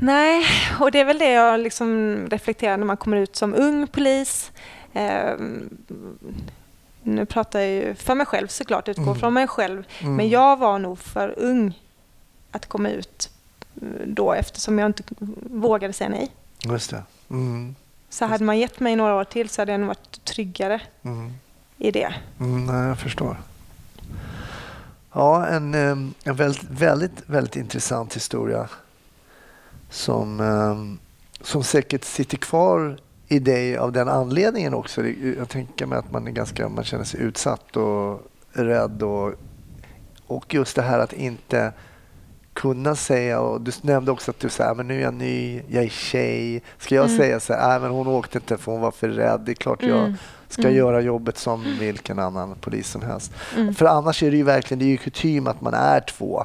Nej, 0.00 0.44
och 0.80 0.90
det 0.90 1.00
är 1.00 1.04
väl 1.04 1.18
det 1.18 1.30
jag 1.32 1.60
liksom 1.60 2.16
reflekterar 2.30 2.76
när 2.76 2.84
man 2.86 2.96
kommer 2.96 3.16
ut 3.16 3.36
som 3.36 3.54
ung 3.54 3.86
polis. 3.86 4.50
Eh, 4.92 5.34
nu 7.02 7.26
pratar 7.26 7.60
jag 7.60 7.68
ju 7.68 7.94
för 7.94 8.14
mig 8.14 8.26
själv 8.26 8.46
såklart, 8.48 8.88
utgår 8.88 9.02
Mm. 9.02 9.18
från 9.18 9.34
mig 9.34 9.46
själv. 9.46 9.84
Mm. 10.00 10.16
Men 10.16 10.28
jag 10.28 10.56
var 10.58 10.78
nog 10.78 10.98
för 10.98 11.34
ung 11.38 11.78
att 12.50 12.66
komma 12.66 12.88
ut 12.90 13.30
då 14.06 14.32
eftersom 14.32 14.78
jag 14.78 14.88
inte 14.88 15.02
vågade 15.50 15.92
säga 15.92 16.10
nej. 16.10 16.30
Just 16.64 16.90
det. 16.90 17.02
Mm. 17.30 17.74
Så 18.12 18.24
hade 18.24 18.44
man 18.44 18.58
gett 18.58 18.80
mig 18.80 18.96
några 18.96 19.14
år 19.14 19.24
till 19.24 19.48
så 19.48 19.60
hade 19.60 19.72
jag 19.72 19.80
nog 19.80 19.88
varit 19.88 20.24
tryggare 20.24 20.80
Mm. 21.02 21.32
i 21.78 21.90
det. 21.90 22.14
Mm, 22.40 22.66
nej, 22.66 22.88
jag 22.88 22.98
förstår. 22.98 23.36
Ja, 25.12 25.46
en, 25.46 25.74
em, 25.74 26.14
en 26.24 26.34
väldigt, 26.36 26.64
väldigt, 26.70 27.22
väldigt 27.26 27.56
intressant 27.56 28.16
historia 28.16 28.68
som, 29.90 30.40
em, 30.40 30.98
som 31.40 31.64
säkert 31.64 32.04
sitter 32.04 32.36
kvar 32.36 32.98
i 33.28 33.38
dig 33.38 33.76
av 33.76 33.92
den 33.92 34.08
anledningen 34.08 34.74
också. 34.74 35.06
Jag 35.38 35.48
tänker 35.48 35.86
mig 35.86 35.98
att 35.98 36.12
man, 36.12 36.26
är 36.26 36.30
ganska, 36.30 36.68
man 36.68 36.84
känner 36.84 37.04
sig 37.04 37.20
utsatt 37.20 37.76
och 37.76 38.30
rädd 38.52 39.02
och, 39.02 39.32
och 40.26 40.54
just 40.54 40.76
det 40.76 40.82
här 40.82 40.98
att 40.98 41.12
inte 41.12 41.72
kunna 42.62 42.94
säga 42.94 43.40
och 43.40 43.60
du 43.60 43.72
nämnde 43.82 44.10
också 44.10 44.30
att 44.30 44.40
du 44.40 44.48
säger 44.48 44.74
men 44.74 44.88
nu 44.88 44.98
är 44.98 45.02
jag 45.02 45.14
ny, 45.14 45.62
jag 45.68 45.84
är 45.84 45.88
tjej. 45.88 46.62
Ska 46.78 46.94
jag 46.94 47.04
Mm. 47.04 47.16
säga 47.18 47.40
så 47.40 47.52
här, 47.54 47.80
men 47.80 47.90
hon 47.90 48.06
åkte 48.06 48.38
inte 48.38 48.58
för 48.58 48.72
hon 48.72 48.80
var 48.80 48.90
för 48.90 49.08
rädd. 49.08 49.40
Det 49.46 49.52
är 49.52 49.54
klart 49.54 49.82
jag 49.82 49.98
Mm. 49.98 50.14
ska 50.48 50.62
Mm. 50.62 50.74
göra 50.76 51.00
jobbet 51.00 51.38
som 51.38 51.64
vilken 51.80 52.18
annan 52.18 52.54
polis 52.60 52.88
som 52.90 53.02
helst. 53.02 53.32
Mm. 53.56 53.74
För 53.74 53.86
annars 53.86 54.22
är 54.22 54.30
det 54.30 54.36
ju 54.36 54.42
verkligen 54.42 54.78
det 54.78 54.84
är 54.84 54.88
ju 54.90 54.96
kutym 54.96 55.46
att 55.46 55.60
man 55.60 55.74
är 55.74 56.00
två. 56.00 56.44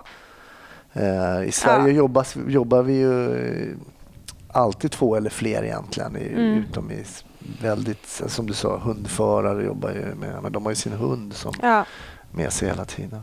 Eh, 0.94 1.44
I 1.48 1.52
Sverige 1.52 1.88
Ja. 1.88 1.98
jobbas, 1.98 2.36
jobbar 2.48 2.84
vi 2.84 2.94
ju 2.94 3.76
alltid 4.52 4.92
två 4.92 5.16
eller 5.16 5.30
fler 5.30 5.64
egentligen. 5.64 6.18
i- 6.18 6.34
Mm. 6.34 6.58
Utom 6.70 6.92
i 6.92 7.04
väldigt, 7.62 8.08
som 8.28 8.48
du 8.48 8.54
sa, 8.54 8.78
hundförare 8.78 9.64
jobbar 9.66 9.90
ju 9.90 10.16
med, 10.16 10.44
men 10.44 10.52
de 10.52 10.64
har 10.66 10.72
ju 10.72 10.76
sin 10.76 10.94
hund 10.94 11.34
som 11.34 11.54
Ja. 11.62 11.86
med 12.32 12.54
sig 12.54 12.68
hela 12.68 12.86
tiden. 12.86 13.22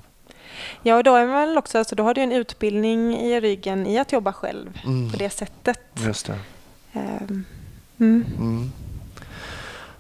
Ja, 0.83 0.97
och 0.97 1.05
då 1.05 1.15
är 1.15 1.27
man 1.27 1.59
också, 1.59 1.79
alltså, 1.79 1.95
då 1.97 2.03
har 2.03 2.15
du 2.15 2.21
en 2.21 2.33
utbildning 2.33 3.17
i 3.21 3.41
ryggen 3.41 3.87
i 3.87 3.99
att 3.99 4.13
jobba 4.13 4.33
själv 4.33 4.81
Mm. 4.85 5.11
på 5.11 5.17
det 5.17 5.31
sättet. 5.31 5.81
Just 6.07 6.27
det. 6.27 6.39
Ehm, 6.93 7.45
Mm. 7.99 8.25
Mm. 8.39 8.73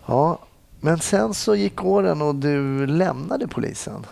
Ja, 0.07 0.39
men 0.81 0.99
sen 0.99 1.35
så 1.35 1.55
gick 1.55 1.85
åren 1.85 2.23
och 2.23 2.35
du 2.35 2.87
lämnade 2.87 3.49
polisen. 3.49 4.07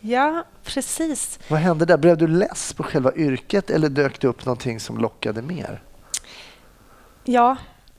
Ja, 0.00 0.44
precis. 0.64 1.38
Vad 1.48 1.60
hände 1.60 1.84
där? 1.84 1.96
Blev 1.96 2.16
du 2.16 2.26
less 2.26 2.72
på 2.72 2.82
själva 2.82 3.12
yrket 3.14 3.70
eller 3.70 3.88
dök 3.88 4.20
det 4.20 4.26
upp 4.28 4.44
någonting 4.46 4.80
som 4.80 4.98
lockade 4.98 5.42
mer? 5.42 5.82
Ja, 7.24 7.56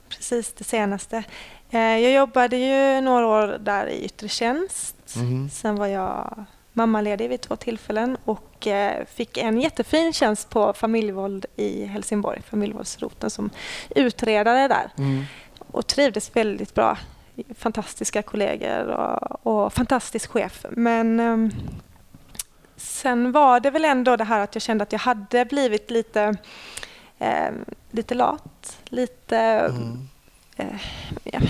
precis 0.08 0.52
det 0.52 0.64
senaste. 0.64 1.24
Eh, 1.70 1.80
Jag 1.80 2.12
jobbade 2.12 2.56
ju 2.56 3.00
några 3.00 3.26
år 3.26 3.58
där 3.60 3.86
i 3.86 4.04
yttre 4.04 4.28
tjänst. 4.28 4.96
Mhm. 5.16 5.50
Sen 5.50 5.76
var 5.76 5.86
jag 5.86 6.44
mammaledig 6.76 7.28
vid 7.28 7.40
två 7.40 7.56
tillfällen 7.56 8.16
och 8.24 8.66
eh, 8.66 9.04
fick 9.06 9.36
en 9.38 9.60
jättefin 9.60 10.12
tjänst 10.12 10.50
på 10.50 10.72
familjevåld 10.72 11.46
i 11.56 11.84
Helsingborg, 11.86 12.42
familjevåldsroten 12.42 13.30
som 13.30 13.50
utredare 13.90 14.68
där. 14.68 14.90
Mm. 14.98 15.24
och 15.70 15.86
trivdes 15.86 16.36
väldigt 16.36 16.74
bra. 16.74 16.98
Fantastiska 17.58 18.22
kollegor 18.22 18.86
och, 18.86 19.46
och 19.46 19.72
fantastisk 19.72 20.30
chef. 20.30 20.66
Men 20.70 21.20
ehm, 21.20 21.50
sen 22.76 23.32
var 23.32 23.60
det 23.60 23.70
väl 23.70 23.84
ändå 23.84 24.16
det 24.16 24.24
här 24.24 24.40
att 24.40 24.54
jag 24.54 24.62
kände 24.62 24.82
att 24.82 24.92
jag 24.92 24.98
hade 24.98 25.44
blivit 25.44 25.90
lite, 25.90 26.36
ehm, 27.18 27.64
lite 27.90 28.14
lat, 28.14 28.78
lite 28.84 29.36
Mm. 29.38 30.08
eh, 30.56 30.80
ja, 31.24 31.40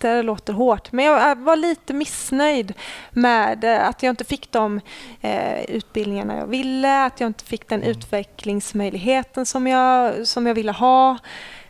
bitter 0.00 0.22
låter 0.22 0.52
hårt, 0.52 0.92
men 0.92 1.04
jag 1.04 1.38
var 1.38 1.56
lite 1.56 1.92
missnöjd 1.92 2.74
med 3.10 3.64
eh, 3.64 3.88
att 3.88 4.02
jag 4.02 4.10
inte 4.10 4.24
fick 4.24 4.52
de 4.52 4.80
eh, 5.20 5.64
utbildningarna 5.64 6.36
jag 6.36 6.46
ville, 6.46 7.04
att 7.04 7.20
jag 7.20 7.26
inte 7.26 7.44
fick 7.44 7.68
den 7.68 7.80
Mm. 7.80 7.90
utvecklingsmöjligheten 7.90 9.46
som 9.46 9.66
jag, 9.66 10.26
som 10.26 10.46
jag 10.46 10.54
ville 10.54 10.72
ha. 10.72 11.18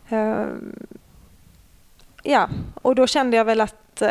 Eh, 0.08 0.46
ja, 2.22 2.48
och 2.82 2.94
då 2.94 3.06
kände 3.06 3.36
jag 3.36 3.44
väl 3.44 3.60
att 3.60 4.02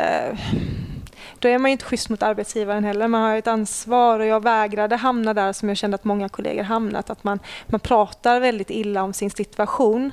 då 1.40 1.48
är 1.48 1.60
man 1.60 1.72
ju 1.72 1.72
inte 1.72 1.86
schysst 1.86 2.10
mot 2.10 2.24
arbetsgivaren 2.24 2.84
heller. 2.84 3.08
Man 3.08 3.22
har 3.22 3.38
ett 3.38 3.48
ansvar 3.48 4.20
och 4.20 4.26
jag 4.26 4.44
vägrade 4.44 4.96
hamna 4.96 5.34
där 5.34 5.54
som 5.54 5.70
jag 5.70 5.78
kände 5.78 5.96
att 5.96 6.04
många 6.04 6.30
kollegor 6.30 6.64
hamnat. 6.64 7.10
Att 7.10 7.24
man, 7.24 7.40
man 7.68 7.80
pratar 7.80 8.40
väldigt 8.40 8.70
illa 8.70 9.04
om 9.04 9.14
sin 9.14 9.30
situation 9.30 10.12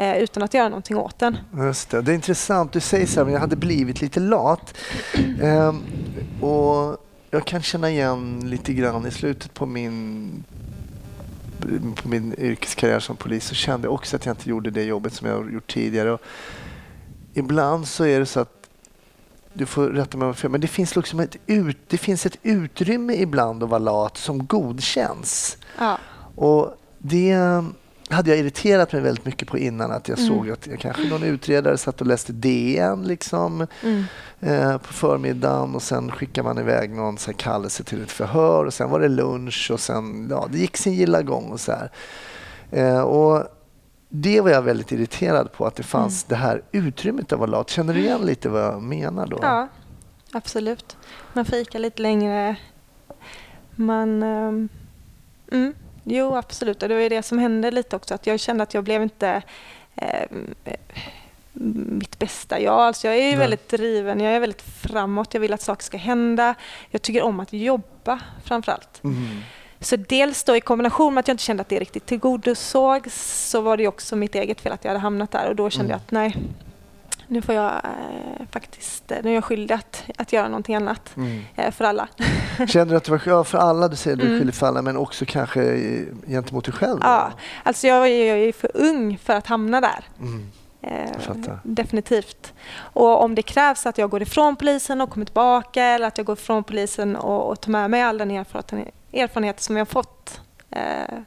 eh, 0.00 0.16
utan 0.18 0.42
att 0.42 0.54
göra 0.54 0.68
någonting 0.68 0.96
åt 0.96 1.18
den. 1.18 1.36
Just 1.56 1.90
det. 1.90 2.02
det 2.02 2.12
är 2.12 2.14
intressant. 2.14 2.72
Du 2.72 2.80
säger 2.80 3.06
så 3.06 3.20
här, 3.20 3.24
men 3.24 3.34
jag 3.34 3.40
hade 3.40 3.56
blivit 3.56 4.00
lite 4.00 4.20
lat. 4.20 4.74
Ehm, 5.42 5.82
och 6.40 7.06
jag 7.30 7.44
kan 7.44 7.62
känna 7.62 7.90
igen 7.90 8.40
lite 8.44 8.72
grann 8.72 9.06
i 9.06 9.10
slutet 9.10 9.54
på 9.54 9.66
min, 9.66 10.44
på 12.02 12.08
min 12.08 12.34
yrkeskarriär 12.38 13.00
som 13.00 13.16
polis 13.16 13.44
så 13.44 13.54
kände 13.54 13.86
jag 13.86 13.94
också 13.94 14.16
att 14.16 14.26
jag 14.26 14.32
inte 14.32 14.50
gjorde 14.50 14.70
det 14.70 14.84
jobbet 14.84 15.12
som 15.12 15.28
jag 15.28 15.36
har 15.36 15.50
gjort 15.50 15.72
tidigare. 15.72 16.12
Och 16.12 16.20
ibland 17.34 17.88
så 17.88 18.04
är 18.04 18.20
det 18.20 18.26
så 18.26 18.40
att 18.40 18.68
du 19.52 19.66
får 19.66 19.88
rätta 19.88 20.18
mig 20.18 20.24
om 20.24 20.28
jag 20.28 20.34
har 20.34 20.34
fel, 20.34 20.50
men 20.50 20.60
det 20.60 20.68
finns, 20.68 20.96
liksom 20.96 21.20
ett 21.20 21.36
ut, 21.46 21.78
det 21.88 21.98
finns 21.98 22.26
ett 22.26 22.36
utrymme 22.42 23.14
ibland 23.14 23.62
att 23.62 23.68
vara 23.68 23.78
lat 23.78 24.16
som 24.16 24.46
godkänns. 24.46 25.58
Ja. 25.78 25.98
Och 26.34 26.76
det 26.98 27.64
hade 28.10 28.30
jag 28.30 28.38
irriterat 28.38 28.92
mig 28.92 29.02
väldigt 29.02 29.24
mycket 29.24 29.48
på 29.48 29.58
innan. 29.58 29.90
Att 29.92 30.08
jag 30.08 30.18
Mm. 30.18 30.28
såg 30.28 30.50
att 30.50 30.66
jag 30.66 30.78
kanske 30.80 31.08
någon 31.08 31.22
utredare 31.22 31.78
satt 31.78 32.00
och 32.00 32.06
läste 32.06 32.32
DN 32.32 33.02
liksom, 33.04 33.66
Mm. 33.82 34.04
eh, 34.40 34.78
på 34.78 34.92
förmiddagen 34.92 35.74
och 35.74 35.82
sen 35.82 36.10
skickade 36.10 36.48
man 36.48 36.58
iväg 36.58 36.90
någon 36.90 37.18
så 37.18 37.30
här 37.30 37.38
kallelse 37.38 37.84
till 37.84 38.02
ett 38.02 38.10
förhör 38.10 38.64
och 38.64 38.74
sen 38.74 38.90
var 38.90 39.00
det 39.00 39.08
lunch 39.08 39.70
och 39.72 39.80
sen, 39.80 40.26
ja, 40.30 40.48
det 40.50 40.58
gick 40.58 40.76
sin 40.76 40.92
gilla 40.94 41.22
gång 41.22 41.44
och 41.52 41.60
så 41.60 41.72
här. 41.72 41.90
Eh, 42.70 43.00
och 43.00 43.44
det 44.08 44.40
var 44.40 44.50
jag 44.50 44.62
väldigt 44.62 44.92
irriterad 44.92 45.52
på, 45.52 45.66
att 45.66 45.76
det 45.76 45.82
fanns 45.82 46.24
det 46.24 46.36
här 46.36 46.62
utrymmet 46.72 47.32
att 47.32 47.38
vara 47.38 47.50
lat. 47.50 47.70
Känner 47.70 47.94
du 47.94 48.00
igen 48.00 48.20
lite 48.20 48.48
vad 48.48 48.62
jag 48.62 48.82
menar 48.82 49.26
då? 49.26 49.38
Ja, 49.42 49.68
absolut. 50.32 50.96
Man 51.32 51.44
fikar 51.44 51.78
lite 51.78 52.02
längre. 52.02 52.56
Man... 53.76 54.22
mm, 54.22 54.68
jo, 56.04 56.36
absolut. 56.36 56.82
Och 56.82 56.88
det 56.88 56.94
var 56.94 57.02
ju 57.02 57.08
det 57.08 57.22
som 57.22 57.38
hände 57.38 57.70
lite 57.70 57.96
också. 57.96 58.14
Att 58.14 58.26
jag 58.26 58.40
kände 58.40 58.62
att 58.62 58.74
jag 58.74 58.84
blev 58.84 59.02
inte 59.02 59.42
eh, 59.96 60.26
mitt 61.52 62.18
bästa 62.18 62.60
jag. 62.60 62.74
Alltså 62.80 63.06
jag 63.06 63.16
är 63.16 63.30
ju 63.30 63.36
väldigt 63.36 63.68
driven. 63.68 64.20
Jag 64.20 64.32
är 64.32 64.40
väldigt 64.40 64.62
framåt. 64.62 65.34
Jag 65.34 65.40
vill 65.40 65.52
att 65.52 65.62
saker 65.62 65.84
ska 65.84 65.96
hända. 65.96 66.54
Jag 66.90 67.02
tycker 67.02 67.22
om 67.22 67.40
att 67.40 67.52
jobba 67.52 68.20
framför 68.44 68.72
allt. 68.72 69.04
Mm. 69.04 69.26
Så 69.80 69.96
dels 69.96 70.44
då 70.44 70.56
i 70.56 70.60
kombination 70.60 71.14
med 71.14 71.20
att 71.20 71.28
jag 71.28 71.32
inte 71.34 71.42
kände 71.44 71.60
att 71.60 71.68
det 71.68 71.78
riktigt 71.78 72.06
tillgodosågs 72.06 73.48
så 73.50 73.60
var 73.60 73.76
det 73.76 73.88
också 73.88 74.16
mitt 74.16 74.34
eget 74.34 74.60
fel 74.60 74.72
att 74.72 74.84
jag 74.84 74.90
hade 74.90 75.00
hamnat 75.00 75.30
där 75.30 75.48
och 75.48 75.56
då 75.56 75.70
kände 75.70 75.84
Mm. 75.84 75.90
jag 75.90 75.96
att 75.96 76.10
nej, 76.10 76.36
nu 77.30 77.42
får 77.42 77.54
jag 77.54 77.72
eh, 77.72 78.46
faktiskt, 78.50 79.10
nu 79.22 79.30
är 79.30 79.34
jag 79.34 79.44
skyldig 79.44 79.74
att, 79.74 80.04
att 80.18 80.32
göra 80.32 80.48
någonting 80.48 80.74
annat 80.74 81.16
Mm. 81.16 81.42
eh, 81.56 81.70
för 81.70 81.84
alla. 81.84 82.08
Känner 82.68 82.90
du 82.90 82.96
att 82.96 83.04
du 83.04 83.10
var 83.10 83.22
ja, 83.26 83.44
för 83.44 83.58
alla, 83.58 83.88
du 83.88 83.96
säger 83.96 84.16
du 84.16 84.22
är 84.22 84.26
Mm. 84.26 84.38
skyldig 84.38 84.54
för 84.54 84.66
alla, 84.66 84.82
men 84.82 84.96
också 84.96 85.24
kanske 85.28 85.60
gentemot 86.26 86.64
dig 86.64 86.74
själv? 86.74 86.98
Ja, 87.02 87.32
alltså 87.62 87.86
jag, 87.86 88.08
är- 88.08 88.26
jag 88.28 88.38
är 88.38 88.52
för 88.52 88.70
ung 88.74 89.18
för 89.18 89.34
att 89.34 89.46
hamna 89.46 89.80
där. 89.80 90.04
Mm. 90.20 90.50
Eh, 90.82 91.54
definitivt. 91.62 92.52
Och 92.76 93.22
om 93.24 93.34
det 93.34 93.42
krävs 93.42 93.86
att 93.86 93.98
jag 93.98 94.10
går 94.10 94.22
ifrån 94.22 94.56
polisen 94.56 95.00
och 95.00 95.10
kommer 95.10 95.26
tillbaka 95.26 95.84
eller 95.84 96.06
att 96.06 96.18
jag 96.18 96.26
går 96.26 96.36
ifrån 96.38 96.64
polisen 96.64 97.16
och, 97.16 97.50
och 97.50 97.60
tar 97.60 97.70
med 97.72 97.90
mig 97.90 98.02
all 98.02 98.18
den 98.18 98.30
erfarenhet, 98.30 98.94
erfarenhet 99.12 99.60
som 99.60 99.76
jag 99.76 99.80
har 99.80 99.86
fått 99.90 100.40
eh, 100.70 100.80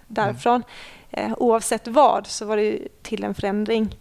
därifrån. 0.08 0.64
Eh, 1.12 1.32
oavsett 1.38 1.88
vad 1.88 2.28
så 2.28 2.46
var 2.46 2.58
det 2.58 2.80
till 3.04 3.24
en 3.24 3.34
förändring. 3.34 3.96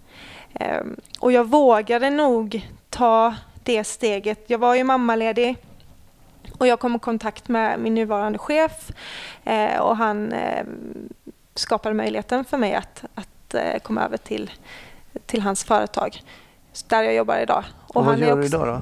Eh, 0.55 0.81
och 1.21 1.33
jag 1.33 1.45
vågade 1.45 2.11
nog 2.11 2.69
ta 2.91 3.35
det 3.63 3.85
steget. 3.85 4.45
Jag 4.47 4.59
var 4.59 4.75
ju 4.75 4.85
mammaledig 4.85 5.57
och 6.59 6.67
jag 6.67 6.81
kom 6.81 6.97
i 6.97 6.99
kontakt 6.99 7.49
med 7.49 7.81
min 7.81 7.95
nuvarande 7.95 8.39
chef 8.39 8.91
eh, 9.45 9.79
och 9.81 9.97
han 9.97 10.33
eh, 10.33 10.65
skapade 11.55 11.95
möjligheten 11.95 12.45
för 12.45 12.59
mig 12.59 12.75
att, 12.75 13.05
att 13.15 13.55
eh, 13.55 13.79
komma 13.83 14.05
över 14.05 14.17
till, 14.17 14.51
till 15.27 15.41
hans 15.43 15.65
företag 15.65 16.23
där 16.89 17.03
jag 17.03 17.15
jobbar 17.15 17.39
idag. 17.39 17.65
Och 17.87 17.95
vad 17.95 18.05
han 18.05 18.23
är 18.23 18.27
gör 18.27 18.37
du 18.37 18.45
idag 18.45 18.67
då? 18.67 18.81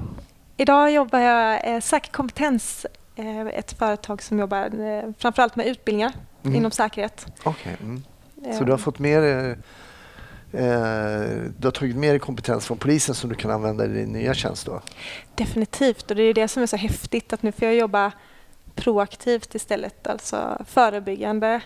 Idag 0.57 0.91
jobbar 0.91 1.19
jag 1.19 1.73
eh, 1.73 1.79
säker 1.79 2.11
kompetens, 2.11 2.85
eh, 3.15 3.41
ett 3.47 3.71
företag 3.71 4.21
som 4.21 4.39
jobbar 4.39 4.79
eh, 4.81 5.11
framförallt 5.17 5.55
med 5.55 5.67
utbildningar 5.67 6.11
Mm. 6.43 6.55
inom 6.57 6.71
säkerhet. 6.71 7.25
Okej. 7.43 7.77
Mm. 7.81 8.03
Så 8.57 8.63
du 8.63 8.71
har 8.71 8.77
fått 8.77 8.99
mer 8.99 9.21
eh, 9.23 9.49
eh, 9.51 9.57
du 10.51 11.67
har 11.67 11.71
tagit 11.71 11.95
med 11.95 12.11
dig 12.11 12.19
kompetens 12.19 12.65
från 12.67 12.77
polisen 12.77 13.15
som 13.15 13.29
du 13.29 13.35
kan 13.35 13.51
använda 13.51 13.85
i 13.85 13.87
din 13.87 14.11
nya 14.11 14.33
tjänst 14.33 14.65
då? 14.65 14.81
Definitivt, 15.35 16.11
och 16.11 16.17
det 16.17 16.23
är 16.23 16.33
det 16.33 16.47
som 16.47 16.63
är 16.63 16.67
så 16.67 16.77
häftigt 16.77 17.33
att 17.33 17.43
nu 17.43 17.51
får 17.51 17.67
jag 17.67 17.75
jobba 17.75 18.11
proaktivt 18.75 19.55
istället, 19.55 20.07
alltså 20.07 20.65
förebyggande 20.67 21.61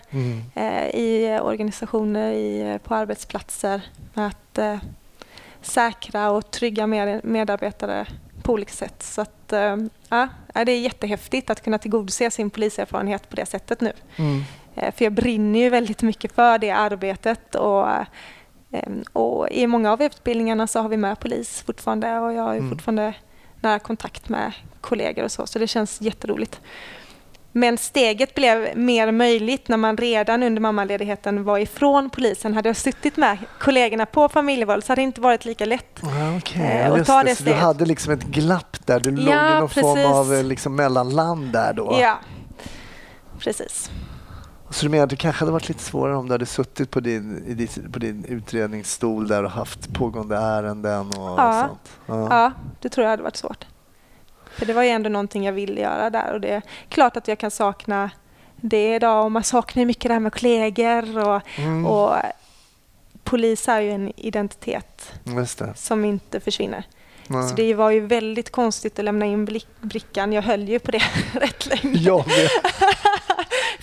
eh, 0.54 0.86
i 0.86 1.38
organisationer, 1.42 2.32
i, 2.32 2.78
på 2.84 2.94
arbetsplatser 2.94 3.80
med 4.14 4.26
att 4.26 4.58
eh, 4.58 4.78
säkra 5.62 6.30
och 6.30 6.50
trygga 6.50 6.86
med, 6.86 7.24
medarbetare 7.24 8.06
på 8.42 8.52
olika 8.52 8.72
sätt. 8.72 9.02
Så 9.02 9.20
att, 9.20 9.52
eh, 9.52 9.76
ja, 10.08 10.28
det 10.52 10.72
är 10.72 10.80
jättehäftigt 10.80 11.50
att 11.50 11.62
kunna 11.64 11.78
tillgodose 11.78 12.30
sin 12.30 12.50
poliserfarenhet 12.50 13.28
på 13.28 13.36
det 13.36 13.46
sättet 13.46 13.80
nu. 13.80 13.92
Mm. 14.16 14.42
Eh, 14.76 14.94
För 14.94 15.04
jag 15.04 15.12
brinner 15.12 15.60
ju 15.60 15.70
väldigt 15.70 16.02
mycket 16.02 16.32
för 16.32 16.58
det 16.58 16.70
arbetet 16.70 17.54
och, 17.54 17.90
eh, 17.90 18.06
och 19.12 19.48
i 19.50 19.66
många 19.66 19.92
av 19.92 20.02
utbildningarna 20.02 20.66
så 20.66 20.80
har 20.80 20.88
vi 20.88 20.96
med 20.96 21.20
polis 21.20 21.62
fortfarande 21.66 22.18
och 22.18 22.32
jag 22.32 22.42
har 22.42 22.54
Mm. 22.54 22.70
fortfarande 22.70 23.14
nära 23.60 23.78
kontakt 23.78 24.28
med 24.28 24.52
kollegor 24.80 25.24
och 25.24 25.32
så, 25.32 25.46
så 25.46 25.58
det 25.58 25.66
känns 25.66 26.00
jätteroligt. 26.00 26.60
Men 27.52 27.78
steget 27.78 28.34
blev 28.34 28.76
mer 28.78 29.12
möjligt 29.12 29.68
när 29.68 29.76
man 29.76 29.96
redan 29.96 30.42
under 30.42 30.60
mammaledigheten 30.62 31.44
var 31.44 31.58
ifrån 31.58 32.10
polisen. 32.10 32.54
Hade 32.54 32.68
jag 32.68 32.76
suttit 32.76 33.16
med 33.16 33.38
kollegorna 33.60 34.06
på 34.06 34.28
familjevåld 34.28 34.84
så 34.84 34.92
hade 34.92 35.00
det 35.02 35.04
inte 35.04 35.20
varit 35.20 35.44
lika 35.44 35.64
lätt. 35.64 36.00
Ah, 36.02 36.08
Eh, 36.60 36.80
ja, 36.80 36.90
och 36.90 36.98
just 36.98 37.10
ta 37.10 37.22
det. 37.22 37.30
det 37.30 37.34
Så 37.36 37.42
du 37.42 37.50
steget. 37.50 37.60
hade 37.62 37.84
liksom 37.84 38.12
ett 38.12 38.22
glapp 38.24 38.86
där. 38.86 39.00
Du 39.00 39.10
låg 39.10 39.34
Ja, 39.34 39.56
i 39.56 39.60
någon 39.60 39.68
form 39.68 39.94
precis. 39.94 40.10
av 40.12 40.34
eh, 40.34 40.44
liksom 40.44 40.76
mellanland 40.76 41.52
där 41.52 41.72
då. 41.72 41.96
Ja, 42.00 42.18
precis. 43.38 43.90
Så 44.70 44.86
du 44.86 44.90
menar 44.90 45.04
att 45.04 45.10
det 45.10 45.16
kanske 45.16 45.40
hade 45.40 45.52
varit 45.52 45.68
lite 45.68 45.82
svårare 45.82 46.16
om 46.16 46.26
du 46.28 46.34
hade 46.34 46.46
suttit 46.46 46.90
på 46.90 47.00
din, 47.00 47.56
ditt, 47.56 47.92
på 47.92 47.98
din 47.98 48.24
utredningsstol 48.24 49.28
där 49.28 49.44
och 49.44 49.50
haft 49.50 49.92
pågående 49.94 50.36
ärenden 50.36 51.06
och 51.08 51.14
Ja. 51.40 51.66
sånt? 51.68 51.98
Ja. 52.06 52.26
Ja, 52.30 52.52
det 52.80 52.88
tror 52.88 53.02
jag 53.04 53.10
hade 53.10 53.22
varit 53.22 53.36
svårt. 53.36 53.64
För 54.50 54.66
det 54.66 54.72
var 54.72 54.82
ju 54.82 54.88
ändå 54.88 55.08
någonting 55.10 55.44
jag 55.44 55.52
ville 55.52 55.80
göra 55.80 56.10
där 56.10 56.32
och 56.32 56.40
det 56.40 56.48
är 56.48 56.62
klart 56.88 57.16
att 57.16 57.28
jag 57.28 57.38
kan 57.38 57.50
sakna 57.50 58.10
det 58.56 58.94
idag 58.94 59.24
och 59.24 59.32
man 59.32 59.44
saknar 59.44 59.84
mycket 59.84 60.08
det 60.08 60.12
här 60.12 60.20
med 60.20 60.32
kollegor 60.34 61.28
och, 61.28 61.42
Mm. 61.58 61.86
och 61.86 62.14
polis 63.24 63.68
är 63.68 63.80
ju 63.80 63.90
en 63.90 64.12
identitet 64.16 65.12
som 65.74 66.04
inte 66.04 66.40
försvinner. 66.40 66.84
Nej. 67.28 67.48
Så 67.48 67.54
det 67.54 67.74
var 67.74 67.90
ju 67.90 68.00
väldigt 68.06 68.50
konstigt 68.52 68.98
att 68.98 69.04
lämna 69.04 69.26
in 69.26 69.60
brickan. 69.80 70.32
Jag 70.32 70.42
höll 70.42 70.68
ju 70.68 70.78
på 70.78 70.90
det 70.90 71.02
rätt 71.32 71.66
länge. 71.66 71.98
Vet. 72.26 72.50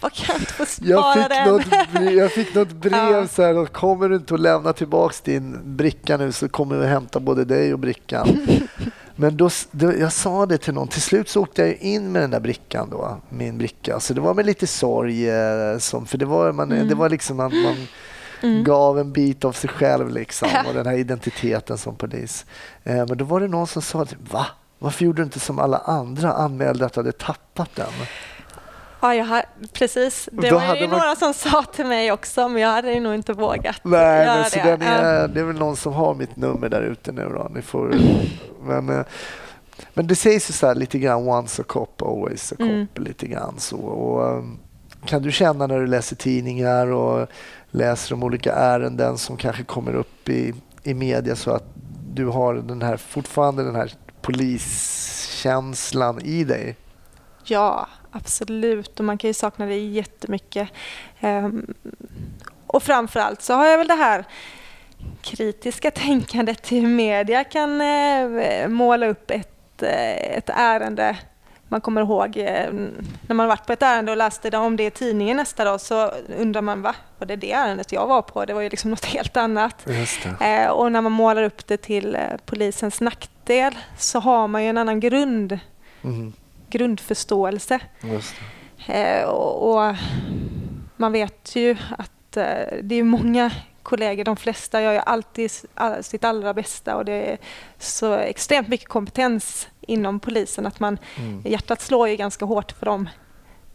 Vad 0.03 0.13
kan 0.13 0.35
jag 0.39 0.47
få 0.47 0.65
Jag 0.81 0.99
spara 0.99 1.13
fick, 1.23 1.29
den? 1.29 1.47
något, 1.47 1.65
brev- 1.91 2.11
jag 2.17 2.31
fick 2.31 2.55
något 2.55 2.69
brev 2.81 2.93
Ja. 3.11 3.27
så 3.27 3.41
här, 3.43 3.65
kommer 3.65 4.09
du 4.09 4.15
inte 4.15 4.33
att 4.33 4.39
lämna 4.39 4.73
tillbaks 4.73 5.21
din 5.21 5.59
bricka 5.75 6.17
nu 6.17 6.31
så 6.31 6.49
kommer 6.49 6.75
vi 6.77 6.87
hämta 6.87 7.19
både 7.19 7.45
dig 7.45 7.73
och 7.73 7.79
brickan. 7.79 8.47
Men 9.15 9.37
då, 9.37 9.49
då, 9.71 9.93
jag 9.99 10.13
sa 10.13 10.45
det 10.45 10.57
till 10.57 10.73
någon, 10.73 10.87
till 10.87 11.01
slut 11.01 11.29
så 11.29 11.41
åkte 11.41 11.61
jag 11.61 11.75
in 11.77 12.11
med 12.11 12.21
den 12.21 12.31
där 12.31 12.39
brickan 12.39 12.87
då, 12.91 13.17
min 13.29 13.57
bricka. 13.57 13.99
Så 13.99 14.13
det 14.13 14.21
var 14.21 14.33
med 14.33 14.45
lite 14.45 14.67
sorg, 14.67 15.29
eh, 15.29 15.77
som, 15.77 16.05
för 16.05 16.17
det 16.17 16.25
var, 16.25 16.51
man, 16.51 16.71
Mm. 16.71 16.87
det 16.87 16.95
var 16.95 17.09
liksom 17.09 17.37
man, 17.37 17.51
man 17.63 18.63
gav 18.63 18.99
en 18.99 19.11
bit 19.11 19.45
av 19.45 19.51
sig 19.51 19.69
själv 19.69 20.09
liksom 20.09 20.49
och 20.67 20.73
den 20.73 20.85
här 20.85 20.93
identiteten 20.97 21.77
som 21.77 21.95
polis. 21.95 22.45
Eh, 22.83 22.95
men 23.07 23.17
då 23.17 23.25
var 23.25 23.39
det 23.39 23.47
någon 23.47 23.67
som 23.67 23.81
sa, 23.81 24.05
va? 24.31 24.45
Varför 24.79 25.05
gjorde 25.05 25.21
du 25.21 25.23
inte 25.25 25.39
som 25.39 25.59
alla 25.59 25.77
andra 25.77 26.33
anmälde 26.33 26.85
att 26.85 26.93
du 26.93 26.99
hade 26.99 27.11
tappat 27.11 27.69
den? 27.75 27.85
Ja, 29.03 29.15
jag 29.15 29.25
har, 29.25 29.43
precis. 29.73 30.29
Det 30.31 30.49
Då 30.49 30.59
var 30.59 30.75
ju 30.75 30.87
man- 30.87 30.99
några 30.99 31.15
som 31.15 31.33
sa 31.33 31.63
till 31.63 31.85
mig 31.85 32.11
också, 32.11 32.47
men 32.49 32.61
jag 32.61 32.69
hade 32.69 32.99
nog 32.99 33.13
inte 33.15 33.33
vågat 33.33 33.75
Nej, 33.83 34.25
göra 34.25 34.35
men 34.35 34.49
så 34.49 34.55
det. 34.59 34.63
den 34.63 34.81
är, 34.81 35.27
det 35.27 35.39
är 35.39 35.43
väl 35.43 35.59
någon 35.59 35.75
som 35.75 35.93
har 35.93 36.13
mitt 36.15 36.35
nummer 36.35 36.69
där 36.69 36.81
ute 36.81 37.11
nu 37.11 37.29
då. 37.33 37.47
Ni 37.55 37.61
får, 37.61 37.93
men, 38.63 38.89
eh, 38.89 39.05
men 39.93 40.07
det 40.07 40.15
sägs 40.15 40.49
ju 40.49 40.53
så 40.53 40.67
här 40.67 40.75
lite 40.75 40.99
grann 40.99 41.27
once 41.27 41.61
a 41.61 41.65
cop, 41.67 42.01
always 42.01 42.51
a 42.51 42.55
cop. 42.57 42.65
Mm. 42.67 42.87
Lite 42.95 43.27
grann 43.27 43.53
så. 43.57 43.77
Och, 43.77 44.27
eh, 44.37 44.43
kan 45.05 45.21
du 45.21 45.31
känna 45.31 45.67
när 45.67 45.79
du 45.79 45.87
läser 45.87 46.15
tidningar 46.15 46.87
och 46.87 47.27
läser 47.71 48.13
om 48.13 48.23
olika 48.23 48.53
ärenden 48.53 49.17
som 49.17 49.37
kanske 49.37 49.63
kommer 49.63 49.95
upp 49.95 50.29
i, 50.29 50.53
i 50.83 50.93
media 50.93 51.35
så 51.35 51.51
att 51.51 51.65
du 52.13 52.25
har 52.25 52.53
den 52.53 52.81
här, 52.81 52.97
fortfarande 52.97 53.63
den 53.63 53.75
här 53.75 53.91
poliskänslan 54.21 56.21
i 56.21 56.43
dig? 56.43 56.75
Ja, 57.43 57.87
absolut. 58.13 58.99
Och 58.99 59.05
man 59.05 59.17
kan 59.17 59.27
ju 59.27 59.33
sakna 59.33 59.65
det 59.65 59.77
jättemycket. 59.77 60.69
Um, 61.21 61.73
och 62.67 62.83
framförallt 62.83 63.41
så 63.41 63.53
har 63.53 63.65
jag 63.65 63.77
väl 63.77 63.87
det 63.87 63.93
här 63.93 64.25
kritiska 65.21 65.91
tänkandet 65.95 66.63
till 66.63 66.87
media 66.87 67.43
kan 67.43 67.81
eh, 67.81 68.67
måla 68.67 69.07
upp 69.07 69.31
ett, 69.31 69.83
eh, 69.83 70.37
ett 70.37 70.49
ärende. 70.49 71.17
Man 71.67 71.81
kommer 71.81 72.01
ihåg 72.01 72.37
eh, 72.37 72.73
när 73.27 73.33
man 73.33 73.47
varit 73.47 73.65
på 73.65 73.73
ett 73.73 73.81
ärende 73.81 74.11
och 74.11 74.17
läste 74.17 74.57
om 74.57 74.77
det 74.77 74.85
i 74.85 74.91
tidningen 74.91 75.37
nästa 75.37 75.63
dag 75.63 75.81
så 75.81 76.11
undrar 76.39 76.61
man 76.61 76.81
va, 76.81 76.95
var 77.17 77.27
det 77.27 77.35
det 77.35 77.51
ärendet 77.51 77.91
jag 77.91 78.07
var 78.07 78.21
på? 78.21 78.45
Det 78.45 78.53
var 78.53 78.61
ju 78.61 78.69
liksom 78.69 78.89
något 78.91 79.05
helt 79.05 79.37
annat. 79.37 79.85
Och 80.71 80.91
när 80.91 81.01
man 81.01 81.11
målar 81.11 81.43
upp 81.43 81.67
det 81.67 81.77
till 81.77 82.17
polisens 82.45 83.01
nackdel 83.01 83.77
så 83.97 84.19
har 84.19 84.47
man 84.47 84.63
ju 84.63 84.69
en 84.69 84.77
annan 84.77 84.99
grund, 84.99 85.59
Mm, 86.03 86.33
grundförståelse. 86.77 87.79
Eh, 88.87 89.23
och, 89.23 89.73
och 89.87 89.95
man 90.97 91.11
vet 91.11 91.55
ju 91.55 91.77
att 91.97 92.37
eh, 92.37 92.77
det 92.83 92.95
är 92.95 93.03
många 93.03 93.51
kollegor, 93.83 94.23
de 94.23 94.35
flesta 94.35 94.81
gör 94.81 94.93
ju 94.93 94.99
alltid 95.05 95.51
all- 95.75 96.03
sitt 96.03 96.23
allra 96.23 96.53
bästa 96.53 96.95
och 96.95 97.05
det 97.05 97.31
är 97.31 97.37
så 97.79 98.13
extremt 98.13 98.67
mycket 98.67 98.87
kompetens 98.87 99.67
inom 99.81 100.19
polisen. 100.19 100.65
Att 100.65 100.79
man, 100.79 100.97
Mm. 101.17 101.41
Hjärtat 101.45 101.81
slår 101.81 102.09
ju 102.09 102.15
ganska 102.15 102.45
hårt 102.45 102.71
för 102.71 102.85
dem. 102.85 103.09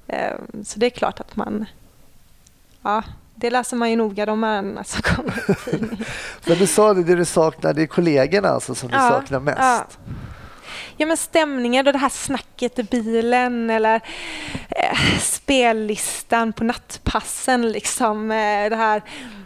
Eh, 0.06 0.32
Så 0.64 0.78
det 0.78 0.86
är 0.86 0.90
klart 0.90 1.20
att 1.20 1.36
man... 1.36 1.66
Ja, 2.82 3.02
det 3.34 3.50
läser 3.50 3.76
man 3.76 3.90
ju 3.90 3.96
noga 3.96 4.26
de 4.26 4.44
ärendena 4.44 4.84
som 4.84 5.02
kommer 5.02 5.50
i 5.50 5.54
tidningen. 5.70 6.04
Men 6.46 6.58
du 6.58 6.66
sa 6.66 6.94
det, 6.94 7.04
det 7.04 7.14
du 7.14 7.24
saknar, 7.24 7.72
det 7.74 7.82
är 7.82 7.86
kollegorna 7.86 8.48
alltså 8.48 8.74
som 8.74 8.88
du 8.88 8.94
Ja, 8.94 9.08
saknar 9.08 9.40
mest. 9.40 9.58
ja. 9.60 9.86
Ja 11.00 11.06
men 11.06 11.16
stämningen 11.16 11.86
och 11.86 11.92
det 11.92 11.98
här 11.98 12.08
snacket 12.08 12.78
i 12.78 12.82
bilen 12.82 13.70
eller 13.70 14.00
eh, 14.68 15.18
spellistan 15.20 16.52
på 16.52 16.64
nattpassen 16.64 17.72
liksom. 17.72 18.30
Eh, 18.30 18.70
det 18.70 18.76
här 18.76 19.02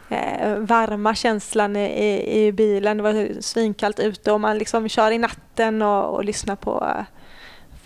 eh, 0.09 0.57
varma 0.57 1.15
känslan 1.15 1.77
i, 1.77 2.47
i, 2.47 2.53
bilen. 2.53 2.97
Det 2.97 3.03
var 3.03 3.41
svinkallt 3.41 4.01
ute 4.01 4.33
och 4.33 4.41
man 4.41 4.59
liksom 4.59 4.89
kör 4.89 5.11
i 5.11 5.19
natten 5.19 5.83
och, 5.83 6.15
och 6.15 6.25
lyssnar 6.25 6.57
på 6.57 6.87
eh, 6.97 7.05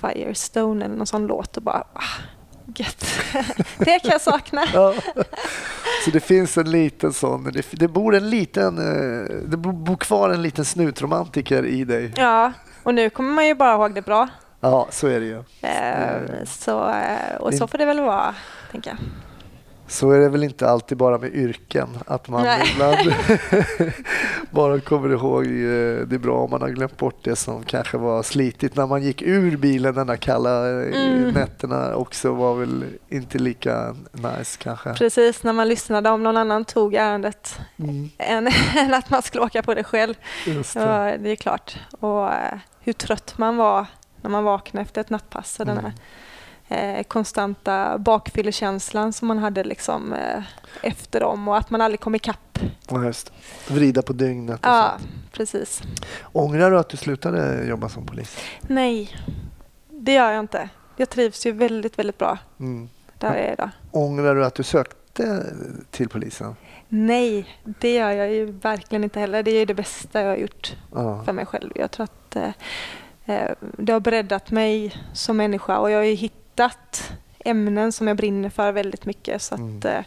Firestone 0.00 0.84
eller 0.84 0.96
någon 0.96 1.06
sån 1.06 1.26
låt 1.26 1.56
och 1.56 1.62
bara 1.62 1.84
ah, 1.92 2.22
gött. 2.76 3.06
det 3.78 3.98
kan 3.98 4.10
jag 4.10 4.20
sakna. 4.20 4.64
Ja. 4.74 4.94
Så 6.04 6.10
det 6.10 6.20
finns 6.20 6.58
en 6.58 6.70
liten 6.70 7.12
sån, 7.12 7.44
det, 7.44 7.66
det 7.70 7.88
bor 7.88 8.14
en 8.14 8.30
liten, 8.30 8.78
eh, 8.78 9.36
det 9.48 9.56
bo- 9.56 9.72
bor 9.72 9.96
kvar 9.96 10.30
en 10.30 10.42
liten 10.42 10.64
snutromantiker 10.64 11.66
i 11.66 11.84
dig. 11.84 12.12
Ja, 12.16 12.52
och 12.86 12.94
nu 12.94 13.10
kommer 13.10 13.32
man 13.32 13.46
ju 13.46 13.54
bara 13.54 13.72
ihåg 13.74 13.94
det 13.94 14.02
bra. 14.02 14.28
Ja, 14.60 14.86
så 14.90 15.06
är 15.06 15.20
det 15.20 15.26
ju. 15.26 15.42
Eh, 15.62 16.44
så, 16.46 16.88
eh, 16.88 17.36
och 17.40 17.54
så 17.54 17.66
får 17.66 17.78
det 17.78 17.84
väl 17.84 18.00
vara, 18.00 18.34
tänker 18.70 18.90
jag. 18.90 18.98
Så 19.88 20.10
är 20.10 20.18
det 20.18 20.28
väl 20.28 20.44
inte 20.44 20.68
alltid 20.68 20.98
bara 20.98 21.18
med 21.18 21.34
yrken, 21.34 21.88
att 22.06 22.28
man 22.28 22.42
Nej. 22.42 22.62
ibland 22.72 22.98
bara 24.50 24.80
kommer 24.80 25.08
ihåg 25.12 25.44
eh, 25.44 26.06
det 26.06 26.14
är 26.14 26.18
bra 26.18 26.38
om 26.38 26.50
man 26.50 26.62
har 26.62 26.68
glömt 26.68 26.96
bort 26.96 27.18
det 27.24 27.36
som 27.36 27.62
kanske 27.62 27.96
var 27.98 28.22
slitigt 28.22 28.76
när 28.76 28.86
man 28.86 29.02
gick 29.02 29.22
ur 29.22 29.56
bilen 29.56 29.94
den 29.94 30.06
där 30.06 30.16
kalla 30.16 30.68
eh, 30.82 30.86
Mm. 31.16 31.30
nätterna 31.34 31.94
också 31.96 32.32
var 32.34 32.54
väl 32.54 32.84
inte 33.08 33.38
lika 33.38 33.96
nice 34.12 34.58
kanske. 34.62 34.94
Precis, 34.94 35.42
när 35.42 35.52
man 35.52 35.68
lyssnade 35.68 36.10
om 36.10 36.22
någon 36.22 36.36
annan 36.36 36.64
tog 36.64 36.94
ärendet 36.94 37.58
Mm, 37.78 38.10
än, 38.18 38.48
än 38.76 38.94
att 38.94 39.10
man 39.10 39.22
skulle 39.22 39.44
åka 39.44 39.62
på 39.62 39.74
det 39.74 39.84
själv. 39.84 40.14
just 40.46 40.74
det. 40.74 41.16
det 41.22 41.30
är 41.30 41.36
klart. 41.36 41.76
Och 42.00 42.28
hur 42.86 42.92
trött 42.92 43.38
man 43.38 43.56
var 43.56 43.86
när 44.22 44.30
man 44.30 44.44
vaknade 44.44 44.82
efter 44.82 45.00
ett 45.00 45.10
nattpass. 45.10 45.60
Och 45.60 45.66
den 45.66 45.78
Mm. 45.78 45.92
här 46.68 46.98
eh, 46.98 47.02
konstanta 47.02 47.98
bakfyllekänslan 47.98 49.12
som 49.12 49.28
man 49.28 49.38
hade 49.38 49.64
liksom, 49.64 50.12
eh, 50.12 50.42
efter 50.82 51.20
dem 51.20 51.48
och 51.48 51.56
att 51.56 51.70
man 51.70 51.80
aldrig 51.80 52.00
kom 52.00 52.14
ikapp. 52.14 52.58
Ja, 52.88 53.04
just. 53.04 53.32
Vrida 53.68 54.02
på 54.02 54.12
dygnet 54.12 54.60
och 54.60 54.66
Ja, 54.72 54.94
sånt. 54.98 55.10
precis. 55.32 55.82
Ångrar 56.32 56.70
du 56.70 56.78
att 56.78 56.88
du 56.88 56.96
slutade 56.96 57.64
jobba 57.64 57.88
som 57.88 58.06
polis? 58.06 58.38
Nej, 58.60 59.16
det 59.90 60.12
gör 60.12 60.30
jag 60.32 60.40
inte. 60.40 60.68
Jag 60.96 61.10
trivs 61.10 61.46
ju 61.46 61.52
väldigt, 61.52 61.98
väldigt 61.98 62.18
bra 62.18 62.38
Mm. 62.60 62.88
där 63.18 63.28
jag 63.34 63.44
är 63.44 63.52
idag. 63.52 63.70
Ångrar 63.90 64.34
du 64.34 64.44
att 64.44 64.54
du 64.54 64.62
sökte 64.62 65.46
till 65.90 66.08
polisen? 66.08 66.56
Nej, 66.88 67.46
det 67.64 67.94
gör 67.94 68.10
jag 68.10 68.32
ju 68.32 68.44
verkligen 68.52 69.04
inte 69.04 69.20
heller. 69.20 69.42
Det 69.42 69.50
är 69.50 69.58
ju 69.58 69.64
det 69.64 69.74
bästa 69.74 70.20
jag 70.20 70.28
har 70.28 70.36
gjort 70.36 70.76
Ja. 70.94 71.22
för 71.24 71.32
mig 71.32 71.46
själv. 71.46 71.70
Jag 71.74 71.90
tror 71.90 72.04
att 72.04 72.36
eh, 72.36 72.50
eh, 73.24 73.50
det 73.60 73.92
har 73.92 74.00
breddat 74.00 74.50
mig 74.50 74.96
som 75.12 75.36
människa 75.36 75.78
och 75.78 75.90
jag 75.90 75.98
har 75.98 76.04
ju 76.04 76.14
hittat 76.14 77.12
ämnen 77.38 77.92
som 77.92 78.08
jag 78.08 78.16
brinner 78.16 78.50
för 78.50 78.72
väldigt 78.72 79.06
mycket. 79.06 79.42
Så 79.42 79.54
att, 79.54 79.60
Mm. 79.60 79.80
eh, 79.86 80.04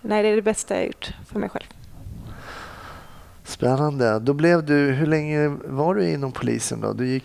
nej, 0.00 0.22
det 0.22 0.28
är 0.28 0.36
det 0.36 0.42
bästa 0.42 0.74
jag 0.74 0.80
har 0.80 0.86
gjort 0.86 1.10
för 1.26 1.38
mig 1.38 1.48
själv. 1.48 1.66
Spännande. 3.44 4.18
Då 4.18 4.32
blev 4.32 4.64
du, 4.66 4.74
hur 4.92 5.06
länge 5.06 5.48
var 5.64 5.94
du 5.94 6.10
inom 6.10 6.32
polisen 6.32 6.80
då? 6.80 6.92
Du 6.92 7.06
gick 7.08 7.24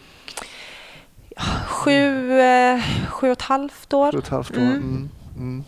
Sju, 1.67 2.31
eh, 2.39 2.81
sju 3.09 3.27
och 3.27 3.31
ett 3.31 3.41
halvt 3.41 3.93
år. 3.93 4.11
sju 4.11 4.17
och 4.17 4.23
ett 4.23 4.29
halvt 4.29 4.51
år. 4.51 4.61
Mm. 4.61 4.73
Mm. 4.77 5.09
Mm. 5.37 5.63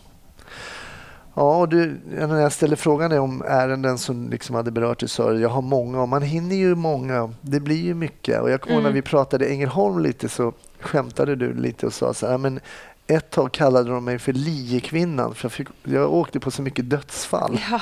Ja, 1.35 1.57
och 1.57 1.69
du, 1.69 2.01
när 2.09 2.39
jag 2.41 2.51
ställde 2.51 2.75
frågan 2.75 3.09
dig 3.09 3.19
om 3.19 3.43
ärenden 3.47 3.97
som 3.97 4.29
liksom 4.29 4.55
hade 4.55 4.71
berört 4.71 4.99
dig 4.99 5.09
så 5.09 5.33
jag 5.33 5.49
har 5.49 5.61
många 5.61 6.01
och 6.01 6.09
man 6.09 6.21
hinner 6.21 6.55
ju 6.55 6.75
många. 6.75 7.33
Det 7.41 7.59
blir 7.59 7.81
ju 7.81 7.93
mycket. 7.93 8.41
Och 8.41 8.49
jag 8.49 8.61
kommer 8.61 8.73
ihåg 8.75 8.83
när 8.83 8.89
Mm. 8.89 8.95
vi 8.95 9.01
pratade 9.01 9.45
Ängelholm 9.45 9.99
lite 9.99 10.29
så 10.29 10.53
skämtade 10.79 11.35
du 11.35 11.53
lite 11.53 11.85
och 11.85 11.93
sa 11.93 12.13
så 12.13 12.27
här, 12.27 12.37
men 12.37 12.59
ett 13.07 13.29
tag 13.29 13.51
kallade 13.51 13.89
de 13.91 14.05
mig 14.05 14.19
för 14.19 14.33
liekvinnan 14.33 15.35
för 15.35 15.45
jag, 15.45 15.51
fick, 15.51 15.67
jag 15.83 16.13
åkte 16.13 16.39
på 16.39 16.51
så 16.51 16.61
mycket 16.61 16.89
dödsfall. 16.89 17.59
Ja. 17.71 17.81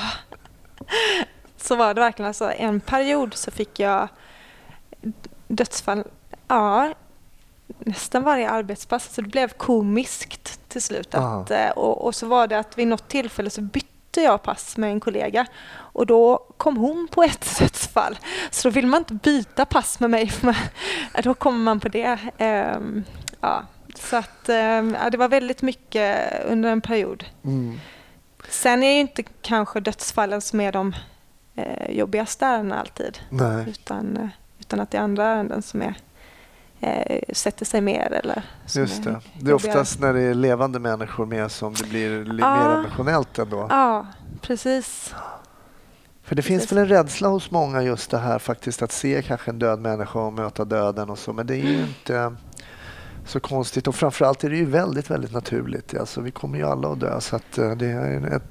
Så 1.56 1.76
var 1.76 1.94
det 1.94 2.00
verkligen. 2.00 2.26
Alltså, 2.26 2.52
en 2.56 2.80
period 2.80 3.34
så 3.34 3.50
fick 3.50 3.80
jag 3.80 4.08
dödsfall. 5.48 6.04
Ja, 6.48 6.94
nästan 7.78 8.22
varje 8.22 8.50
arbetspass. 8.50 9.14
Så 9.14 9.20
det 9.20 9.28
blev 9.28 9.48
komiskt 9.48 10.68
till 10.68 10.82
slut. 10.82 11.14
Att, 11.14 11.50
eh, 11.50 11.68
och, 11.68 12.04
och 12.04 12.14
så 12.14 12.26
var 12.26 12.46
det 12.46 12.58
att 12.58 12.78
vid 12.78 12.88
något 12.88 13.08
tillfälle 13.08 13.50
så 13.50 13.60
bytte 13.60 14.20
jag 14.20 14.42
pass 14.42 14.76
med 14.76 14.90
en 14.90 15.00
kollega 15.00 15.46
och 15.74 16.06
då 16.06 16.46
kom 16.56 16.76
hon 16.76 17.08
på 17.10 17.22
ett 17.22 17.46
dödsfall. 17.58 18.18
Så 18.50 18.68
då 18.68 18.72
vill 18.72 18.86
man 18.86 18.98
inte 18.98 19.14
byta 19.14 19.64
pass 19.64 20.00
med 20.00 20.10
mig. 20.10 20.28
För 20.28 20.46
man, 20.46 20.54
ja, 21.14 21.22
då 21.22 21.34
kommer 21.34 21.58
man 21.58 21.80
på 21.80 21.88
det. 21.88 22.18
Ehm, 22.38 23.04
ja. 23.40 23.62
Så 23.94 24.16
att, 24.16 24.48
ehm, 24.48 24.96
ja, 25.02 25.10
det 25.10 25.16
var 25.16 25.28
väldigt 25.28 25.62
mycket 25.62 26.32
under 26.44 26.70
en 26.70 26.80
period. 26.80 27.24
Mm. 27.44 27.80
Sen 28.48 28.82
är 28.82 28.92
ju 28.92 29.00
inte 29.00 29.22
kanske 29.22 29.80
dödsfallen 29.80 30.40
som 30.40 30.60
är 30.60 30.72
de 30.72 30.94
eh, 31.54 31.90
jobbigaste 31.90 32.46
ärendena 32.46 32.80
alltid. 32.80 33.18
Nej. 33.30 33.64
Utan, 33.68 34.16
eh, 34.16 34.28
utan 34.60 34.80
att 34.80 34.90
det 34.90 34.98
är 34.98 35.02
andra 35.02 35.24
ärenden 35.24 35.62
som 35.62 35.82
är, 35.82 35.94
eh, 36.82 37.20
sätter 37.32 37.64
sig 37.64 37.80
mer. 37.80 38.12
Eller 38.12 38.42
Just 38.74 39.04
det. 39.04 39.10
är 39.10 39.20
Det 39.40 39.50
är 39.50 39.54
oftast 39.54 40.00
när 40.00 40.12
det 40.12 40.20
är 40.20 40.34
levande 40.34 40.78
människor 40.78 41.26
med 41.26 41.50
som 41.50 41.74
det 41.74 41.88
blir 41.88 42.24
li- 42.24 42.40
Ja. 42.42 42.54
mer 42.68 42.78
emotionellt 42.78 43.38
ändå. 43.38 43.66
Ja, 43.70 44.06
precis. 44.40 45.14
För 46.24 46.34
det 46.36 46.42
finns 46.42 46.62
Precis. 46.62 46.72
väl 46.72 46.82
en 46.84 46.88
rädsla 46.88 47.28
hos 47.28 47.50
många 47.50 47.82
just 47.82 48.10
det 48.10 48.18
här 48.18 48.38
faktiskt 48.38 48.82
att 48.82 48.92
se 48.92 49.22
kanske 49.22 49.50
en 49.50 49.58
död 49.58 49.80
människa 49.80 50.18
och 50.18 50.32
möta 50.32 50.64
döden 50.64 51.10
och 51.10 51.18
så. 51.18 51.32
Men 51.32 51.46
det 51.46 51.54
är 51.54 51.62
ju 51.66 51.80
inte 51.80 52.34
så 53.26 53.40
konstigt 53.40 53.86
och 53.88 53.94
framförallt 53.94 54.44
är 54.44 54.50
det 54.50 54.56
ju 54.56 54.64
väldigt, 54.64 55.10
väldigt 55.10 55.32
naturligt. 55.32 55.94
Alltså, 55.98 56.20
vi 56.20 56.30
kommer 56.30 56.58
ju 56.58 56.64
alla 56.66 56.88
att 56.88 57.00
dö 57.00 57.20
så 57.20 57.36
att 57.36 57.58
eh, 57.58 57.70
det 57.70 57.86
är 57.86 58.36
ett, 58.36 58.42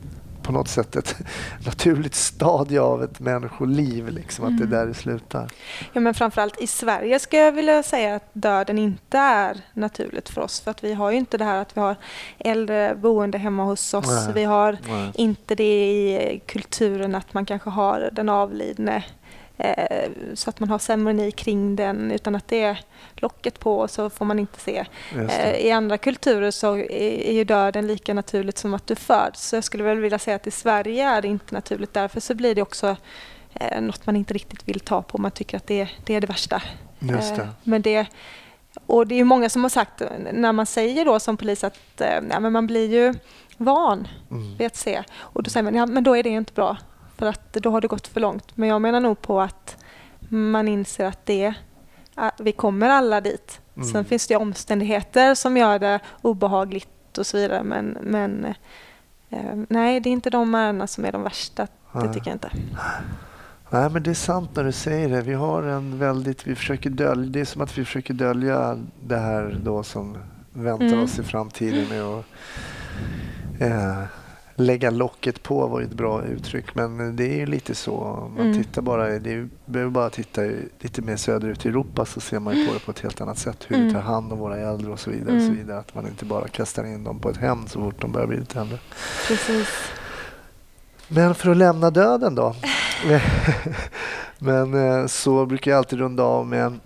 på 0.52 0.58
något 0.58 0.68
sätt 0.68 0.96
ett 0.96 1.16
naturligt 1.66 2.16
stadie 2.16 2.82
av 2.82 3.04
ett 3.04 3.20
människoliv, 3.20 4.10
liksom, 4.10 4.46
att 4.46 4.58
det 4.58 4.64
är 4.64 4.68
där 4.68 4.86
det 4.86 4.94
slutar. 4.94 5.52
Ja, 5.94 6.00
men 6.02 6.14
framförallt 6.14 6.62
i 6.62 6.68
Sverige 6.68 7.20
ska 7.20 7.38
jag 7.38 7.52
vilja 7.52 7.84
säga 7.84 8.16
att 8.16 8.30
döden 8.34 8.78
inte 8.78 9.18
är 9.18 9.58
naturligt 9.74 10.30
för 10.30 10.42
oss. 10.42 10.62
För 10.62 10.72
att 10.72 10.84
vi 10.84 10.94
har 10.94 11.12
ju 11.12 11.18
inte 11.18 11.38
det 11.38 11.46
här 11.46 11.62
att 11.62 11.78
vi 11.78 11.82
har 11.82 11.96
äldre 12.40 12.96
boende 12.96 13.38
hemma 13.38 13.64
hos 13.64 13.94
oss. 13.94 14.26
Nej. 14.26 14.34
Vi 14.34 14.44
har 14.44 14.78
Nej. 14.88 15.12
inte 15.16 15.56
det 15.56 15.92
i 15.92 16.42
kulturen 16.46 17.16
att 17.16 17.34
man 17.34 17.46
kanske 17.46 17.70
har 17.70 18.10
den 18.12 18.30
avlidne 18.30 19.04
så 20.34 20.50
att 20.50 20.60
man 20.60 20.70
har 20.70 20.80
ceremoni 20.80 21.32
kring 21.32 21.76
den 21.76 22.12
utan 22.12 22.36
att 22.36 22.48
det 22.48 22.62
är 22.62 22.80
locket 23.16 23.60
på 23.60 23.78
och 23.80 23.90
så 23.92 24.10
får 24.10 24.26
man 24.26 24.40
inte 24.40 24.60
se. 24.60 24.86
Eh. 25.30 25.52
I 25.56 25.72
andra 25.72 25.98
kulturer 25.98 26.52
så 26.52 26.78
är 26.78 27.32
ju 27.34 27.44
döden 27.44 27.88
lika 27.88 28.14
naturligt 28.14 28.58
som 28.58 28.74
att 28.74 28.88
du 28.88 28.96
föds. 28.96 29.48
Så 29.50 29.56
jag 29.56 29.64
skulle 29.64 29.84
väl 29.84 30.00
vilja 30.00 30.20
säga 30.20 30.36
att 30.36 30.48
i 30.48 30.52
Sverige 30.52 31.04
är 31.10 31.22
det 31.22 31.28
inte 31.28 31.54
naturligt. 31.56 31.94
Därför 31.94 32.20
så 32.20 32.36
blir 32.36 32.56
det 32.56 32.62
också 32.62 32.96
eh, 33.54 33.82
något 33.82 34.06
man 34.06 34.16
inte 34.16 34.34
riktigt 34.34 34.68
vill 34.68 34.80
ta 34.80 35.02
på. 35.02 35.18
Man 35.18 35.32
tycker 35.32 35.58
att 35.58 35.68
det, 35.68 35.88
det 36.06 36.16
är 36.16 36.22
det 36.22 36.28
värsta. 36.28 36.62
Det. 37.00 37.14
Eh, 37.14 37.48
Men 37.64 37.82
det, 37.82 38.06
och 38.86 39.08
det 39.08 39.20
är 39.20 39.24
många 39.24 39.50
som 39.50 39.64
har 39.64 39.70
sagt, 39.70 40.02
när 40.34 40.52
man 40.52 40.66
säger 40.66 41.06
då 41.06 41.20
som 41.20 41.38
polis 41.38 41.64
att 41.64 42.02
eh, 42.02 42.22
nej, 42.22 42.40
men 42.40 42.52
man 42.52 42.68
blir 42.68 42.90
ju 42.90 43.14
van 43.58 44.08
Mm. 44.32 44.58
vid 44.58 44.68
att 44.68 44.76
se. 44.76 45.04
Och 45.20 45.44
då 45.44 45.50
säger 45.50 45.64
man, 45.64 45.76
ja 45.76 45.86
men 45.86 46.04
då 46.04 46.18
är 46.18 46.24
det 46.24 46.30
inte 46.30 46.54
bra. 46.54 46.78
För 47.22 47.30
att 47.30 47.54
då 47.54 47.70
har 47.70 47.82
det 47.82 47.88
gått 47.88 48.08
för 48.08 48.20
långt. 48.20 48.58
Men 48.58 48.70
jag 48.70 48.82
menar 48.82 49.00
nog 49.00 49.22
på 49.22 49.42
att 49.42 49.78
man 50.30 50.68
inser 50.68 51.06
att 51.06 51.26
det, 51.26 51.54
vi 52.40 52.52
kommer 52.52 52.90
alla 52.90 53.22
dit. 53.22 53.62
Mm. 53.76 53.88
Sen 53.88 54.06
finns 54.06 54.28
det 54.28 54.36
omständigheter 54.36 55.36
som 55.36 55.58
gör 55.58 55.80
det 55.80 56.00
obehagligt 56.22 57.18
och 57.18 57.26
så 57.26 57.38
vidare. 57.38 57.64
Men, 57.64 57.98
men 58.02 58.46
eh, 59.30 59.56
nej, 59.70 60.00
det 60.00 60.10
är 60.10 60.12
inte 60.12 60.30
de 60.30 60.56
ärendena 60.56 60.88
som 60.88 61.06
är 61.06 61.12
de 61.12 61.24
värsta. 61.24 61.64
Det 61.94 62.00
Nej. 62.00 62.14
tycker 62.14 62.28
jag 62.28 62.36
inte. 62.36 62.52
Nej, 63.70 63.90
men 63.90 64.04
det 64.04 64.10
är 64.10 64.14
sant 64.14 64.50
när 64.56 64.64
du 64.64 64.72
säger 64.72 65.10
det. 65.10 65.22
Vi 65.22 65.34
har 65.34 65.64
en 65.64 66.00
väldigt, 66.00 66.48
vi 66.48 66.56
försöker 66.56 66.90
dölja, 66.90 67.30
det 67.32 67.40
är 67.40 67.46
som 67.46 67.62
att 67.62 67.78
vi 67.78 67.86
försöker 67.86 68.14
dölja 68.14 68.78
det 69.04 69.18
här 69.18 69.60
då 69.64 69.84
som 69.84 70.18
väntar 70.54 70.86
Mm. 70.86 71.04
oss 71.04 71.20
i 71.20 71.24
framtiden 71.24 71.90
med 71.90 72.02
att 72.04 72.26
eh, 73.60 74.04
lägga 74.66 74.90
locket 74.90 75.44
på 75.44 75.68
var 75.68 75.82
ett 75.82 75.94
bra 75.94 76.24
uttryck. 76.24 76.76
Men 76.76 77.16
det 77.16 77.26
är 77.34 77.38
ju 77.38 77.46
lite 77.46 77.76
så. 77.76 78.30
Man 78.38 78.46
Mm. 78.46 78.64
tittar 78.64 78.82
bara, 78.82 79.08
det 79.20 79.34
är, 79.34 79.50
behöver 79.66 79.92
bara 79.92 80.10
titta 80.10 80.42
lite 80.80 81.02
mer 81.02 81.16
söderut 81.16 81.66
i 81.66 81.70
Europa 81.70 82.06
så 82.06 82.20
ser 82.20 82.40
man 82.40 82.56
ju 82.58 82.68
på 82.68 82.74
det 82.74 82.80
på 82.80 82.92
ett 82.92 83.00
helt 83.00 83.22
annat 83.22 83.38
sätt. 83.38 83.58
Hur 83.68 83.76
vi 83.76 83.82
Mm. 83.82 83.94
tar 83.94 84.02
hand 84.02 84.34
om 84.34 84.40
våra 84.40 84.58
äldre 84.58 84.92
och 84.92 85.00
så 85.00 85.10
vidare. 85.12 85.36
Och 85.36 85.42
så 85.42 85.48
Mm. 85.48 85.58
vidare. 85.58 85.80
Att 85.80 85.96
man 85.96 86.08
inte 86.08 86.26
bara 86.26 86.48
kastar 86.48 86.84
in 86.84 87.04
dem 87.04 87.20
på 87.20 87.30
ett 87.30 87.38
hem 87.38 87.68
så 87.68 87.80
fort 87.80 88.02
de 88.02 88.12
börjar 88.12 88.28
bli 88.28 88.38
lite 88.40 88.60
äldre. 88.60 88.78
Precis. 89.28 89.68
Men 91.08 91.36
för 91.36 91.52
att 91.52 91.58
lämna 91.58 91.90
döden 91.90 92.36
då. 92.36 92.56
Men 94.40 94.74
eh, 94.74 95.08
så 95.08 95.46
brukar 95.46 95.72
jag 95.72 95.78
alltid 95.78 96.00
runda 96.00 96.24
av 96.24 96.48
med 96.48 96.80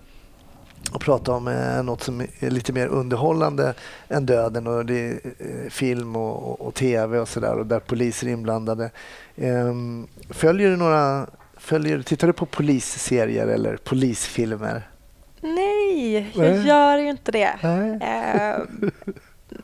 och 0.92 1.00
prata 1.00 1.32
om 1.32 1.48
eh, 1.48 1.82
något 1.82 2.02
som 2.02 2.20
är 2.20 2.50
lite 2.50 2.72
mer 2.72 2.86
underhållande 2.86 3.74
än 4.08 4.26
döden. 4.26 4.66
Och 4.66 4.86
det 4.86 4.94
är 4.94 5.20
eh, 5.38 5.70
film 5.70 6.16
och, 6.16 6.50
och, 6.50 6.60
och 6.60 6.74
tv 6.74 7.18
och 7.18 7.28
sådär 7.28 7.58
och 7.58 7.66
där 7.66 7.80
poliser 7.80 8.26
är 8.26 8.30
inblandade. 8.30 8.90
Ehm, 9.36 10.06
följer 10.30 10.70
du 10.70 10.76
några, 10.76 11.26
följer, 11.56 12.02
tittar 12.02 12.26
du 12.26 12.32
på 12.32 12.46
polisserier 12.46 13.46
eller 13.46 13.76
polisfilmer? 13.76 14.88
Nej, 15.40 16.30
jag 16.34 16.54
Nej. 16.54 16.66
gör 16.66 16.98
ju 16.98 17.10
inte 17.10 17.32
det. 17.32 17.54
Nej. 17.62 17.98
Eh, 18.02 18.56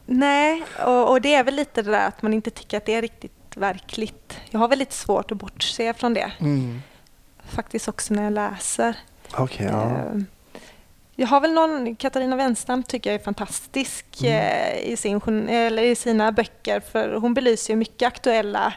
nej, 0.07 0.64
och, 0.87 1.11
och 1.11 1.20
det 1.20 1.35
är 1.35 1.45
väl 1.45 1.55
lite 1.55 1.83
det 1.83 1.91
där 1.91 2.09
att 2.09 2.23
man 2.23 2.35
inte 2.35 2.51
tycker 2.51 2.77
att 2.77 2.87
det 2.87 2.95
är 2.95 3.03
riktigt 3.03 3.57
verkligt. 3.57 4.39
Jag 4.51 4.61
har 4.61 4.68
väl 4.68 4.79
lite 4.79 4.95
svårt 4.95 5.33
att 5.33 5.39
bortse 5.39 5.95
från 5.95 6.14
det. 6.14 6.33
Mm. 6.39 6.83
Faktiskt 7.45 7.89
också 7.89 8.14
när 8.14 8.25
jag 8.25 8.33
läser. 8.33 8.97
Okej, 9.35 9.68
ja. 9.73 10.01
Jag 11.23 11.29
har 11.29 11.41
väl 11.41 11.53
någon, 11.53 11.97
Katarina 11.97 12.37
Wenstam 12.37 12.83
tycker 12.83 13.11
jag 13.11 13.20
är 13.20 13.25
fantastisk 13.25 14.07
Mm. 14.20 14.33
eh, 14.33 14.79
i, 14.93 14.97
sin, 14.97 15.49
eller 15.49 15.83
i 15.83 15.95
sina 15.95 16.33
böcker 16.33 16.81
för 16.81 17.14
hon 17.14 17.35
belyser 17.35 17.73
ju 17.73 17.77
mycket 17.79 18.07
aktuella 18.07 18.75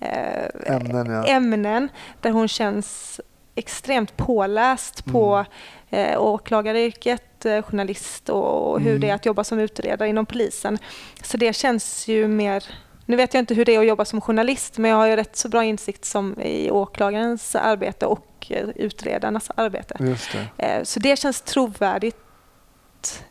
eh, 0.00 0.74
Ämnen, 0.76 1.06
ja. 1.10 1.24
ämnen 1.26 1.88
där 2.20 2.30
hon 2.30 2.48
känns 2.48 3.20
extremt 3.54 4.16
påläst 4.16 5.04
på 5.04 5.44
Mm. 5.90 6.10
eh, 6.12 6.22
åklagaryrket, 6.22 7.44
eh, 7.46 7.62
journalist 7.62 8.28
och, 8.28 8.70
och 8.70 8.80
hur 8.80 8.88
Mm. 8.90 9.00
det 9.00 9.08
är 9.10 9.14
att 9.14 9.26
jobba 9.26 9.44
som 9.44 9.58
utredare 9.58 10.08
inom 10.08 10.26
polisen. 10.26 10.78
Så 11.22 11.36
det 11.36 11.52
känns 11.52 12.08
ju 12.08 12.28
mer 12.28 12.64
nu 13.06 13.16
vet 13.16 13.34
jag 13.34 13.40
inte 13.42 13.54
hur 13.54 13.64
det 13.64 13.74
är 13.74 13.80
att 13.80 13.86
jobba 13.86 14.04
som 14.04 14.20
journalist 14.20 14.78
men 14.78 14.90
jag 14.90 14.96
har 14.98 15.06
ju 15.06 15.16
rätt 15.16 15.36
så 15.36 15.48
bra 15.48 15.64
insikt 15.64 16.04
som 16.04 16.40
i 16.40 16.70
åklagarens 16.70 17.54
arbete 17.54 18.06
och 18.06 18.46
eh, 18.50 18.68
utredarnas 18.76 19.50
arbete. 19.54 19.96
Just 20.00 20.30
det. 20.56 20.66
Eh, 20.66 20.82
Så 20.84 21.00
det 21.00 21.18
känns 21.18 21.40
trovärdigt. 21.40 22.16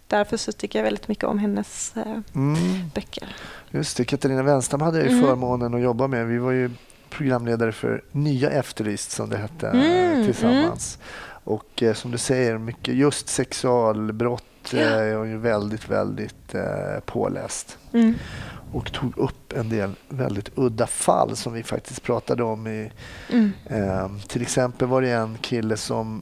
Därför 0.08 0.38
så 0.38 0.52
tycker 0.52 0.80
jag 0.80 0.84
väldigt 0.84 1.08
mycket 1.08 1.24
om 1.24 1.40
hennes 1.40 1.94
eh, 1.98 2.18
Mm. 2.36 2.56
böcker. 2.96 3.36
Just 3.70 3.98
det, 3.98 4.06
Katarina 4.06 4.44
Wenstam 4.44 4.82
hade 4.82 4.98
jag 4.98 5.08
ju 5.08 5.14
Mm. 5.14 5.26
förmånen 5.26 5.74
att 5.74 5.82
jobba 5.82 6.08
med. 6.08 6.28
Vi 6.28 6.38
var 6.38 6.52
ju 6.52 6.72
programledare 7.10 7.72
för 7.72 8.04
Nya 8.12 8.50
Efterlyst 8.50 9.12
som 9.12 9.30
det 9.30 9.38
hette 9.38 9.68
Mm, 9.68 10.26
tillsammans. 10.26 10.98
Och 11.44 11.84
som 11.96 12.12
du 12.12 12.18
säger, 12.18 12.58
mycket 12.58 12.96
just 12.96 13.28
sexualbrott 13.28 14.44
Ja. 14.72 14.80
eh, 14.80 14.92
är 14.98 15.24
ju 15.26 15.38
väldigt, 15.38 15.90
väldigt 15.90 16.56
eh, 16.56 17.00
påläst. 17.06 17.78
Mm. 17.94 18.14
Och 18.74 18.92
tog 18.92 19.18
upp 19.18 19.54
en 19.54 19.70
del 19.70 19.92
väldigt 20.10 20.50
udda 20.56 20.88
fall 20.88 21.36
som 21.36 21.54
vi 21.54 21.64
faktiskt 21.64 22.04
pratade 22.04 22.44
om. 22.44 22.68
I, 22.68 22.92
Mm. 23.30 23.52
eh, 23.66 24.10
till 24.28 24.42
exempel 24.42 24.88
var 24.88 25.02
det 25.02 25.12
en 25.12 25.38
kille 25.38 25.78
som 25.78 26.22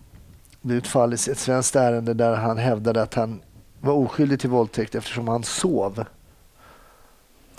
är 0.70 0.78
ett 0.78 0.88
fall 0.88 1.12
i 1.14 1.16
ett 1.16 1.38
svenskt 1.38 1.76
ärende 1.76 2.14
där 2.14 2.36
han 2.36 2.58
hävdade 2.58 3.02
att 3.02 3.14
han 3.14 3.42
var 3.80 3.94
oskyldig 3.94 4.40
till 4.40 4.50
våldtäkt 4.50 4.96
eftersom 4.96 5.28
han 5.28 5.44
sov 5.44 6.00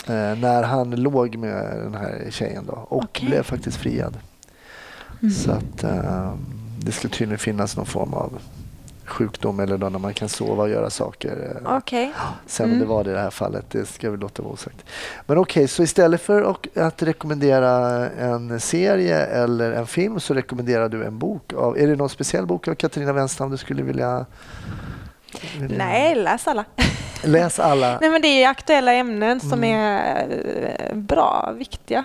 eh, 0.07 0.35
när 0.37 0.63
han 0.63 0.91
låg 0.91 1.35
med 1.37 1.77
den 1.83 1.95
här 1.95 2.27
tjejen 2.29 2.65
då, 2.65 2.73
och 2.73 3.03
Okej. 3.03 3.25
blev 3.27 3.43
faktiskt 3.43 3.77
friad. 3.77 4.17
Mm. 5.21 5.31
Så 5.33 5.51
att 5.51 5.83
eh, 5.83 6.33
det 6.79 6.91
skulle 6.91 7.13
tydligen 7.13 7.39
finnas 7.39 7.77
någon 7.77 7.85
form 7.85 8.13
av 8.13 8.39
sjukdom 9.11 9.59
eller 9.59 9.77
då 9.77 9.89
när 9.89 9.99
man 9.99 10.13
kan 10.13 10.29
sova 10.29 10.63
och 10.63 10.69
göra 10.69 10.89
saker. 10.89 11.57
Okej. 11.65 12.13
Sen 12.45 12.63
om 12.65 12.69
Mm. 12.71 12.79
det 12.79 12.85
var 12.93 13.03
det 13.03 13.09
i 13.09 13.13
det 13.13 13.19
här 13.19 13.29
fallet, 13.29 13.65
det 13.69 13.85
ska 13.85 14.11
vi 14.11 14.17
låta 14.17 14.41
vara 14.43 14.53
osagt. 14.53 14.85
Men 15.25 15.37
okej, 15.37 15.67
så 15.67 15.83
istället 15.83 16.21
för 16.21 16.41
att- 16.75 17.01
rekommendera 17.03 17.69
en 18.09 18.59
serie 18.59 19.25
eller 19.25 19.71
en 19.71 19.87
film 19.87 20.19
så 20.19 20.33
rekommenderar 20.33 20.89
du 20.89 21.03
en 21.05 21.19
bok. 21.19 21.53
Av, 21.53 21.77
är 21.77 21.87
det 21.87 21.95
någon 21.95 22.09
speciell 22.09 22.45
bok 22.45 22.67
av 22.67 22.75
Katarina 22.75 23.13
Wenstam 23.13 23.51
du 23.51 23.57
skulle 23.57 23.83
vilja... 23.83 24.25
Nej, 25.59 26.15
läs 26.15 26.47
alla. 26.47 26.65
Läs 27.23 27.59
alla. 27.59 27.97
Nej, 28.01 28.09
men 28.09 28.21
det 28.21 28.43
är 28.43 28.49
aktuella 28.49 28.93
ämnen 28.93 29.39
som 29.39 29.53
Mm. 29.63 29.69
är 29.75 30.27
eh, 30.89 30.95
bra, 30.95 31.53
viktiga. 31.57 32.03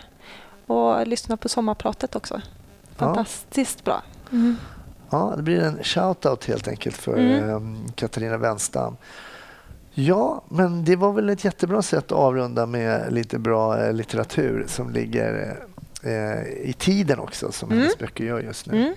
Och 0.66 1.06
lyssna 1.06 1.36
på 1.36 1.48
sommarpratet 1.48 2.16
också. 2.16 2.40
Fantastiskt 2.96 3.84
bra. 3.84 4.02
Mm. 4.32 4.56
Ja, 5.10 5.34
det 5.36 5.42
blir 5.42 5.62
en 5.62 5.78
shout-out 5.82 6.46
helt 6.48 6.68
enkelt 6.68 6.96
för 6.96 7.16
Mm. 7.16 7.50
ehm, 7.50 7.78
Katarina 7.94 8.36
Wenstam. 8.36 8.96
Ja, 9.94 10.42
men 10.48 10.84
det 10.84 10.96
var 10.96 11.12
väl 11.12 11.30
ett 11.30 11.44
jättebra 11.44 11.82
sätt 11.82 12.04
att 12.04 12.12
avrunda 12.12 12.66
med 12.66 13.12
lite 13.12 13.38
bra 13.38 13.82
eh, 13.84 13.92
litteratur 13.92 14.64
som 14.68 14.90
ligger 14.90 15.56
eh, 16.02 16.42
i 16.68 16.74
tiden 16.78 17.18
också, 17.18 17.52
som 17.52 17.68
Mm. 17.68 17.78
hennes 17.80 17.98
böcker 17.98 18.24
gör 18.24 18.40
just 18.40 18.66
nu. 18.66 18.76
Mm. 18.82 18.94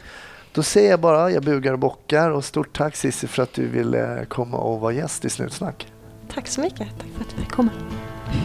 Då 0.53 0.63
säger 0.63 0.89
jag 0.89 0.99
bara, 0.99 1.31
jag 1.31 1.43
bugar 1.43 1.73
och 1.73 1.79
bockar 1.79 2.29
och 2.29 2.45
stort 2.45 2.77
tack 2.77 2.95
Cissi 2.95 3.27
för 3.27 3.43
att 3.43 3.53
du 3.53 3.67
ville 3.67 4.25
komma 4.29 4.57
och 4.57 4.79
vara 4.79 4.91
gäst 4.93 5.25
i 5.25 5.29
Snutsnack. 5.29 5.87
Tack 6.33 6.47
så 6.47 6.61
mycket. 6.61 6.77
Tack 6.97 7.07
för 7.15 7.21
att 7.23 7.29
du 7.35 7.41
fick 7.41 7.51
komma. 7.51 7.69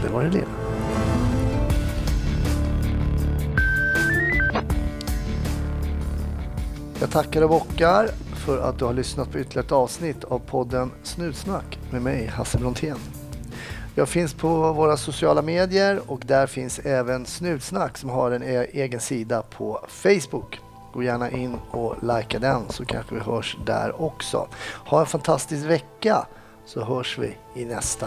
Det 0.03 0.09
var 0.13 0.23
det 0.23 0.31
lilla. 0.31 0.47
Jag 7.05 7.11
tackar 7.11 7.43
och 7.43 7.49
bockar 7.49 8.09
för 8.47 8.59
att 8.59 8.79
du 8.79 8.85
har 8.85 8.93
lyssnat 8.93 9.33
på 9.33 9.39
ytterligare 9.39 9.67
ett 9.67 9.73
avsnitt 9.73 10.25
av 10.25 10.39
podden 10.39 10.91
Snutsnack 11.03 11.79
med 11.91 12.03
mig, 12.03 12.27
Hasse 12.27 12.59
Brontén. 12.59 12.97
Jag 13.95 14.09
finns 14.09 14.35
på 14.35 14.73
våra 14.73 14.97
sociala 14.97 15.43
medier 15.43 16.01
och 16.07 16.21
där 16.27 16.47
finns 16.47 16.79
även 16.79 17.27
Snutsnack 17.27 17.99
som 17.99 18.11
har 18.11 18.31
en 18.31 18.43
e- 18.43 18.67
egen 18.73 19.01
sida 19.01 19.43
på 19.43 19.87
Facebook. 19.89 20.61
Gå 20.93 21.03
gärna 21.03 21.31
in 21.31 21.57
och 21.71 21.97
likea 22.03 22.41
den 22.41 22.63
så 22.69 22.85
kanske 22.85 23.15
vi 23.15 23.21
hörs 23.21 23.57
där 23.67 24.03
också. 24.03 24.49
Ha 24.87 25.01
en 25.01 25.07
fantastisk 25.07 25.67
vecka 25.67 26.27
så 26.67 26.85
hörs 26.85 27.19
vi 27.19 27.37
i 27.55 27.65
nästa. 27.65 28.07